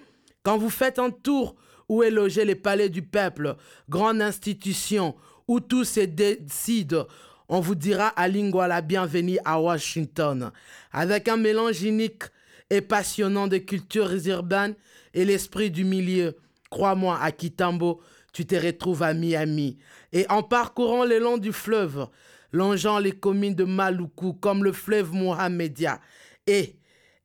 Quand 0.44 0.56
vous 0.56 0.70
faites 0.70 1.00
un 1.00 1.10
tour 1.10 1.56
où 1.88 2.02
est 2.02 2.10
logé 2.10 2.44
le 2.44 2.54
Palais 2.54 2.88
du 2.88 3.02
Peuple, 3.02 3.56
grande 3.88 4.22
institution, 4.22 5.16
où 5.48 5.58
tout 5.58 5.84
se 5.84 6.00
décide, 6.00 7.04
on 7.48 7.60
vous 7.60 7.74
dira 7.74 8.08
à 8.08 8.28
la 8.28 8.80
bienvenue 8.82 9.38
à 9.44 9.60
Washington. 9.60 10.52
Avec 10.92 11.28
un 11.28 11.38
mélange 11.38 11.82
unique 11.82 12.24
et 12.70 12.82
passionnant 12.82 13.48
de 13.48 13.56
cultures 13.56 14.14
urbaines 14.26 14.74
et 15.14 15.24
l'esprit 15.24 15.70
du 15.70 15.84
milieu. 15.84 16.36
Crois-moi, 16.70 17.18
à 17.20 17.32
Kitambo, 17.32 18.00
tu 18.32 18.46
te 18.46 18.54
retrouves 18.54 19.02
à 19.02 19.14
Miami. 19.14 19.78
Et 20.12 20.26
en 20.28 20.42
parcourant 20.42 21.04
le 21.04 21.18
long 21.18 21.38
du 21.38 21.52
fleuve, 21.52 22.08
longeant 22.52 22.98
les 22.98 23.12
communes 23.12 23.54
de 23.54 23.64
Maluku 23.64 24.34
comme 24.34 24.64
le 24.64 24.72
fleuve 24.72 25.12
Mohamedia, 25.12 26.00
et, 26.46 26.76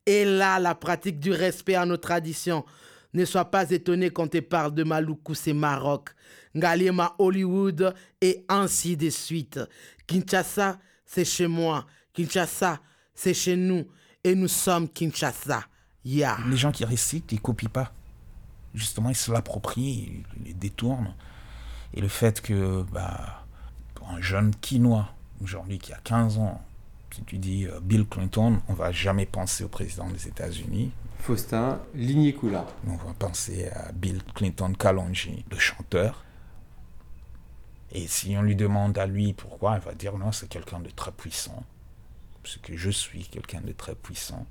et 0.06 0.24
là 0.24 0.58
la 0.58 0.74
pratique 0.74 1.18
du 1.18 1.32
respect 1.32 1.74
à 1.74 1.86
nos 1.86 1.96
traditions. 1.96 2.64
Ne 3.12 3.24
sois 3.24 3.44
pas 3.44 3.70
étonné 3.70 4.10
quand 4.10 4.28
te 4.28 4.40
parle 4.40 4.74
de 4.74 4.82
Maluku, 4.82 5.34
c'est 5.34 5.52
Maroc, 5.52 6.10
Ngaliema, 6.56 7.14
Hollywood, 7.18 7.94
et 8.20 8.44
ainsi 8.48 8.96
de 8.96 9.08
suite. 9.10 9.60
Kinshasa, 10.06 10.78
c'est 11.04 11.24
chez 11.24 11.46
moi. 11.46 11.86
Kinshasa, 12.12 12.80
c'est 13.14 13.34
chez 13.34 13.56
nous. 13.56 13.86
Et 14.22 14.34
nous 14.34 14.48
sommes 14.48 14.88
Kinshasa. 14.88 15.64
Les 16.04 16.56
gens 16.56 16.72
qui 16.72 16.84
récitent, 16.84 17.32
ils 17.32 17.40
copient 17.40 17.70
pas 17.70 17.92
justement, 18.74 19.10
ils 19.10 19.16
se 19.16 19.32
l'approprient, 19.32 20.24
ils 20.38 20.44
les 20.44 20.54
détournent. 20.54 21.14
Et 21.94 22.00
le 22.00 22.08
fait 22.08 22.40
que, 22.40 22.82
bah, 22.92 23.44
pour 23.94 24.10
un 24.10 24.20
jeune 24.20 24.54
quinois, 24.56 25.08
aujourd'hui 25.42 25.78
qui 25.78 25.92
a 25.92 25.98
15 26.02 26.38
ans, 26.38 26.60
si 27.14 27.22
tu 27.22 27.38
dis 27.38 27.66
euh, 27.66 27.78
Bill 27.80 28.06
Clinton, 28.06 28.60
on 28.68 28.74
va 28.74 28.90
jamais 28.90 29.26
penser 29.26 29.62
au 29.62 29.68
président 29.68 30.08
des 30.08 30.26
États-Unis. 30.26 30.90
Faustin 31.20 31.80
Lignicula. 31.94 32.66
On 32.88 32.96
va 32.96 33.14
penser 33.14 33.68
à 33.68 33.92
Bill 33.92 34.20
Clinton 34.34 34.72
Kalonji, 34.72 35.44
le 35.50 35.58
chanteur. 35.58 36.24
Et 37.92 38.08
si 38.08 38.36
on 38.36 38.42
lui 38.42 38.56
demande 38.56 38.98
à 38.98 39.06
lui 39.06 39.32
pourquoi, 39.32 39.76
il 39.76 39.80
va 39.80 39.94
dire 39.94 40.18
non, 40.18 40.32
c'est 40.32 40.48
quelqu'un 40.48 40.80
de 40.80 40.90
très 40.90 41.12
puissant. 41.12 41.62
Parce 42.42 42.56
que 42.56 42.76
je 42.76 42.90
suis 42.90 43.24
quelqu'un 43.24 43.60
de 43.60 43.72
très 43.72 43.94
puissant. 43.94 44.44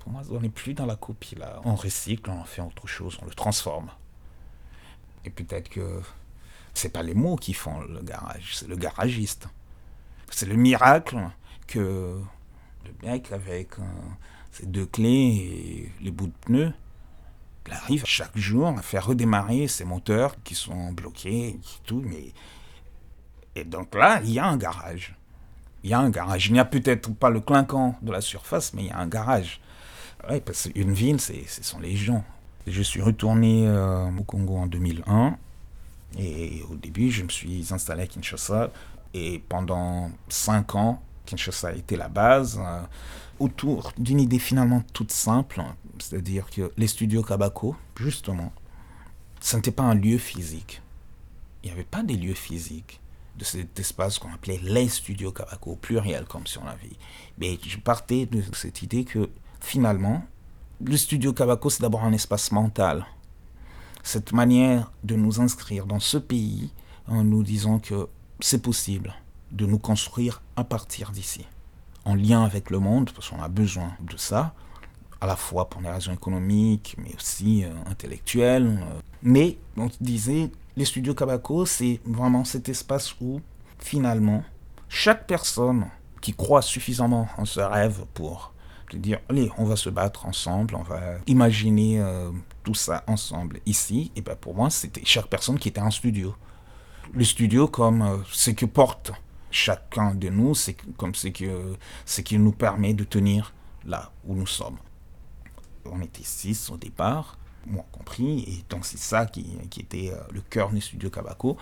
Pour 0.00 0.12
moi, 0.12 0.22
on 0.30 0.40
n'est 0.40 0.48
plus 0.48 0.74
dans 0.74 0.86
la 0.86 0.96
copie 0.96 1.36
là. 1.36 1.60
On 1.64 1.74
recycle, 1.74 2.30
on 2.30 2.44
fait 2.44 2.62
autre 2.62 2.86
chose, 2.86 3.18
on 3.22 3.26
le 3.26 3.34
transforme. 3.34 3.90
Et 5.24 5.30
peut-être 5.30 5.68
que 5.68 6.00
c'est 6.74 6.88
pas 6.88 7.02
les 7.02 7.14
mots 7.14 7.36
qui 7.36 7.52
font 7.52 7.80
le 7.80 8.00
garage, 8.02 8.56
c'est 8.56 8.68
le 8.68 8.76
garagiste. 8.76 9.48
C'est 10.30 10.46
le 10.46 10.56
miracle 10.56 11.18
que 11.66 12.20
le 12.84 13.08
mec 13.08 13.32
avec 13.32 13.78
euh, 13.78 13.82
ses 14.52 14.66
deux 14.66 14.86
clés 14.86 15.10
et 15.10 15.92
les 16.00 16.10
bouts 16.10 16.28
de 16.28 16.32
pneus, 16.46 16.72
il 17.66 17.72
arrive 17.72 18.04
chaque 18.06 18.36
jour 18.36 18.68
à 18.68 18.82
faire 18.82 19.06
redémarrer 19.06 19.68
ses 19.68 19.84
moteurs 19.84 20.42
qui 20.42 20.54
sont 20.54 20.92
bloqués 20.92 21.48
et 21.48 21.60
tout. 21.84 22.02
Mais... 22.04 22.32
Et 23.54 23.64
donc 23.64 23.94
là, 23.94 24.20
il 24.24 24.30
y 24.30 24.38
a 24.38 24.46
un 24.46 24.56
garage. 24.56 25.14
Il 25.82 25.90
y 25.90 25.94
a 25.94 26.00
un 26.00 26.10
garage. 26.10 26.46
Il 26.46 26.54
n'y 26.54 26.58
a 26.58 26.64
peut-être 26.64 27.12
pas 27.14 27.30
le 27.30 27.40
clinquant 27.40 27.96
de 28.02 28.12
la 28.12 28.20
surface, 28.20 28.72
mais 28.74 28.84
il 28.84 28.88
y 28.88 28.90
a 28.90 28.98
un 28.98 29.06
garage. 29.06 29.60
Oui, 30.28 30.40
parce 30.40 30.68
qu'une 30.68 30.92
ville, 30.92 31.20
ce 31.20 31.62
sont 31.62 31.80
les 31.80 31.96
gens. 31.96 32.24
Je 32.66 32.82
suis 32.82 33.00
retourné 33.00 33.66
euh, 33.66 34.06
au 34.18 34.22
Congo 34.22 34.56
en 34.56 34.66
2001. 34.66 35.36
Et 36.18 36.62
au 36.70 36.74
début, 36.74 37.10
je 37.10 37.22
me 37.22 37.28
suis 37.28 37.66
installé 37.70 38.02
à 38.02 38.06
Kinshasa. 38.06 38.70
Et 39.14 39.42
pendant 39.48 40.10
cinq 40.28 40.74
ans, 40.74 41.02
Kinshasa 41.26 41.72
était 41.74 41.96
la 41.96 42.08
base, 42.08 42.60
euh, 42.60 42.80
autour 43.38 43.92
d'une 43.98 44.20
idée 44.20 44.38
finalement 44.38 44.82
toute 44.92 45.12
simple, 45.12 45.62
c'est-à-dire 45.98 46.48
que 46.50 46.72
les 46.76 46.86
studios 46.86 47.22
Kabako, 47.22 47.76
justement, 47.98 48.52
ce 49.40 49.56
n'était 49.56 49.70
pas 49.70 49.82
un 49.82 49.94
lieu 49.94 50.18
physique. 50.18 50.82
Il 51.62 51.68
n'y 51.68 51.72
avait 51.72 51.84
pas 51.84 52.02
des 52.02 52.16
lieux 52.16 52.34
physiques 52.34 53.00
de 53.36 53.44
cet 53.44 53.78
espace 53.80 54.18
qu'on 54.18 54.32
appelait 54.32 54.60
les 54.62 54.88
studios 54.88 55.32
Kabako, 55.32 55.76
pluriel 55.76 56.24
comme 56.24 56.46
si 56.46 56.58
on 56.58 56.64
l'avait. 56.64 56.96
Mais 57.38 57.58
je 57.66 57.78
partais 57.78 58.26
de 58.26 58.42
cette 58.52 58.82
idée 58.82 59.04
que 59.04 59.30
finalement, 59.60 60.22
le 60.82 60.96
studio 60.96 61.32
Kabako, 61.32 61.70
c'est 61.70 61.82
d'abord 61.82 62.04
un 62.04 62.12
espace 62.12 62.52
mental. 62.52 63.06
Cette 64.02 64.32
manière 64.32 64.90
de 65.04 65.14
nous 65.14 65.40
inscrire 65.40 65.86
dans 65.86 66.00
ce 66.00 66.16
pays 66.16 66.72
en 67.06 67.22
nous 67.22 67.42
disant 67.42 67.78
que 67.78 68.08
c'est 68.40 68.62
possible 68.62 69.14
de 69.52 69.66
nous 69.66 69.78
construire 69.78 70.42
à 70.56 70.64
partir 70.64 71.10
d'ici, 71.10 71.44
en 72.04 72.14
lien 72.14 72.42
avec 72.44 72.70
le 72.70 72.78
monde, 72.78 73.10
parce 73.10 73.28
qu'on 73.28 73.42
a 73.42 73.48
besoin 73.48 73.92
de 74.00 74.16
ça, 74.16 74.54
à 75.20 75.26
la 75.26 75.36
fois 75.36 75.68
pour 75.68 75.82
des 75.82 75.90
raisons 75.90 76.12
économiques, 76.12 76.96
mais 76.98 77.14
aussi 77.14 77.64
euh, 77.64 77.70
intellectuelles. 77.86 78.78
Mais 79.22 79.58
on 79.76 79.90
disait, 80.00 80.50
les 80.76 80.84
studios 80.86 81.14
Kabako, 81.14 81.66
c'est 81.66 82.00
vraiment 82.06 82.44
cet 82.44 82.68
espace 82.68 83.14
où, 83.20 83.40
finalement, 83.78 84.42
chaque 84.88 85.26
personne 85.26 85.86
qui 86.22 86.32
croit 86.32 86.62
suffisamment 86.62 87.28
en 87.36 87.44
ce 87.44 87.60
rêve 87.60 88.04
pour 88.14 88.54
te 88.90 88.96
dire, 88.96 89.20
allez, 89.28 89.50
on 89.56 89.64
va 89.64 89.76
se 89.76 89.88
battre 89.88 90.26
ensemble, 90.26 90.74
on 90.74 90.82
va 90.82 91.00
imaginer 91.26 92.00
euh, 92.00 92.30
tout 92.64 92.74
ça 92.74 93.04
ensemble 93.06 93.60
ici, 93.66 94.12
et 94.16 94.20
ben 94.20 94.36
pour 94.36 94.54
moi, 94.54 94.68
c'était 94.70 95.02
chaque 95.04 95.28
personne 95.28 95.58
qui 95.58 95.68
était 95.68 95.80
en 95.80 95.90
studio. 95.90 96.34
Le 97.12 97.24
studio 97.24 97.68
comme 97.68 98.02
euh, 98.02 98.16
ce 98.30 98.50
que 98.50 98.66
porte 98.66 99.12
chacun 99.50 100.14
de 100.14 100.28
nous, 100.28 100.54
c'est 100.54 100.76
comme 100.96 101.14
ce 101.14 101.28
que 101.28 101.76
ce 102.04 102.20
qui 102.20 102.38
nous 102.38 102.52
permet 102.52 102.94
de 102.94 103.04
tenir 103.04 103.52
là 103.84 104.10
où 104.24 104.34
nous 104.34 104.46
sommes. 104.46 104.76
On 105.84 106.00
était 106.02 106.22
six 106.22 106.70
au 106.70 106.76
départ, 106.76 107.38
moi 107.66 107.84
compris, 107.90 108.40
et 108.40 108.64
donc 108.68 108.84
c'est 108.84 108.98
ça 108.98 109.26
qui, 109.26 109.56
qui 109.70 109.80
était 109.80 110.12
euh, 110.12 110.20
le 110.32 110.40
cœur 110.40 110.70
du 110.70 110.80
studio 110.80 111.10
Kabako. 111.10 111.56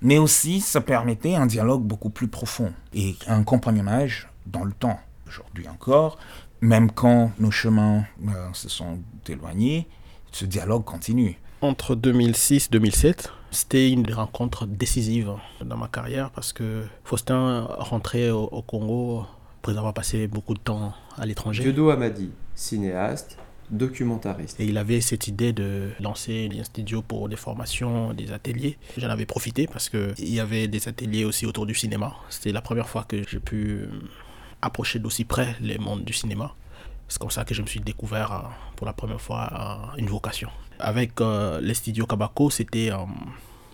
Mais 0.00 0.18
aussi, 0.18 0.60
ça 0.60 0.80
permettait 0.80 1.34
un 1.34 1.46
dialogue 1.46 1.82
beaucoup 1.82 2.10
plus 2.10 2.28
profond 2.28 2.72
et 2.94 3.16
un 3.26 3.42
compagnonnage 3.42 4.28
dans 4.46 4.64
le 4.64 4.72
temps. 4.72 5.00
Aujourd'hui 5.28 5.68
encore, 5.68 6.18
même 6.60 6.90
quand 6.90 7.32
nos 7.38 7.50
chemins 7.50 8.04
euh, 8.28 8.48
se 8.52 8.68
sont 8.68 8.98
éloignés, 9.28 9.86
ce 10.32 10.44
dialogue 10.44 10.84
continue. 10.84 11.38
Entre 11.60 11.94
2006 11.94 12.66
et 12.66 12.68
2007, 12.70 13.32
c'était 13.50 13.90
une 13.90 14.02
des 14.02 14.12
rencontres 14.12 14.66
décisives 14.66 15.32
dans 15.64 15.76
ma 15.76 15.88
carrière 15.88 16.30
parce 16.30 16.52
que 16.52 16.84
Faustin 17.04 17.66
rentrait 17.68 18.30
au, 18.30 18.44
au 18.44 18.62
Congo 18.62 19.24
après 19.60 19.76
avoir 19.76 19.92
passé 19.92 20.28
beaucoup 20.28 20.54
de 20.54 20.60
temps 20.60 20.94
à 21.16 21.26
l'étranger. 21.26 21.62
Diodo 21.62 21.90
Amadi, 21.90 22.30
cinéaste, 22.54 23.36
documentariste. 23.70 24.60
Et 24.60 24.64
il 24.64 24.78
avait 24.78 25.00
cette 25.00 25.28
idée 25.28 25.52
de 25.52 25.90
lancer 26.00 26.48
un 26.58 26.64
studio 26.64 27.02
pour 27.02 27.28
des 27.28 27.36
formations, 27.36 28.12
des 28.14 28.32
ateliers. 28.32 28.78
J'en 28.96 29.10
avais 29.10 29.26
profité 29.26 29.66
parce 29.66 29.88
qu'il 29.88 30.28
y 30.32 30.40
avait 30.40 30.68
des 30.68 30.88
ateliers 30.88 31.24
aussi 31.24 31.46
autour 31.46 31.66
du 31.66 31.74
cinéma. 31.74 32.14
C'était 32.30 32.52
la 32.52 32.62
première 32.62 32.88
fois 32.88 33.04
que 33.04 33.22
j'ai 33.28 33.40
pu 33.40 33.88
approcher 34.62 34.98
d'aussi 34.98 35.24
près 35.24 35.56
les 35.60 35.78
mondes 35.78 36.04
du 36.04 36.12
cinéma. 36.12 36.54
C'est 37.08 37.18
comme 37.18 37.30
ça 37.30 37.44
que 37.44 37.54
je 37.54 37.62
me 37.62 37.66
suis 37.66 37.80
découvert 37.80 38.32
euh, 38.32 38.48
pour 38.76 38.86
la 38.86 38.92
première 38.92 39.20
fois 39.20 39.48
euh, 39.94 39.98
une 39.98 40.08
vocation. 40.08 40.50
Avec 40.78 41.20
euh, 41.20 41.60
les 41.60 41.74
studios 41.74 42.06
Kabako, 42.06 42.50
c'était 42.50 42.90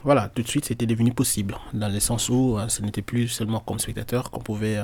voilà, 0.05 0.29
tout 0.29 0.43
de 0.43 0.49
suite 0.49 0.67
c'était 0.67 0.87
devenu 0.87 1.13
possible, 1.13 1.57
dans 1.73 1.89
le 1.89 1.99
sens 1.99 2.29
où 2.29 2.59
ce 2.69 2.83
n'était 2.83 3.03
plus 3.03 3.29
seulement 3.29 3.61
comme 3.61 3.79
spectateur 3.79 4.31
qu'on 4.31 4.41
pouvait 4.41 4.79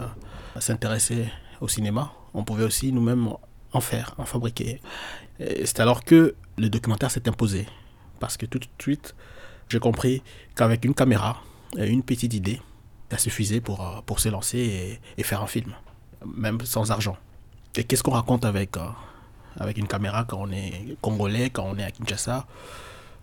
s'intéresser 0.58 1.28
au 1.60 1.68
cinéma, 1.68 2.10
on 2.32 2.42
pouvait 2.42 2.64
aussi 2.64 2.90
nous-mêmes 2.90 3.28
en 3.72 3.80
faire, 3.80 4.14
en 4.16 4.24
fabriquer. 4.24 4.80
C'est 5.38 5.80
alors 5.80 6.04
que 6.04 6.34
le 6.56 6.70
documentaire 6.70 7.10
s'est 7.10 7.28
imposé, 7.28 7.66
parce 8.18 8.38
que 8.38 8.46
tout 8.46 8.58
de 8.58 8.66
suite 8.80 9.14
j'ai 9.68 9.78
compris 9.78 10.22
qu'avec 10.56 10.86
une 10.86 10.94
caméra 10.94 11.42
une 11.76 12.02
petite 12.02 12.32
idée, 12.32 12.60
ça 13.10 13.18
suffisait 13.18 13.60
pour, 13.60 14.02
pour 14.06 14.20
se 14.20 14.30
lancer 14.30 14.98
et 15.18 15.22
faire 15.22 15.42
un 15.42 15.46
film, 15.46 15.74
même 16.26 16.60
sans 16.62 16.90
argent. 16.90 17.16
Et 17.76 17.84
qu'est-ce 17.84 18.02
qu'on 18.02 18.12
raconte 18.12 18.44
avec, 18.44 18.76
euh, 18.76 18.80
avec 19.56 19.78
une 19.78 19.86
caméra 19.86 20.24
quand 20.24 20.38
on 20.40 20.50
est 20.50 20.96
congolais, 21.00 21.50
quand 21.50 21.64
on 21.64 21.78
est 21.78 21.84
à 21.84 21.90
Kinshasa? 21.90 22.46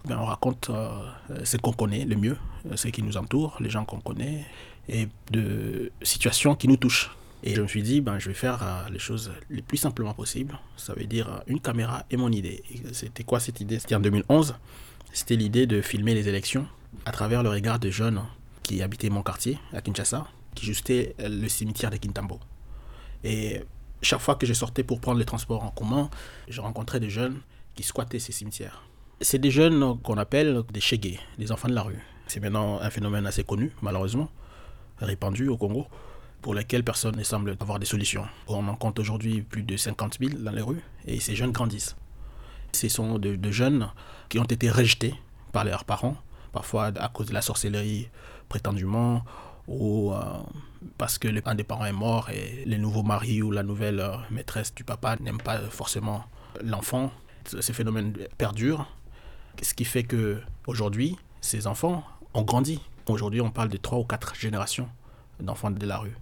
Ben, 0.06 0.18
On 0.20 0.26
raconte 0.26 0.70
euh, 0.70 1.02
ce 1.44 1.58
qu'on 1.58 1.74
connaît 1.74 2.06
le 2.06 2.16
mieux, 2.16 2.38
euh, 2.72 2.78
ce 2.78 2.88
qui 2.88 3.04
nous 3.04 3.18
entoure, 3.18 3.58
les 3.60 3.70
gens 3.70 3.84
qu'on 3.84 4.00
connaît, 4.00 4.46
et 4.88 5.10
de 5.32 5.92
situations 6.02 6.56
qui 6.56 6.68
nous 6.68 6.78
touchent. 6.78 7.12
Et 7.44 7.54
je 7.54 7.62
me 7.62 7.68
suis 7.68 7.84
dit, 7.84 8.00
ben, 8.00 8.20
je 8.20 8.30
vais 8.30 8.34
faire 8.34 8.88
les 8.92 9.00
choses 9.00 9.32
les 9.50 9.62
plus 9.62 9.78
simplement 9.78 10.14
possible. 10.14 10.58
Ça 10.76 10.94
veut 10.94 11.06
dire 11.06 11.42
une 11.46 11.60
caméra 11.60 12.04
et 12.10 12.18
mon 12.18 12.32
idée. 12.32 12.64
C'était 12.94 13.24
quoi 13.24 13.40
cette 13.40 13.62
idée? 13.62 13.80
C'était 13.80 13.96
en 13.96 14.00
2011. 14.00 14.56
C'était 15.14 15.36
l'idée 15.36 15.68
de 15.68 15.82
filmer 15.82 16.16
les 16.16 16.28
élections 16.28 16.66
à 17.06 17.12
travers 17.12 17.44
le 17.44 17.50
regard 17.50 17.80
de 17.80 17.92
jeunes 17.92 18.22
qui 18.64 18.82
habitaient 18.82 19.10
mon 19.10 19.22
quartier, 19.22 19.60
à 19.72 19.82
Kinshasa, 19.82 20.26
qui 20.56 20.66
justaient 20.66 21.16
le 21.20 21.48
cimetière 21.48 21.92
de 21.92 21.98
Kintambo. 21.98 22.40
Et 23.24 23.62
chaque 24.02 24.20
fois 24.20 24.36
que 24.36 24.46
je 24.46 24.54
sortais 24.54 24.84
pour 24.84 25.00
prendre 25.00 25.20
les 25.20 25.26
transports 25.26 25.64
en 25.64 25.72
commun, 25.72 26.10
je 26.48 26.62
rencontrais 26.62 27.00
des 27.00 27.10
jeunes 27.10 27.40
qui 27.76 27.84
squattaient 27.84 28.20
ces 28.20 28.32
cimetières. 28.32 28.84
C'est 29.22 29.40
des 29.40 29.52
jeunes 29.52 30.00
qu'on 30.02 30.18
appelle 30.18 30.64
des 30.72 30.80
chégués, 30.80 31.20
des 31.38 31.52
enfants 31.52 31.68
de 31.68 31.74
la 31.74 31.82
rue. 31.82 32.00
C'est 32.28 32.40
maintenant 32.40 32.80
un 32.80 32.90
phénomène 32.90 33.26
assez 33.26 33.44
connu, 33.44 33.72
malheureusement, 33.82 34.30
répandu 35.00 35.48
au 35.48 35.58
Congo, 35.58 35.88
pour 36.42 36.54
lequel 36.54 36.84
personne 36.84 37.16
ne 37.16 37.24
semble 37.24 37.58
avoir 37.60 37.80
des 37.80 37.86
solutions. 37.86 38.26
On 38.48 38.68
en 38.68 38.76
compte 38.76 39.00
aujourd'hui 39.00 39.42
plus 39.42 39.64
de 39.64 39.76
50 39.76 40.18
000 40.20 40.40
dans 40.40 40.52
les 40.52 40.62
rues, 40.62 40.84
et 41.06 41.20
ces 41.20 41.36
jeunes 41.36 41.52
grandissent. 41.52 41.96
Ce 42.74 42.90
sont 42.90 43.18
de, 43.18 43.36
de 43.36 43.52
jeunes 43.52 43.90
qui 44.30 44.40
ont 44.40 44.44
été 44.44 44.70
rejetés 44.70 45.16
par 45.52 45.64
leurs 45.64 45.86
parents, 45.86 46.18
parfois 46.52 46.92
à 46.96 47.10
cause 47.10 47.28
de 47.28 47.34
la 47.34 47.42
sorcellerie 47.42 48.10
prétendument, 48.50 49.24
ou 49.68 50.14
euh, 50.14 50.20
parce 50.98 51.18
que 51.18 51.28
l'un 51.28 51.56
des 51.56 51.64
parents 51.64 51.86
est 51.86 51.92
mort 51.92 52.30
et 52.30 52.64
le 52.66 52.78
nouveau 52.78 53.04
mari 53.04 53.42
ou 53.42 53.52
la 53.52 53.64
nouvelle 53.64 54.00
euh, 54.00 54.16
maîtresse 54.32 54.74
du 54.74 54.84
papa 54.84 55.16
n'aime 55.20 55.38
pas 55.38 55.60
forcément 55.60 56.26
l'enfant. 56.64 57.12
Ces 57.46 57.74
phénomènes 57.74 58.14
perdurent, 58.38 58.88
ce 59.62 59.74
qui 59.74 59.86
fait 59.86 60.04
que 60.04 60.42
aujourd'hui, 60.66 61.18
ces 61.42 61.68
enfants 61.68 62.04
ont 62.34 62.44
grandi. 62.44 62.82
Aujourd'hui, 63.08 63.42
on 63.42 63.52
parle 63.52 63.70
de 63.70 63.78
trois 63.78 64.00
ou 64.00 64.04
quatre 64.04 64.36
générations 64.36 64.90
d'enfants 65.40 65.72
de 65.72 65.86
la 65.86 65.98
rue. 65.98 66.16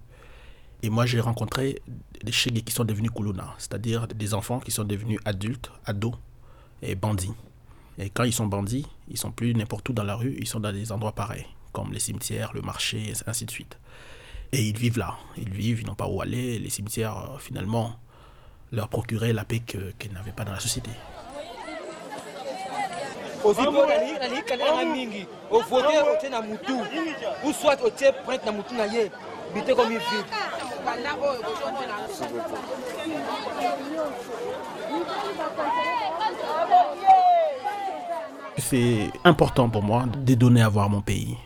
Et 0.82 0.90
moi, 0.90 1.06
j'ai 1.06 1.20
rencontré 1.20 1.82
des 2.22 2.32
chégués 2.32 2.62
qui 2.62 2.72
sont 2.72 2.84
devenus 2.84 3.10
Kuluna, 3.10 3.54
c'est-à-dire 3.58 4.06
des 4.06 4.34
enfants 4.34 4.60
qui 4.60 4.70
sont 4.70 4.84
devenus 4.84 5.18
adultes, 5.24 5.70
ados 5.84 6.14
et 6.82 6.94
bandits. 6.94 7.32
Et 7.98 8.10
quand 8.10 8.24
ils 8.24 8.32
sont 8.32 8.46
bandits, 8.46 8.86
ils 9.08 9.16
sont 9.16 9.32
plus 9.32 9.54
n'importe 9.54 9.88
où 9.88 9.92
dans 9.92 10.04
la 10.04 10.14
rue, 10.14 10.36
ils 10.38 10.46
sont 10.46 10.60
dans 10.60 10.72
des 10.72 10.92
endroits 10.92 11.14
pareils, 11.14 11.46
comme 11.72 11.92
les 11.92 11.98
cimetières, 11.98 12.52
le 12.52 12.60
marché, 12.60 13.10
et 13.10 13.14
ainsi 13.26 13.46
de 13.46 13.50
suite. 13.50 13.78
Et 14.52 14.62
ils 14.62 14.76
vivent 14.76 14.98
là, 14.98 15.16
ils 15.36 15.50
vivent, 15.50 15.80
ils 15.82 15.86
n'ont 15.86 15.94
pas 15.94 16.06
où 16.06 16.20
aller. 16.20 16.58
Les 16.58 16.70
cimetières, 16.70 17.16
euh, 17.16 17.38
finalement, 17.38 17.96
leur 18.72 18.88
procuraient 18.88 19.32
la 19.32 19.44
paix 19.44 19.60
qu'ils 19.60 20.12
n'avaient 20.12 20.32
pas 20.32 20.44
dans 20.44 20.52
la 20.52 20.60
société. 20.60 20.90
C'est 38.58 39.10
important 39.24 39.68
pour 39.68 39.82
moi 39.82 40.06
de 40.06 40.34
donner 40.34 40.62
à 40.62 40.68
voir 40.68 40.88
mon 40.88 41.00
pays 41.00 41.36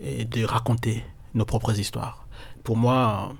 et 0.00 0.24
de 0.24 0.44
raconter 0.44 1.04
nos 1.34 1.44
propres 1.44 1.78
histoires. 1.78 2.27
Pour 2.68 2.76
moi, 2.76 3.32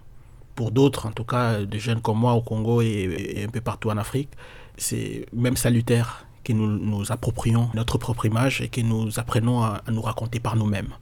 pour 0.55 0.71
d'autres, 0.71 1.05
en 1.05 1.13
tout 1.13 1.23
cas, 1.25 1.61
des 1.61 1.79
jeunes 1.79 2.01
comme 2.01 2.19
moi 2.19 2.33
au 2.33 2.41
Congo 2.41 2.81
et, 2.81 3.45
un 3.47 3.51
peu 3.51 3.61
partout 3.61 3.91
en 3.91 3.99
Afrique, 3.99 4.31
c'est 4.79 5.27
même 5.35 5.55
salutaire 5.55 6.25
que 6.45 6.55
nous 6.55 6.67
nous 6.67 7.13
approprions 7.13 7.69
notre 7.75 7.99
propre 7.99 8.25
image 8.25 8.63
et 8.63 8.71
que 8.71 8.81
nous 8.81 9.19
apprenons 9.19 9.63
à, 9.63 9.83
à 9.87 9.91
nous 9.91 10.01
raconter 10.01 10.41
par 10.41 10.57
nous-mêmes. 10.57 10.95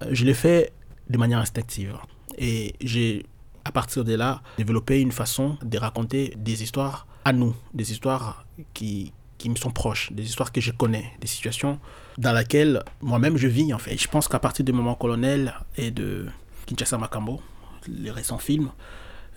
Euh, 0.00 0.06
Je 0.12 0.24
l'ai 0.24 0.32
fait 0.32 0.72
de 1.10 1.18
manière 1.18 1.40
instinctive 1.40 1.94
et 2.38 2.74
j'ai, 2.80 3.26
à 3.66 3.70
partir 3.70 4.02
de 4.02 4.14
là, 4.14 4.40
développé 4.56 5.02
une 5.02 5.12
façon 5.12 5.58
de 5.62 5.76
raconter 5.76 6.32
des 6.38 6.62
histoires 6.62 7.06
à 7.26 7.34
nous, 7.34 7.54
des 7.74 7.92
histoires 7.92 8.46
qui, 8.72 9.12
qui 9.36 9.50
me 9.50 9.56
sont 9.56 9.70
proches, 9.70 10.10
des 10.10 10.24
histoires 10.24 10.52
que 10.52 10.62
je 10.62 10.72
connais, 10.72 11.12
des 11.20 11.26
situations 11.26 11.78
dans 12.16 12.32
lesquelles 12.32 12.82
moi-même 13.02 13.36
je 13.36 13.46
vis 13.46 13.74
en 13.74 13.78
fait. 13.78 13.98
Je 13.98 14.08
pense 14.08 14.26
qu'à 14.26 14.38
partir 14.38 14.64
du 14.64 14.72
moment 14.72 14.94
colonel 14.94 15.52
et 15.76 15.90
de 15.90 16.28
Kinshasa 16.64 16.96
Makambo, 16.96 17.42
les 17.88 18.10
récents 18.10 18.38
films, 18.38 18.70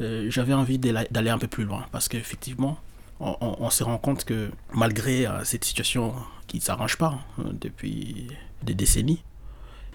euh, 0.02 0.28
j'avais 0.30 0.54
envie 0.54 0.78
d'aller 0.78 1.30
un 1.30 1.38
peu 1.38 1.48
plus 1.48 1.64
loin 1.64 1.86
parce 1.92 2.08
qu'effectivement, 2.08 2.78
on, 3.20 3.70
se 3.72 3.84
rend 3.84 3.98
compte 3.98 4.26
que 4.26 4.52
malgré 4.74 5.26
euh, 5.26 5.44
cette 5.44 5.66
situation 5.66 6.14
qui 6.46 6.58
ne 6.58 6.62
s'arrange 6.62 6.98
pas 6.98 7.18
hein, 7.40 7.46
depuis 7.60 8.28
des 8.64 8.76
décennies, 8.76 9.24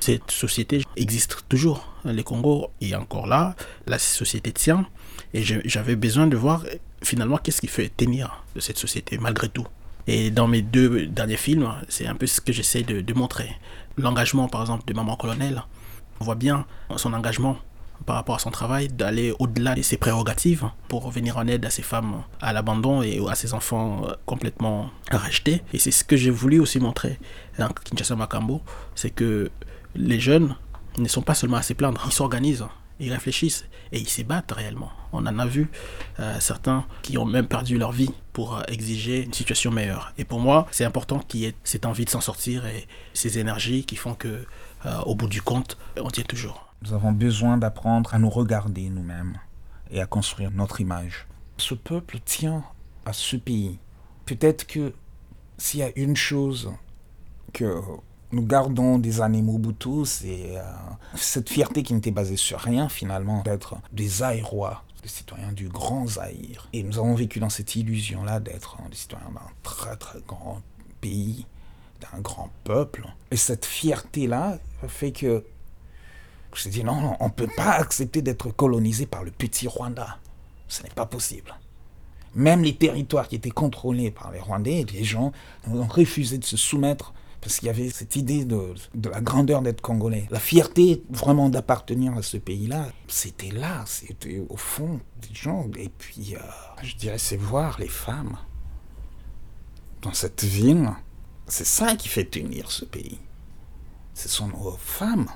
Cette 0.00 0.32
société 0.32 0.82
existe 0.96 1.44
toujours. 1.48 1.94
Le 2.04 2.22
Congo 2.22 2.72
est 2.80 2.96
encore 2.96 3.28
là, 3.28 3.54
la 3.86 4.00
société 4.00 4.50
tient. 4.50 4.84
Et 5.32 5.44
j'avais 5.44 5.94
besoin 5.94 6.26
de 6.26 6.36
voir 6.36 6.64
finalement 7.02 7.38
qu'est-ce 7.38 7.60
qui 7.60 7.68
fait 7.68 7.88
tenir 7.96 8.42
de 8.56 8.60
cette 8.60 8.78
société 8.78 9.18
malgré 9.18 9.48
tout. 9.48 9.66
Et 10.08 10.32
dans 10.32 10.48
mes 10.48 10.62
deux 10.62 11.06
derniers 11.06 11.36
films, 11.36 11.72
c'est 11.88 12.08
un 12.08 12.16
peu 12.16 12.26
ce 12.26 12.40
que 12.40 12.52
j'essaie 12.52 12.82
de 12.82 13.14
montrer. 13.14 13.56
L'engagement, 13.96 14.48
par 14.48 14.62
exemple, 14.62 14.84
de 14.86 14.92
Maman 14.92 15.14
Colonel, 15.16 15.62
on 16.20 16.24
voit 16.24 16.34
bien 16.34 16.66
son 16.96 17.12
engagement 17.12 17.56
par 18.02 18.16
rapport 18.16 18.36
à 18.36 18.38
son 18.38 18.50
travail, 18.50 18.88
d'aller 18.88 19.34
au-delà 19.38 19.74
de 19.74 19.82
ses 19.82 19.96
prérogatives 19.96 20.68
pour 20.88 21.10
venir 21.10 21.36
en 21.38 21.46
aide 21.46 21.64
à 21.64 21.70
ces 21.70 21.82
femmes 21.82 22.22
à 22.40 22.52
l'abandon 22.52 23.02
et 23.02 23.20
à 23.28 23.34
ces 23.34 23.54
enfants 23.54 24.02
euh, 24.06 24.14
complètement 24.26 24.90
rachetés. 25.10 25.62
Et 25.72 25.78
c'est 25.78 25.90
ce 25.90 26.04
que 26.04 26.16
j'ai 26.16 26.30
voulu 26.30 26.60
aussi 26.60 26.78
montrer 26.78 27.18
dans 27.58 27.68
Kinshasa 27.68 28.16
Makambo, 28.16 28.62
c'est 28.94 29.10
que 29.10 29.50
les 29.94 30.20
jeunes 30.20 30.56
ne 30.98 31.08
sont 31.08 31.22
pas 31.22 31.34
seulement 31.34 31.56
à 31.56 31.62
se 31.62 31.72
plaindre, 31.72 32.02
ils 32.06 32.12
s'organisent, 32.12 32.66
ils 33.00 33.12
réfléchissent 33.12 33.64
et 33.92 33.98
ils 33.98 34.08
se 34.08 34.22
battent 34.22 34.52
réellement. 34.52 34.90
On 35.12 35.26
en 35.26 35.38
a 35.38 35.46
vu 35.46 35.70
euh, 36.20 36.40
certains 36.40 36.84
qui 37.02 37.18
ont 37.18 37.24
même 37.24 37.46
perdu 37.46 37.78
leur 37.78 37.92
vie 37.92 38.10
pour 38.32 38.56
euh, 38.56 38.62
exiger 38.68 39.22
une 39.22 39.32
situation 39.32 39.70
meilleure. 39.70 40.12
Et 40.18 40.24
pour 40.24 40.40
moi, 40.40 40.66
c'est 40.70 40.84
important 40.84 41.18
qu'il 41.18 41.40
y 41.40 41.44
ait 41.46 41.54
cette 41.64 41.86
envie 41.86 42.04
de 42.04 42.10
s'en 42.10 42.20
sortir 42.20 42.66
et 42.66 42.86
ces 43.12 43.38
énergies 43.38 43.84
qui 43.84 43.96
font 43.96 44.14
que, 44.14 44.46
au 45.06 45.14
bout 45.14 45.28
du 45.28 45.42
compte, 45.42 45.78
on 45.96 46.10
tient 46.10 46.24
toujours. 46.24 46.71
Nous 46.82 46.94
avons 46.94 47.12
besoin 47.12 47.58
d'apprendre 47.58 48.12
à 48.12 48.18
nous 48.18 48.30
regarder 48.30 48.88
nous-mêmes 48.90 49.38
et 49.90 50.00
à 50.00 50.06
construire 50.06 50.50
notre 50.50 50.80
image. 50.80 51.28
Ce 51.56 51.74
peuple 51.74 52.18
tient 52.24 52.64
à 53.04 53.12
ce 53.12 53.36
pays. 53.36 53.78
Peut-être 54.26 54.66
que 54.66 54.92
s'il 55.58 55.80
y 55.80 55.84
a 55.84 55.92
une 55.94 56.16
chose 56.16 56.72
que 57.52 57.80
nous 58.32 58.44
gardons 58.44 58.98
des 58.98 59.20
années 59.20 59.42
Mobutu, 59.42 60.04
c'est 60.06 60.56
euh, 60.58 60.62
cette 61.14 61.50
fierté 61.50 61.84
qui 61.84 61.94
n'était 61.94 62.10
basée 62.10 62.36
sur 62.36 62.58
rien 62.58 62.88
finalement, 62.88 63.42
d'être 63.42 63.76
des 63.92 64.24
Aïrois, 64.24 64.82
des 65.02 65.08
citoyens 65.08 65.52
du 65.52 65.68
grand 65.68 66.08
Zaïre. 66.08 66.68
Et 66.72 66.82
nous 66.82 66.98
avons 66.98 67.14
vécu 67.14 67.38
dans 67.38 67.50
cette 67.50 67.76
illusion-là 67.76 68.40
d'être 68.40 68.78
des 68.90 68.96
citoyens 68.96 69.30
d'un 69.32 69.50
très 69.62 69.96
très 69.96 70.20
grand 70.26 70.60
pays, 71.00 71.46
d'un 72.00 72.20
grand 72.20 72.50
peuple. 72.64 73.06
Et 73.30 73.36
cette 73.36 73.66
fierté-là 73.66 74.58
fait 74.88 75.12
que 75.12 75.44
je 76.54 76.68
dit 76.68 76.84
non, 76.84 77.16
on 77.20 77.26
ne 77.26 77.30
peut 77.30 77.50
pas 77.56 77.72
accepter 77.72 78.22
d'être 78.22 78.50
colonisé 78.50 79.06
par 79.06 79.24
le 79.24 79.30
petit 79.30 79.68
Rwanda. 79.68 80.18
Ce 80.68 80.82
n'est 80.82 80.90
pas 80.90 81.06
possible. 81.06 81.54
Même 82.34 82.62
les 82.62 82.74
territoires 82.74 83.28
qui 83.28 83.36
étaient 83.36 83.50
contrôlés 83.50 84.10
par 84.10 84.32
les 84.32 84.40
Rwandais, 84.40 84.86
les 84.92 85.04
gens 85.04 85.32
ont 85.70 85.86
refusé 85.86 86.38
de 86.38 86.44
se 86.44 86.56
soumettre 86.56 87.12
parce 87.42 87.58
qu'il 87.58 87.66
y 87.66 87.70
avait 87.70 87.90
cette 87.90 88.16
idée 88.16 88.44
de, 88.44 88.74
de 88.94 89.08
la 89.10 89.20
grandeur 89.20 89.62
d'être 89.62 89.80
congolais. 89.80 90.28
La 90.30 90.38
fierté 90.38 91.02
vraiment 91.10 91.48
d'appartenir 91.48 92.16
à 92.16 92.22
ce 92.22 92.36
pays-là, 92.36 92.86
c'était 93.08 93.50
là, 93.50 93.82
c'était 93.86 94.42
au 94.48 94.56
fond 94.56 95.00
des 95.20 95.34
gens. 95.34 95.66
Et 95.76 95.88
puis, 95.88 96.36
euh, 96.36 96.38
je 96.82 96.94
dirais, 96.94 97.18
c'est 97.18 97.36
voir 97.36 97.78
les 97.80 97.88
femmes 97.88 98.38
dans 100.02 100.12
cette 100.12 100.44
ville. 100.44 100.88
C'est 101.48 101.66
ça 101.66 101.96
qui 101.96 102.08
fait 102.08 102.24
tenir 102.24 102.70
ce 102.70 102.84
pays. 102.84 103.18
Ce 104.14 104.28
sont 104.28 104.46
nos 104.46 104.70
femmes 104.78 105.28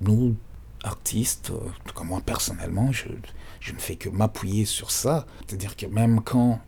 nous, 0.00 0.36
artistes, 0.84 1.50
en 1.50 1.88
tout 1.88 1.94
cas 1.94 2.04
moi 2.04 2.20
personnellement, 2.24 2.92
je, 2.92 3.08
ne 3.08 3.78
fais 3.78 3.96
que 3.96 4.08
m'appuyer 4.08 4.64
sur 4.64 4.90
ça. 4.90 5.26
C'est-à-dire 5.46 5.76
que 5.76 5.86
même 5.86 6.20
quand 6.22 6.60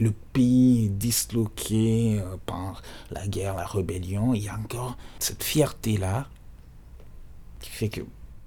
le 0.00 0.12
pays 0.32 0.86
est 0.86 0.88
disloqué 0.90 2.20
euh, 2.20 2.36
par 2.46 2.82
la 3.10 3.26
guerre, 3.26 3.56
la 3.56 3.66
rébellion, 3.66 4.34
il 4.34 4.44
y 4.44 4.48
a 4.48 4.54
encore 4.54 4.96
cette 5.18 5.42
fierté-là 5.42 6.28
qui 7.60 7.70
fait 7.70 7.88
que 7.88 8.02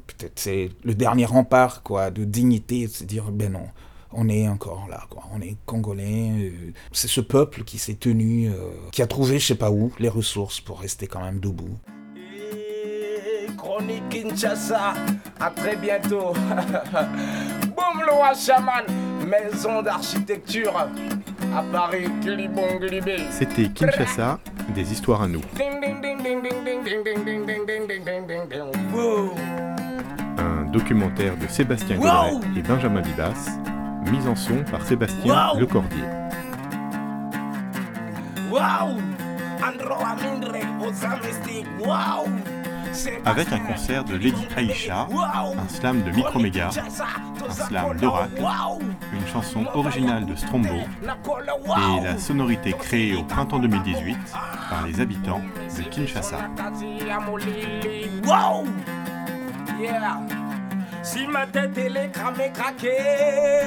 peut-être 0.07 0.39
c'est 0.39 0.69
le 0.83 0.95
dernier 0.95 1.25
rempart 1.25 1.83
quoi, 1.83 2.11
de 2.11 2.23
dignité, 2.23 2.87
de 2.87 2.91
se 2.91 3.03
dire 3.03 3.31
ben 3.31 3.51
non, 3.51 3.67
on 4.13 4.29
est 4.29 4.47
encore 4.47 4.87
là, 4.89 5.07
on 5.33 5.41
est 5.41 5.57
congolais. 5.65 6.31
Euh, 6.31 6.73
c'est 6.91 7.09
ce 7.09 7.21
peuple 7.21 7.63
qui 7.63 7.77
s'est 7.77 7.95
tenu, 7.95 8.49
euh, 8.49 8.71
qui 8.91 9.01
a 9.01 9.07
trouvé 9.07 9.39
je 9.39 9.47
sais 9.47 9.55
pas 9.55 9.71
où 9.71 9.91
les 9.99 10.09
ressources 10.09 10.61
pour 10.61 10.79
rester 10.79 11.07
quand 11.07 11.21
même 11.21 11.39
debout. 11.39 11.77
Chronique 13.71 14.09
Kinshasa. 14.09 14.93
À 15.39 15.49
très 15.49 15.77
bientôt. 15.77 16.33
Boum 17.73 18.03
le 18.05 18.13
Washaman, 18.19 18.83
maison 19.25 19.81
d'architecture 19.81 20.75
à 21.55 21.63
Paris, 21.71 22.09
C'était 23.29 23.69
Kinshasa, 23.69 24.39
des 24.75 24.91
histoires 24.91 25.21
à 25.21 25.27
nous. 25.27 25.41
Un 30.37 30.65
documentaire 30.71 31.37
de 31.37 31.47
Sébastien 31.47 31.95
Godret 31.95 32.39
et 32.57 32.61
Benjamin 32.61 33.01
Vivas, 33.01 33.57
mise 34.11 34.27
en 34.27 34.35
son 34.35 34.65
par 34.69 34.85
Sébastien 34.85 35.53
Lecordier. 35.57 36.03
Waouh 38.51 38.99
Andro 39.63 39.93
Amindre, 40.05 40.57
Waouh 41.79 42.27
avec 43.25 43.51
un 43.51 43.59
concert 43.59 44.03
de 44.03 44.15
Lady 44.15 44.47
Aisha, 44.57 45.07
un 45.11 45.69
slam 45.69 46.03
de 46.03 46.11
Microméga, 46.11 46.69
un 46.69 47.53
slam 47.53 47.97
d'Oracle, 47.97 48.41
une 49.13 49.27
chanson 49.27 49.65
originale 49.73 50.25
de 50.25 50.35
Strombo 50.35 50.73
et 50.73 52.03
la 52.03 52.17
sonorité 52.17 52.73
créée 52.73 53.15
au 53.15 53.23
printemps 53.23 53.59
2018 53.59 54.17
par 54.69 54.85
les 54.85 54.99
habitants 54.99 55.41
de 55.77 55.83
Kinshasa. 55.83 56.37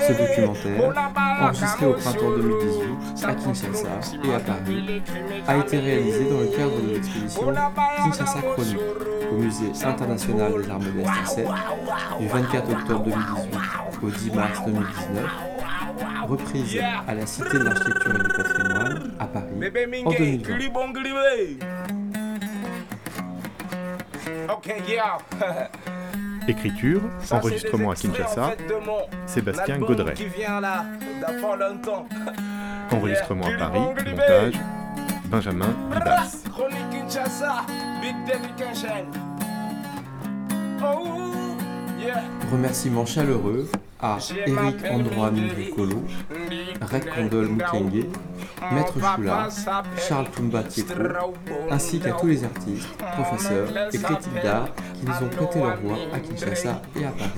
Ce 0.07 0.13
documentaire, 0.13 0.95
enregistré 1.41 1.87
au 1.87 1.95
printemps 1.95 2.31
2018 2.31 3.25
à 3.25 3.35
Kinshasa 3.35 3.89
et 4.25 4.35
à 4.35 4.41
Paris, 4.41 5.03
a 5.49 5.57
été 5.57 5.79
réalisé 5.79 6.31
dans 6.31 6.41
le 6.41 6.47
cadre 6.47 6.81
de 6.81 6.95
l'exposition 6.95 7.53
Kinshasa 8.05 8.41
Chronique 8.41 8.79
au 9.33 9.35
Musée 9.37 9.73
international 9.85 10.53
des 10.63 10.71
arts 10.71 10.81
modestes 10.81 11.09
français 11.11 11.47
du 12.21 12.27
24 12.29 12.71
octobre 12.71 13.05
2018 13.05 13.59
au 14.03 14.11
10 14.11 14.31
mars 14.33 14.61
2019, 14.67 15.25
reprise 16.29 16.79
à 17.09 17.15
la 17.15 17.27
Cité 17.27 17.59
de 17.59 17.65
l'Architecture 17.65 18.15
et 18.15 18.19
du 18.19 18.29
Patrimoine 18.29 19.13
à 19.19 19.27
Paris 19.27 19.47
en 20.05 20.11
2020. 20.13 20.59
Écriture, 26.49 27.01
enregistrement 27.31 27.91
à 27.91 27.95
Kinshasa, 27.95 28.55
Sébastien 29.27 29.79
Gaudret. 29.79 30.15
Enregistrement 32.91 33.47
à 33.47 33.53
Paris, 33.59 33.81
montage, 34.11 34.55
Benjamin 35.27 35.75
Bibas. 35.91 36.45
Remerciements 42.51 43.07
chaleureux 43.07 43.69
à 44.01 44.19
Eric 44.47 44.77
Androa 44.91 45.31
Colo, 45.75 46.03
Rek 46.83 47.15
Kondol 47.15 47.49
Mukenge, 47.49 48.05
Maître 48.73 48.95
Choula, 49.01 49.49
Charles 49.97 50.29
Tietro, 50.69 51.35
ainsi 51.71 52.01
qu'à 52.01 52.13
tous 52.13 52.27
les 52.27 52.45
artistes, 52.45 52.89
professeurs 53.13 53.69
et 53.93 53.99
critiques 53.99 54.43
d'art 54.43 54.69
qui 54.95 55.07
nous 55.07 55.27
ont 55.27 55.31
prêté 55.31 55.59
leur 55.61 55.81
voix 55.81 55.99
à 56.13 56.19
Kinshasa 56.19 56.83
et 57.01 57.05
à 57.07 57.11
Paris. 57.11 57.31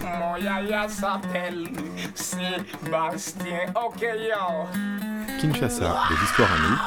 Kinshasa, 5.41 5.97
des 6.09 6.25
histoires 6.25 6.51
à 6.53 6.59
nous, 6.59 6.79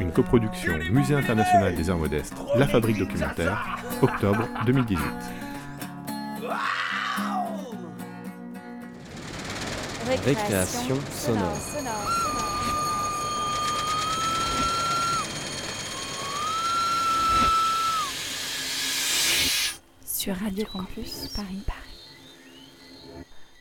une 0.00 0.12
coproduction 0.12 0.78
Musée 0.90 1.16
international 1.16 1.74
des 1.74 1.90
arts 1.90 1.98
modestes, 1.98 2.34
La 2.56 2.66
Fabrique 2.66 2.98
documentaire, 2.98 3.78
octobre 4.00 4.48
2018. 4.64 4.98
Récréation 10.04 10.96
sonore. 11.12 11.56
Sur 20.04 20.34
Radio 20.34 20.64
Campus 20.72 21.28
Paris. 21.36 21.62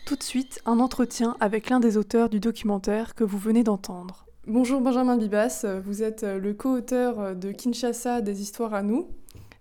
Tout 0.08 0.16
de 0.16 0.24
suite, 0.24 0.62
un 0.66 0.80
entretien 0.80 1.38
avec 1.40 1.70
l'un 1.70 1.80
des 1.80 1.98
auteurs 1.98 2.28
du 2.28 2.40
documentaire 2.40 3.14
que 3.14 3.24
vous 3.24 3.38
venez 3.38 3.64
d'entendre. 3.64 4.26
Bonjour 4.48 4.82
Benjamin 4.82 5.18
Bibas, 5.18 5.64
vous 5.86 6.02
êtes 6.02 6.24
le 6.24 6.54
co-auteur 6.56 7.36
de 7.36 7.52
Kinshasa 7.52 8.22
des 8.22 8.42
histoires 8.42 8.74
à 8.74 8.82
nous, 8.82 9.10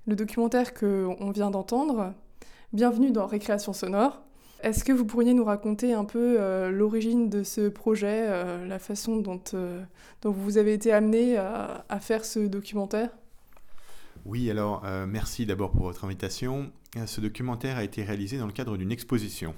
le 0.06 0.16
documentaire 0.16 0.72
que 0.72 1.08
on 1.20 1.30
vient 1.30 1.50
d'entendre. 1.50 2.14
Bienvenue 2.72 3.10
dans 3.10 3.26
Récréation 3.26 3.74
sonore. 3.74 4.22
Est-ce 4.62 4.84
que 4.84 4.92
vous 4.92 5.06
pourriez 5.06 5.32
nous 5.32 5.44
raconter 5.44 5.94
un 5.94 6.04
peu 6.04 6.36
euh, 6.38 6.70
l'origine 6.70 7.30
de 7.30 7.42
ce 7.42 7.68
projet, 7.68 8.26
euh, 8.28 8.66
la 8.66 8.78
façon 8.78 9.16
dont, 9.16 9.42
euh, 9.54 9.82
vous 10.22 10.58
avez 10.58 10.74
été 10.74 10.92
amené 10.92 11.38
à, 11.38 12.00
faire 12.00 12.24
ce 12.24 12.40
documentaire? 12.40 13.11
Oui, 14.26 14.50
alors 14.50 14.82
euh, 14.84 15.06
merci 15.06 15.46
d'abord 15.46 15.72
pour 15.72 15.84
votre 15.84 16.04
invitation. 16.04 16.70
Ce 17.06 17.20
documentaire 17.20 17.78
a 17.78 17.84
été 17.84 18.02
réalisé 18.02 18.36
dans 18.36 18.46
le 18.46 18.52
cadre 18.52 18.76
d'une 18.76 18.92
exposition 18.92 19.54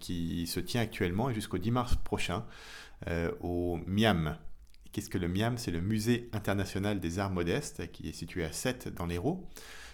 qui 0.00 0.46
se 0.46 0.60
tient 0.60 0.80
actuellement 0.80 1.28
et 1.30 1.34
jusqu'au 1.34 1.58
10 1.58 1.70
mars 1.72 1.96
prochain 1.96 2.44
au 3.40 3.78
MIAM. 3.86 4.36
Qu'est-ce 4.92 5.10
que 5.10 5.18
le 5.18 5.26
MIAM 5.26 5.58
C'est 5.58 5.72
le 5.72 5.80
Musée 5.80 6.28
international 6.32 7.00
des 7.00 7.18
arts 7.18 7.30
modestes 7.30 7.90
qui 7.90 8.08
est 8.08 8.12
situé 8.12 8.44
à 8.44 8.52
Sète 8.52 8.94
dans 8.94 9.06
l'Hérault. 9.06 9.44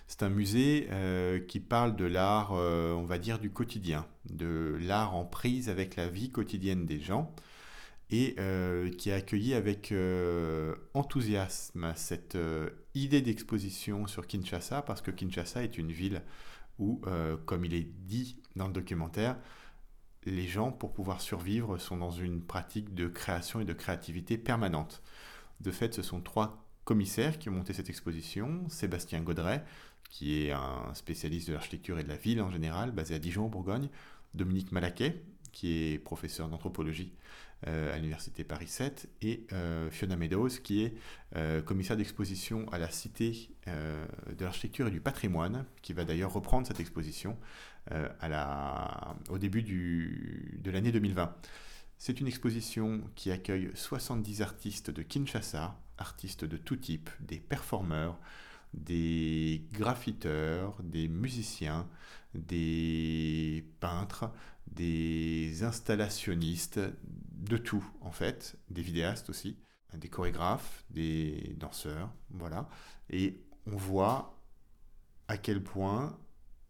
C'est 0.06 0.22
un 0.22 0.28
musée 0.28 0.88
qui 1.48 1.60
parle 1.60 1.96
de 1.96 2.04
l'art, 2.04 2.52
on 2.52 3.04
va 3.04 3.18
dire, 3.18 3.38
du 3.38 3.50
quotidien, 3.50 4.06
de 4.30 4.76
l'art 4.80 5.14
en 5.16 5.24
prise 5.24 5.68
avec 5.68 5.96
la 5.96 6.08
vie 6.08 6.30
quotidienne 6.30 6.84
des 6.84 7.00
gens 7.00 7.34
et 8.10 8.34
euh, 8.38 8.90
qui 8.90 9.10
a 9.10 9.16
accueilli 9.16 9.54
avec 9.54 9.90
euh, 9.92 10.74
enthousiasme 10.94 11.92
cette 11.96 12.36
euh, 12.36 12.70
idée 12.94 13.22
d'exposition 13.22 14.06
sur 14.06 14.26
Kinshasa, 14.26 14.82
parce 14.82 15.00
que 15.00 15.10
Kinshasa 15.10 15.62
est 15.64 15.78
une 15.78 15.90
ville 15.90 16.22
où, 16.78 17.00
comme 17.46 17.64
il 17.64 17.72
est 17.72 17.86
dit 18.04 18.36
dans 18.56 18.66
le 18.66 18.72
documentaire, 18.72 19.36
les 20.24 20.48
gens, 20.48 20.72
pour 20.72 20.92
pouvoir 20.92 21.20
survivre, 21.20 21.78
sont 21.78 21.96
dans 21.96 22.10
une 22.10 22.42
pratique 22.42 22.94
de 22.94 23.06
création 23.06 23.60
et 23.60 23.64
de 23.64 23.72
créativité 23.72 24.38
permanente. 24.38 25.00
De 25.60 25.70
fait, 25.70 25.94
ce 25.94 26.02
sont 26.02 26.20
trois 26.20 26.66
commissaires 26.84 27.38
qui 27.38 27.48
ont 27.48 27.52
monté 27.52 27.74
cette 27.74 27.90
exposition. 27.90 28.68
Sébastien 28.68 29.20
Gaudret, 29.20 29.64
qui 30.10 30.46
est 30.46 30.52
un 30.52 30.92
spécialiste 30.94 31.48
de 31.48 31.54
l'architecture 31.54 31.98
et 31.98 32.04
de 32.04 32.08
la 32.08 32.16
ville 32.16 32.40
en 32.40 32.50
général, 32.50 32.92
basé 32.92 33.14
à 33.14 33.18
Dijon, 33.18 33.46
en 33.46 33.48
Bourgogne. 33.48 33.88
Dominique 34.34 34.72
Malaquet, 34.72 35.22
qui 35.52 35.72
est 35.72 35.98
professeur 35.98 36.48
d'anthropologie 36.48 37.12
euh, 37.66 37.94
à 37.94 37.96
l'Université 37.96 38.44
Paris 38.44 38.66
7, 38.66 39.08
et 39.22 39.46
euh, 39.52 39.90
Fiona 39.90 40.16
Meadows, 40.16 40.48
qui 40.62 40.82
est 40.82 40.94
euh, 41.36 41.62
commissaire 41.62 41.96
d'exposition 41.96 42.68
à 42.72 42.78
la 42.78 42.90
Cité 42.90 43.48
de 43.66 44.44
l'architecture 44.44 44.88
et 44.88 44.90
du 44.90 45.00
patrimoine, 45.00 45.64
qui 45.80 45.94
va 45.94 46.04
d'ailleurs 46.04 46.32
reprendre 46.32 46.66
cette 46.66 46.80
exposition 46.80 47.38
au 49.30 49.38
début 49.38 49.62
de 49.62 50.70
l'année 50.70 50.92
2020. 50.92 51.34
C'est 51.96 52.20
une 52.20 52.26
exposition 52.26 53.02
qui 53.14 53.30
accueille 53.30 53.70
70 53.74 54.42
artistes 54.42 54.90
de 54.90 55.02
Kinshasa, 55.02 55.78
artistes 55.96 56.44
de 56.44 56.56
tout 56.56 56.76
type, 56.76 57.08
des 57.20 57.38
performeurs, 57.38 58.18
des 58.74 59.66
graffiteurs, 59.72 60.76
des 60.82 61.08
musiciens, 61.08 61.88
des 62.34 63.64
peintres, 63.80 64.30
des 64.66 65.62
installationnistes, 65.62 66.80
de 67.32 67.56
tout 67.56 67.84
en 68.00 68.10
fait, 68.10 68.56
des 68.70 68.82
vidéastes 68.82 69.30
aussi, 69.30 69.56
des 69.94 70.08
chorégraphes, 70.08 70.84
des 70.90 71.54
danseurs, 71.58 72.12
voilà. 72.30 72.68
Et 73.10 73.40
on 73.66 73.76
voit 73.76 74.40
à 75.28 75.36
quel 75.38 75.62
point 75.62 76.18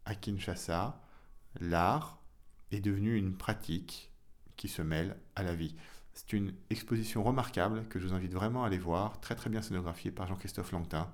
à 0.05 0.15
Kinshasa, 0.15 1.01
l'art 1.59 2.21
est 2.71 2.81
devenu 2.81 3.15
une 3.17 3.35
pratique 3.35 4.11
qui 4.55 4.67
se 4.67 4.81
mêle 4.81 5.17
à 5.35 5.43
la 5.43 5.55
vie. 5.55 5.75
C'est 6.13 6.31
une 6.33 6.53
exposition 6.69 7.23
remarquable 7.23 7.87
que 7.89 7.99
je 7.99 8.07
vous 8.07 8.13
invite 8.13 8.33
vraiment 8.33 8.63
à 8.63 8.67
aller 8.67 8.77
voir, 8.77 9.19
très 9.19 9.35
très 9.35 9.49
bien 9.49 9.61
scénographiée 9.61 10.11
par 10.11 10.27
Jean-Christophe 10.27 10.71
Langtin. 10.71 11.11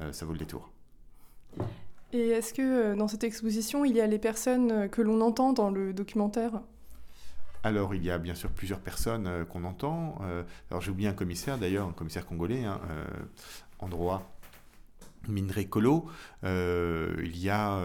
Euh, 0.00 0.12
ça 0.12 0.24
vaut 0.24 0.32
le 0.32 0.38
détour. 0.38 0.70
Et 2.12 2.28
est-ce 2.28 2.54
que 2.54 2.62
euh, 2.62 2.96
dans 2.96 3.08
cette 3.08 3.24
exposition, 3.24 3.84
il 3.84 3.94
y 3.96 4.00
a 4.00 4.06
les 4.06 4.18
personnes 4.18 4.70
euh, 4.70 4.88
que 4.88 5.02
l'on 5.02 5.20
entend 5.20 5.52
dans 5.52 5.70
le 5.70 5.92
documentaire? 5.92 6.60
Alors, 7.62 7.94
il 7.94 8.04
y 8.04 8.10
a 8.10 8.18
bien 8.18 8.34
sûr 8.34 8.50
plusieurs 8.50 8.80
personnes 8.80 9.44
qu'on 9.50 9.64
entend. 9.64 10.18
alors, 10.70 10.80
j'ai 10.80 10.90
oublié 10.90 11.10
un 11.10 11.12
commissaire, 11.12 11.58
d'ailleurs, 11.58 11.86
un 11.86 11.92
commissaire 11.92 12.24
congolais, 12.24 12.64
hein, 12.64 12.80
en 13.80 13.88
droit, 13.90 14.34
Mindré 15.28 15.66
Colo. 15.66 16.06
il 16.42 17.36
y 17.36 17.50
a, 17.50 17.78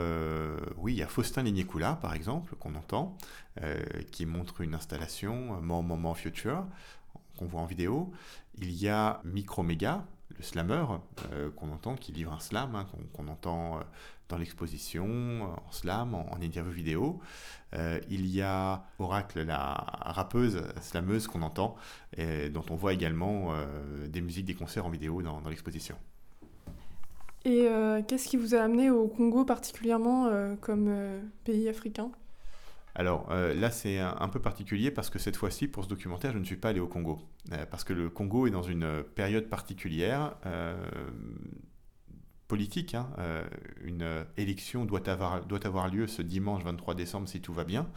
oui, 0.77 0.93
il 0.93 0.99
y 0.99 1.03
a 1.03 1.07
Faustin 1.07 1.43
Lignécoula, 1.43 1.99
par 2.01 2.13
exemple, 2.13 2.55
qu'on 2.55 2.73
entend, 2.75 3.17
qui 4.13 4.25
montre 4.25 4.61
une 4.61 4.75
installation, 4.75 5.61
More 5.61 5.83
Moment 5.83 6.13
Future, 6.13 6.63
qu'on 7.37 7.45
voit 7.45 7.59
en 7.59 7.65
vidéo. 7.65 8.13
Il 8.57 8.71
y 8.71 8.87
a 8.87 9.19
Microméga, 9.25 10.05
le 10.38 10.43
slammer 10.43 10.86
euh, 11.31 11.49
qu'on 11.51 11.71
entend, 11.71 11.95
qui 11.95 12.11
livre 12.11 12.33
un 12.33 12.39
slam, 12.39 12.75
hein, 12.75 12.86
qu'on 13.13 13.27
entend 13.27 13.77
euh, 13.77 13.81
dans 14.29 14.38
l'exposition, 14.38 15.05
euh, 15.07 15.67
en 15.67 15.71
slam, 15.71 16.15
en, 16.15 16.41
interview 16.41 16.71
vidéo. 16.71 17.19
il 18.09 18.25
y 18.27 18.41
a 18.41 18.86
Oracle, 18.99 19.43
la 19.43 19.73
rappeuse, 19.73 20.63
slameuse 20.81 21.27
qu'on 21.27 21.41
entend, 21.41 21.75
et 22.15 22.49
dont 22.49 22.63
on 22.69 22.75
voit 22.75 22.93
également 22.93 23.53
des 24.07 24.21
musiques, 24.21 24.45
des 24.45 24.53
concerts 24.53 24.86
en 24.86 24.89
vidéo 24.89 25.21
dans 25.21 25.49
l'exposition. 25.49 25.97
Et 27.43 27.67
qu'est-ce 28.07 28.29
qui 28.29 28.38
vous 28.38 28.55
a 28.55 28.59
amené 28.59 28.89
au 28.89 29.07
Congo 29.07 29.43
particulièrement 29.43 30.55
comme 30.61 30.89
pays 31.43 31.67
africain? 31.67 32.11
Alors 32.95 33.27
euh, 33.29 33.53
là, 33.53 33.71
c'est 33.71 33.99
un, 33.99 34.29
peu 34.29 34.39
particulier 34.39 34.89
parce 34.89 35.09
que 35.09 35.19
cette 35.19 35.35
fois-ci, 35.35 35.67
pour 35.67 35.83
ce 35.83 35.89
documentaire, 35.89 36.31
je 36.31 36.39
ne 36.39 36.45
suis 36.45 36.55
pas 36.55 36.69
allé 36.69 36.79
au 36.79 36.87
Congo. 36.87 37.19
Euh, 37.51 37.65
parce 37.65 37.83
que 37.83 37.91
le 37.91 38.09
Congo 38.09 38.47
est 38.47 38.51
dans 38.51 38.63
une 38.63 39.03
période 39.03 39.49
particulière, 39.49 40.35
euh, 40.45 40.75
politique. 42.47 42.95
Hein, 42.95 43.09
une 43.83 44.25
élection 44.37 44.85
doit 44.85 45.09
avoir, 45.09 45.45
doit 45.45 45.67
avoir 45.67 45.89
lieu 45.89 46.07
ce 46.07 46.21
dimanche 46.21 46.63
23 46.63 46.95
décembre 46.95 47.27
si 47.27 47.41
tout 47.41 47.53
va 47.53 47.65
bien. 47.65 47.89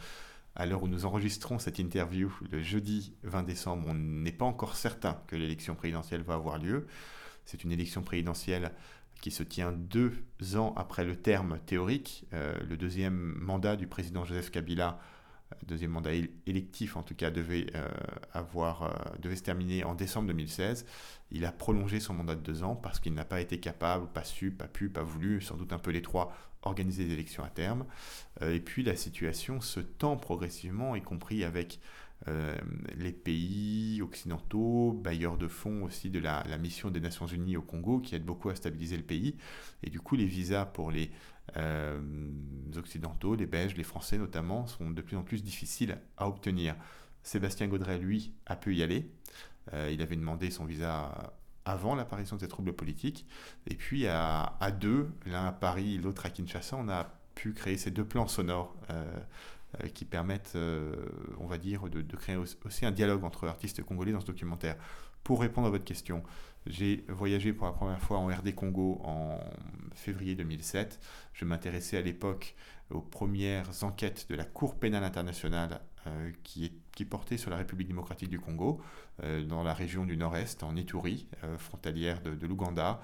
À 0.55 0.65
l'heure 0.65 0.83
où 0.83 0.89
nous 0.89 1.05
enregistrons 1.05 1.59
cette 1.59 1.79
interview, 1.79 2.33
le 2.51 2.61
jeudi 2.61 3.13
20 3.23 3.43
décembre, 3.43 3.87
on 3.87 3.93
n'est 3.93 4.33
pas 4.33 4.45
encore 4.45 4.75
certain 4.75 5.21
que 5.27 5.37
l'élection 5.37 5.75
présidentielle 5.75 6.23
va 6.23 6.33
avoir 6.33 6.57
lieu. 6.57 6.87
C'est 7.45 7.63
une 7.63 7.71
élection 7.71 8.01
présidentielle 8.01 8.73
qui 9.21 9.31
se 9.31 9.43
tient 9.43 9.71
deux 9.71 10.13
ans 10.55 10.73
après 10.77 11.05
le 11.05 11.15
terme 11.15 11.59
théorique. 11.65 12.25
Euh, 12.33 12.53
le 12.67 12.77
deuxième 12.77 13.37
mandat 13.39 13.75
du 13.75 13.87
président 13.87 14.25
Joseph 14.25 14.51
Kabila, 14.51 14.99
euh, 15.51 15.55
deuxième 15.65 15.91
mandat 15.91 16.11
électif 16.45 16.95
en 16.95 17.03
tout 17.03 17.15
cas, 17.15 17.31
devait, 17.31 17.67
euh, 17.75 17.87
avoir, 18.33 19.13
devait 19.19 19.35
se 19.35 19.43
terminer 19.43 19.83
en 19.83 19.95
décembre 19.95 20.27
2016. 20.27 20.85
Il 21.31 21.45
a 21.45 21.51
prolongé 21.51 21.99
son 21.99 22.13
mandat 22.13 22.35
de 22.35 22.41
deux 22.41 22.63
ans 22.63 22.75
parce 22.75 22.99
qu'il 22.99 23.13
n'a 23.13 23.25
pas 23.25 23.41
été 23.41 23.59
capable, 23.59 24.07
pas 24.07 24.23
su, 24.23 24.51
pas 24.51 24.67
pu, 24.67 24.89
pas 24.89 25.03
voulu, 25.03 25.41
sans 25.41 25.57
doute 25.57 25.73
un 25.73 25.79
peu 25.79 25.91
les 25.91 26.01
trois, 26.01 26.33
organiser 26.61 27.05
des 27.05 27.13
élections 27.13 27.43
à 27.43 27.49
terme. 27.49 27.85
et 28.41 28.59
puis 28.59 28.83
la 28.83 28.95
situation 28.95 29.61
se 29.61 29.79
tend 29.79 30.17
progressivement, 30.17 30.95
y 30.95 31.01
compris 31.01 31.43
avec 31.43 31.79
euh, 32.27 32.57
les 32.97 33.13
pays 33.13 34.01
occidentaux, 34.01 34.91
bailleurs 34.91 35.37
de 35.37 35.47
fonds 35.47 35.83
aussi 35.83 36.09
de 36.09 36.19
la, 36.19 36.43
mission 36.57 36.91
des 36.91 36.99
Nations 36.99 37.27
Unies 37.27 37.57
au 37.57 37.61
Congo, 37.61 37.99
qui 37.99 38.15
aide 38.15 38.25
beaucoup 38.25 38.49
à 38.49 38.55
stabiliser 38.55 38.97
le 38.97 39.03
pays. 39.03 39.37
Et 39.83 39.89
du 39.89 39.99
coup, 39.99 40.15
les 40.15 40.25
visas 40.25 40.65
pour 40.65 40.91
les 40.91 41.11
euh, 41.57 41.99
occidentaux, 42.75 43.35
les 43.35 43.45
Belges, 43.45 43.75
les 43.75 43.83
Français 43.83 44.17
notamment, 44.17 44.67
sont 44.67 44.91
de 44.91 45.01
plus 45.01 45.15
en 45.15 45.23
plus 45.23 45.43
difficiles 45.43 45.97
à 46.17 46.27
obtenir. 46.27 46.75
Sébastien 47.23 47.67
Gaudret, 47.67 47.97
lui, 47.97 48.33
a 48.45 48.55
pu 48.55 48.75
y 48.75 48.83
aller. 48.83 49.09
Euh, 49.73 49.89
il 49.91 50.01
avait 50.01 50.15
demandé 50.15 50.51
son 50.51 50.65
visa 50.65 51.33
avant 51.65 51.95
l'apparition 51.95 52.35
de 52.35 52.41
ces 52.41 52.47
troubles 52.47 52.73
politiques. 52.73 53.25
Et 53.67 53.75
puis 53.75 54.07
à, 54.07 54.57
à 54.59 54.71
deux, 54.71 55.09
l'un 55.25 55.45
à 55.45 55.51
Paris, 55.51 55.97
l'autre 55.97 56.25
à 56.25 56.29
Kinshasa, 56.29 56.75
on 56.75 56.89
a 56.89 57.13
pu 57.35 57.53
créer 57.53 57.77
ces 57.77 57.91
deux 57.91 58.05
plans 58.05 58.27
sonores 58.27 58.75
qui 59.93 60.05
permettent, 60.05 60.53
euh, 60.55 60.95
on 61.39 61.45
va 61.45 61.57
dire, 61.57 61.89
de, 61.89 62.01
créer 62.15 62.35
aussi 62.35 62.85
un 62.85 62.91
dialogue 62.91 63.23
entre 63.23 63.47
artistes 63.47 63.83
congolais 63.83 64.11
dans 64.11 64.19
ce 64.19 64.25
documentaire. 64.25 64.75
Pour 65.23 65.41
répondre 65.41 65.67
à 65.67 65.69
votre 65.69 65.83
question, 65.83 66.23
j'ai 66.65 67.05
voyagé 67.07 67.53
pour 67.53 67.67
la 67.67 67.73
première 67.73 68.01
fois 68.01 68.17
en 68.17 68.27
RD 68.27 68.55
Congo 68.55 68.99
en 69.03 69.39
février 69.93 70.35
2007. 70.35 70.99
Je 71.33 71.45
m'intéressais 71.45 71.97
à 71.97 72.01
l'époque 72.01 72.55
aux 72.89 73.01
premières 73.01 73.83
enquêtes 73.83 74.27
de 74.29 74.35
la 74.35 74.45
Cour 74.45 74.79
pénale 74.79 75.03
internationale 75.03 75.81
euh, 76.07 76.31
qui, 76.43 76.65
est, 76.65 76.73
qui 76.95 77.07
sur 77.37 77.51
la 77.51 77.57
République 77.57 77.87
démocratique 77.87 78.29
du 78.29 78.39
Congo, 78.39 78.81
dans 79.47 79.63
la 79.63 79.73
région 79.73 80.05
du 80.05 80.15
nord-est, 80.15 80.63
en 80.63 80.75
Ituri, 80.75 81.27
frontalière 81.57 82.21
de, 82.21 82.35
de 82.35 82.47
l'Ouganda. 82.47 83.01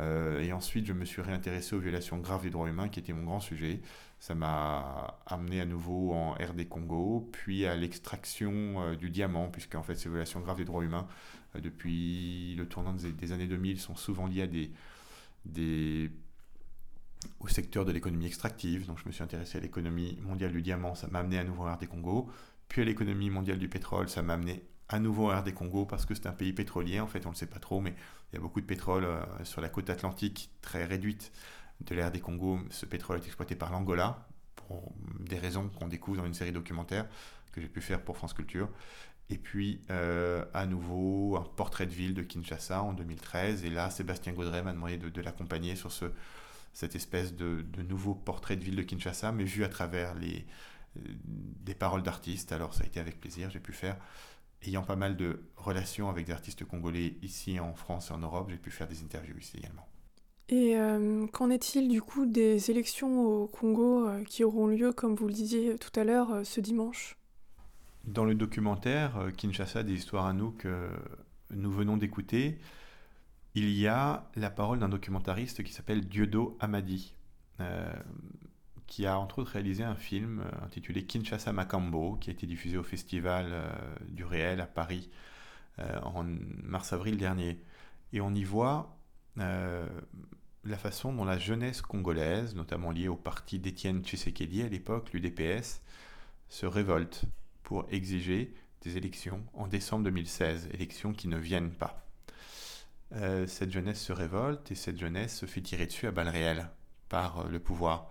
et 0.00 0.52
ensuite, 0.52 0.86
je 0.86 0.92
me 0.92 1.04
suis 1.04 1.22
réintéressé 1.22 1.76
aux 1.76 1.78
violations 1.78 2.18
graves 2.18 2.42
des 2.42 2.50
droits 2.50 2.68
humains, 2.68 2.88
qui 2.88 3.00
était 3.00 3.12
mon 3.12 3.24
grand 3.24 3.40
sujet. 3.40 3.80
Ça 4.22 4.36
m'a 4.36 5.18
amené 5.26 5.60
à 5.60 5.64
nouveau 5.64 6.12
en 6.12 6.34
RD 6.34 6.68
Congo, 6.68 7.28
puis 7.32 7.66
à 7.66 7.74
l'extraction 7.74 8.80
euh, 8.80 8.94
du 8.94 9.10
diamant, 9.10 9.48
puisque 9.48 9.74
en 9.74 9.82
fait 9.82 9.96
ces 9.96 10.08
violations 10.08 10.38
graves 10.38 10.58
des 10.58 10.64
droits 10.64 10.84
humains, 10.84 11.08
euh, 11.56 11.60
depuis 11.60 12.54
le 12.54 12.68
tournant 12.68 12.94
des, 12.94 13.32
années 13.32 13.48
2000, 13.48 13.80
sont 13.80 13.96
souvent 13.96 14.28
liées 14.28 14.42
à 14.42 14.46
des, 14.46 14.70
des 15.44 16.12
au 17.40 17.48
secteur 17.48 17.84
de 17.84 17.90
l'économie 17.90 18.26
extractive. 18.26 18.86
Donc 18.86 19.00
je 19.00 19.06
me 19.06 19.10
suis 19.10 19.24
intéressé 19.24 19.58
à 19.58 19.60
l'économie 19.60 20.16
mondiale 20.22 20.52
du 20.52 20.62
diamant, 20.62 20.94
ça 20.94 21.08
m'a 21.08 21.18
amené 21.18 21.40
à 21.40 21.42
nouveau 21.42 21.64
en 21.64 21.74
RD 21.74 21.88
Congo, 21.88 22.30
puis 22.68 22.82
à 22.82 22.84
l'économie 22.84 23.28
mondiale 23.28 23.58
du 23.58 23.68
pétrole, 23.68 24.08
ça 24.08 24.22
m'a 24.22 24.34
amené 24.34 24.62
à 24.88 25.00
nouveau 25.00 25.32
en 25.32 25.40
RD 25.40 25.52
Congo 25.52 25.84
parce 25.84 26.06
que 26.06 26.14
c'est 26.14 26.28
un 26.28 26.32
pays 26.32 26.52
pétrolier, 26.52 27.00
en 27.00 27.08
fait 27.08 27.26
on 27.26 27.30
ne 27.30 27.34
le 27.34 27.38
sait 27.38 27.46
pas 27.46 27.58
trop, 27.58 27.80
mais 27.80 27.96
il 28.32 28.36
y 28.36 28.38
a 28.38 28.40
beaucoup 28.40 28.60
de 28.60 28.66
pétrole 28.66 29.04
euh, 29.04 29.24
sur 29.42 29.60
la 29.60 29.68
côte 29.68 29.90
atlantique 29.90 30.52
très 30.60 30.84
réduite 30.84 31.32
de 31.86 31.94
l'ère 31.94 32.10
des 32.10 32.20
Congo, 32.20 32.60
ce 32.70 32.86
pétrole 32.86 33.18
est 33.18 33.26
exploité 33.26 33.56
par 33.56 33.70
l'Angola, 33.70 34.26
pour 34.54 34.92
des 35.20 35.38
raisons 35.38 35.68
qu'on 35.68 35.88
découvre 35.88 36.18
dans 36.18 36.26
une 36.26 36.34
série 36.34 36.52
documentaire 36.52 37.06
que 37.52 37.60
j'ai 37.60 37.68
pu 37.68 37.80
faire 37.80 38.02
pour 38.02 38.16
France 38.16 38.32
Culture. 38.32 38.68
Et 39.30 39.38
puis, 39.38 39.80
euh, 39.90 40.44
à 40.52 40.66
nouveau, 40.66 41.36
un 41.36 41.42
portrait 41.56 41.86
de 41.86 41.92
ville 41.92 42.14
de 42.14 42.22
Kinshasa 42.22 42.82
en 42.82 42.92
2013. 42.92 43.64
Et 43.64 43.70
là, 43.70 43.90
Sébastien 43.90 44.32
Gaudret 44.32 44.62
m'a 44.62 44.72
demandé 44.72 44.98
de, 44.98 45.20
l'accompagner 45.20 45.76
sur 45.76 45.92
ce, 45.92 46.06
cette 46.72 46.94
espèce 46.96 47.34
de, 47.34 47.64
nouveau 47.88 48.14
portrait 48.14 48.56
de 48.56 48.64
ville 48.64 48.76
de 48.76 48.82
Kinshasa, 48.82 49.32
mais 49.32 49.44
vu 49.44 49.64
à 49.64 49.68
travers 49.68 50.14
les, 50.14 50.46
euh, 50.98 51.00
des 51.24 51.74
paroles 51.74 52.02
d'artistes. 52.02 52.52
Alors, 52.52 52.74
ça 52.74 52.84
a 52.84 52.86
été 52.86 53.00
avec 53.00 53.20
plaisir, 53.20 53.48
j'ai 53.50 53.60
pu 53.60 53.72
faire. 53.72 53.96
Ayant 54.64 54.82
pas 54.82 54.96
mal 54.96 55.16
de 55.16 55.42
relations 55.56 56.08
avec 56.08 56.26
des 56.26 56.32
artistes 56.32 56.64
congolais 56.64 57.16
ici 57.22 57.58
en 57.58 57.74
France 57.74 58.10
et 58.10 58.12
en 58.12 58.18
Europe, 58.18 58.48
j'ai 58.50 58.58
pu 58.58 58.70
faire 58.70 58.86
des 58.86 59.02
interviews 59.02 59.38
ici 59.38 59.56
également. 59.58 59.86
Et 60.48 60.76
euh, 60.76 61.26
qu'en 61.28 61.50
est-il 61.50 61.88
du 61.88 62.02
coup 62.02 62.26
des 62.26 62.70
élections 62.70 63.26
au 63.26 63.46
Congo 63.46 64.08
qui 64.26 64.44
auront 64.44 64.66
lieu, 64.66 64.92
comme 64.92 65.14
vous 65.14 65.26
le 65.26 65.32
disiez 65.32 65.76
tout 65.76 65.98
à 65.98 66.04
l'heure, 66.04 66.44
ce 66.44 66.60
dimanche? 66.60 67.16
Dans 68.04 68.24
le 68.24 68.34
documentaire 68.34 69.16
euh, 69.16 69.30
Kinshasa 69.30 69.84
des 69.84 69.94
histoires 69.94 70.26
à 70.26 70.32
nous 70.32 70.50
que 70.50 70.88
nous 71.50 71.70
venons 71.70 71.96
d'écouter, 71.96 72.58
il 73.54 73.70
y 73.70 73.86
a 73.86 74.28
la 74.34 74.50
parole 74.50 74.80
d'un 74.80 74.88
documentariste 74.88 75.62
qui 75.62 75.72
s'appelle 75.72 76.08
Dieudo 76.08 76.56
Amadi, 76.58 77.14
euh, 77.60 77.92
qui 78.88 79.06
a 79.06 79.18
entre 79.18 79.38
autres 79.38 79.52
réalisé 79.52 79.84
un 79.84 79.94
film 79.94 80.40
euh, 80.40 80.64
intitulé 80.64 81.06
Kinshasa 81.06 81.52
Macambo, 81.52 82.16
qui 82.16 82.30
a 82.30 82.32
été 82.32 82.46
diffusé 82.46 82.76
au 82.76 82.82
Festival 82.82 83.54
du 84.08 84.24
Réel 84.24 84.60
à 84.60 84.66
Paris 84.66 85.08
en 85.78 86.24
mars-avril 86.64 87.16
dernier. 87.16 87.62
Et 88.12 88.20
on 88.20 88.34
y 88.34 88.44
voit 88.44 88.98
la 89.36 90.76
façon 90.76 91.12
dont 91.12 91.24
la 91.24 91.38
jeunesse 91.38 91.82
congolaise, 91.82 92.54
notamment 92.54 92.90
liée 92.90 93.08
au 93.08 93.16
parti 93.16 93.58
d'Étienne 93.58 94.04
Tshisekedi 94.04 94.62
à 94.62 94.68
l'époque, 94.68 95.12
l'UDPS, 95.12 95.80
se 96.48 96.66
révolte 96.66 97.24
pour 97.62 97.86
exiger 97.90 98.54
des 98.82 98.96
élections 98.96 99.44
en 99.54 99.66
décembre 99.66 100.04
2016, 100.04 100.68
élections 100.72 101.12
qui 101.12 101.28
ne 101.28 101.38
viennent 101.38 101.72
pas. 101.72 102.02
Euh, 103.14 103.46
cette 103.46 103.70
jeunesse 103.70 104.00
se 104.00 104.12
révolte 104.12 104.70
et 104.70 104.74
cette 104.74 104.98
jeunesse 104.98 105.36
se 105.36 105.46
fait 105.46 105.60
tirer 105.60 105.86
dessus 105.86 106.06
à 106.06 106.10
balles 106.10 106.28
réelles 106.28 106.70
par 107.08 107.40
euh, 107.40 107.48
le 107.48 107.60
pouvoir. 107.60 108.10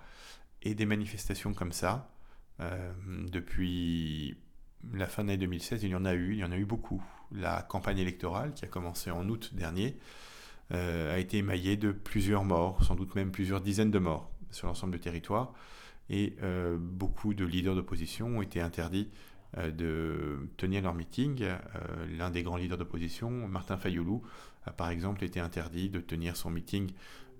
Et 0.61 0.75
des 0.75 0.85
manifestations 0.85 1.53
comme 1.53 1.71
ça, 1.71 2.11
euh, 2.59 2.93
depuis 3.31 4.37
la 4.93 5.07
fin 5.07 5.23
de 5.23 5.29
l'année 5.29 5.39
2016, 5.39 5.83
il 5.83 5.89
y 5.89 5.95
en 5.95 6.05
a 6.05 6.13
eu, 6.13 6.33
il 6.33 6.39
y 6.39 6.43
en 6.43 6.51
a 6.51 6.57
eu 6.57 6.65
beaucoup. 6.65 7.03
La 7.31 7.63
campagne 7.63 7.97
électorale, 7.97 8.53
qui 8.53 8.65
a 8.65 8.67
commencé 8.67 9.09
en 9.09 9.27
août 9.27 9.51
dernier, 9.53 9.97
a 10.71 11.19
été 11.19 11.37
émaillée 11.37 11.77
de 11.77 11.91
plusieurs 11.91 12.43
morts, 12.43 12.83
sans 12.83 12.95
doute 12.95 13.15
même 13.15 13.31
plusieurs 13.31 13.61
dizaines 13.61 13.91
de 13.91 13.99
morts 13.99 14.31
sur 14.51 14.67
l'ensemble 14.67 14.93
du 14.93 14.99
territoire. 14.99 15.53
Et 16.09 16.35
beaucoup 16.79 17.33
de 17.33 17.45
leaders 17.45 17.75
d'opposition 17.75 18.37
ont 18.37 18.41
été 18.41 18.61
interdits 18.61 19.09
euh, 19.57 19.69
de 19.69 20.49
tenir 20.55 20.81
leur 20.81 20.93
meeting. 20.93 21.43
Euh, 21.43 21.57
l'un 22.17 22.29
des 22.29 22.41
grands 22.41 22.55
leaders 22.55 22.77
d'opposition, 22.77 23.29
Martin 23.29 23.75
Fayoulou, 23.75 24.21
a 24.65 24.71
par 24.71 24.89
exemple 24.89 25.25
été 25.25 25.41
interdit 25.41 25.89
de 25.89 25.99
tenir 25.99 26.37
son 26.37 26.49
meeting 26.49 26.91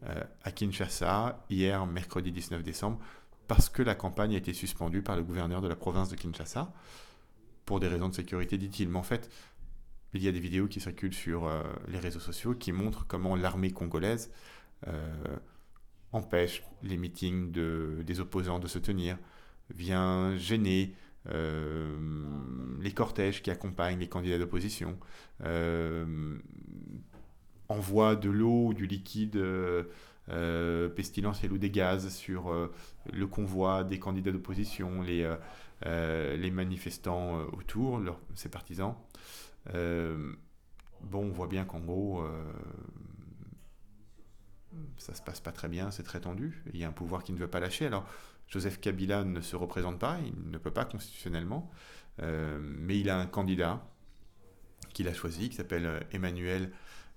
euh, 0.03 0.21
à 0.43 0.51
Kinshasa 0.51 1.45
hier, 1.49 1.85
mercredi 1.85 2.33
19 2.33 2.63
décembre, 2.63 2.99
parce 3.47 3.69
que 3.69 3.81
la 3.81 3.95
campagne 3.95 4.35
a 4.35 4.37
été 4.37 4.51
suspendue 4.51 5.01
par 5.01 5.15
le 5.15 5.23
gouverneur 5.23 5.61
de 5.61 5.69
la 5.69 5.77
province 5.77 6.09
de 6.09 6.17
Kinshasa, 6.17 6.73
pour 7.65 7.79
des 7.79 7.87
raisons 7.87 8.09
de 8.09 8.13
sécurité, 8.13 8.57
dit-il. 8.57 8.89
Mais 8.89 8.99
en 8.99 9.03
fait, 9.03 9.29
il 10.13 10.23
y 10.23 10.27
a 10.27 10.31
des 10.31 10.39
vidéos 10.39 10.67
qui 10.67 10.79
circulent 10.79 11.13
sur 11.13 11.49
les 11.87 11.99
réseaux 11.99 12.19
sociaux 12.19 12.53
qui 12.53 12.71
montrent 12.71 13.07
comment 13.07 13.35
l'armée 13.35 13.71
congolaise 13.71 14.29
empêche 16.13 16.63
les 16.83 16.97
meetings 16.97 17.51
de, 17.51 18.03
des 18.05 18.19
opposants 18.19 18.59
de 18.59 18.67
se 18.67 18.79
tenir, 18.79 19.17
vient 19.73 20.35
gêner 20.35 20.93
euh, 21.29 21.95
les 22.81 22.91
cortèges 22.91 23.41
qui 23.41 23.51
accompagnent 23.51 23.99
les 23.99 24.09
candidats 24.09 24.37
d'opposition, 24.37 24.97
euh, 25.43 26.37
envoie 27.69 28.15
de 28.15 28.29
l'eau, 28.29 28.73
du 28.73 28.87
liquide 28.87 29.37
euh, 29.37 30.89
pestilentiel 30.89 31.53
ou 31.53 31.57
des 31.57 31.69
gaz 31.69 32.09
sur 32.09 32.51
le 33.11 33.27
convoi 33.27 33.83
des 33.83 33.99
candidats 33.99 34.31
d'opposition, 34.31 35.01
les, 35.01 35.29
les 35.85 36.51
manifestants 36.51 37.43
autour, 37.53 38.01
ses 38.35 38.49
partisans. 38.49 38.95
Bon, 39.67 41.25
on 41.25 41.31
voit 41.31 41.47
bien 41.47 41.65
qu'en 41.65 41.79
gros, 41.79 42.23
ça 44.97 45.13
se 45.13 45.21
passe 45.21 45.39
pas 45.41 45.51
très 45.51 45.67
bien, 45.67 45.91
c'est 45.91 46.03
très 46.03 46.21
tendu. 46.21 46.63
Il 46.73 46.79
y 46.79 46.83
a 46.83 46.87
un 46.87 46.93
pouvoir 46.93 47.23
qui 47.23 47.33
ne 47.33 47.37
veut 47.37 47.49
pas 47.49 47.59
lâcher. 47.59 47.85
Alors, 47.85 48.05
Joseph 48.47 48.79
Kabila 48.79 49.23
ne 49.23 49.41
se 49.41 49.55
représente 49.55 49.99
pas, 49.99 50.17
il 50.25 50.49
ne 50.49 50.57
peut 50.57 50.71
pas 50.71 50.85
constitutionnellement, 50.85 51.71
euh, 52.21 52.59
mais 52.61 52.99
il 52.99 53.09
a 53.09 53.17
un 53.17 53.25
candidat 53.25 53.81
qu'il 54.93 55.07
a 55.07 55.13
choisi, 55.13 55.49
qui 55.49 55.55
s'appelle 55.55 55.85
euh, 55.85 55.99
Emmanuel 56.11 56.71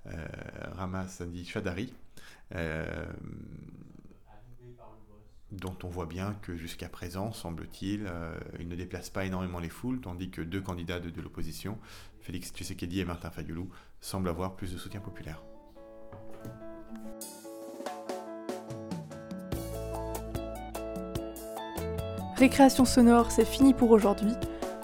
euh, 0.07 0.27
Ramasandi 0.73 1.45
Chadari, 1.45 1.93
euh, 2.55 3.07
dont 5.51 5.77
on 5.83 5.89
voit 5.89 6.07
bien 6.07 6.35
que 6.43 6.57
jusqu'à 6.57 6.89
présent, 6.89 7.33
semble-t-il, 7.33 8.11
il 8.59 8.67
ne 8.67 8.75
déplace 8.75 9.09
pas 9.09 9.25
énormément 9.25 9.61
les 9.61 9.69
foules, 9.69 10.01
tandis 10.01 10.29
que 10.29 10.43
deux 10.43 10.61
candidats 10.61 10.99
de 10.99 11.21
l'opposition, 11.21 11.79
Félix 12.25 12.53
Tshisekedi 12.53 13.01
et 13.01 13.05
Martin 13.05 13.29
Fayoulou, 13.29 13.68
semblent 14.01 14.31
avoir 14.31 14.57
plus 14.57 14.72
de 14.72 14.79
soutien 14.79 15.01
populaire. 15.01 15.43
Récréation 22.37 22.87
sonore, 22.87 23.31
c'est 23.31 23.45
fini 23.45 23.75
pour 23.75 23.91
aujourd'hui. 23.91 24.33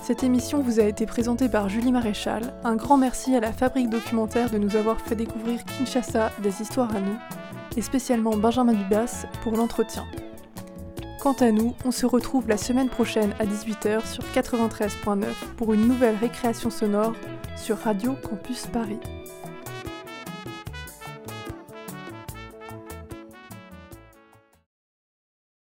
Cette 0.02 0.22
émission 0.22 0.60
vous 0.60 0.80
a 0.80 0.84
été 0.84 1.06
présentée 1.06 1.48
par 1.48 1.70
Julie 1.70 1.92
Maréchal. 1.92 2.52
Un 2.62 2.76
grand 2.76 2.98
merci 2.98 3.34
à 3.34 3.40
la 3.40 3.52
Fabrique 3.52 3.88
Documentaire 3.88 4.50
de 4.50 4.58
nous 4.58 4.76
avoir 4.76 5.00
fait 5.00 5.16
découvrir 5.16 5.64
Kinshasa 5.64 6.32
des 6.42 6.60
histoires 6.60 6.94
à 6.94 7.00
nous, 7.00 7.18
et 7.74 7.82
spécialement 7.82 8.36
Benjamin 8.36 8.74
Dubas 8.74 9.24
pour 9.42 9.56
l'entretien. 9.56 10.06
Quant 11.20 11.34
à 11.34 11.52
nous, 11.52 11.74
on 11.84 11.90
se 11.90 12.06
retrouve 12.06 12.48
la 12.48 12.56
semaine 12.56 12.88
prochaine 12.88 13.34
à 13.38 13.44
18h 13.44 14.06
sur 14.10 14.24
93.9 14.34 15.26
pour 15.58 15.74
une 15.74 15.86
nouvelle 15.86 16.16
récréation 16.16 16.70
sonore 16.70 17.12
sur 17.56 17.76
Radio 17.76 18.14
Campus 18.26 18.66
Paris. 18.72 18.98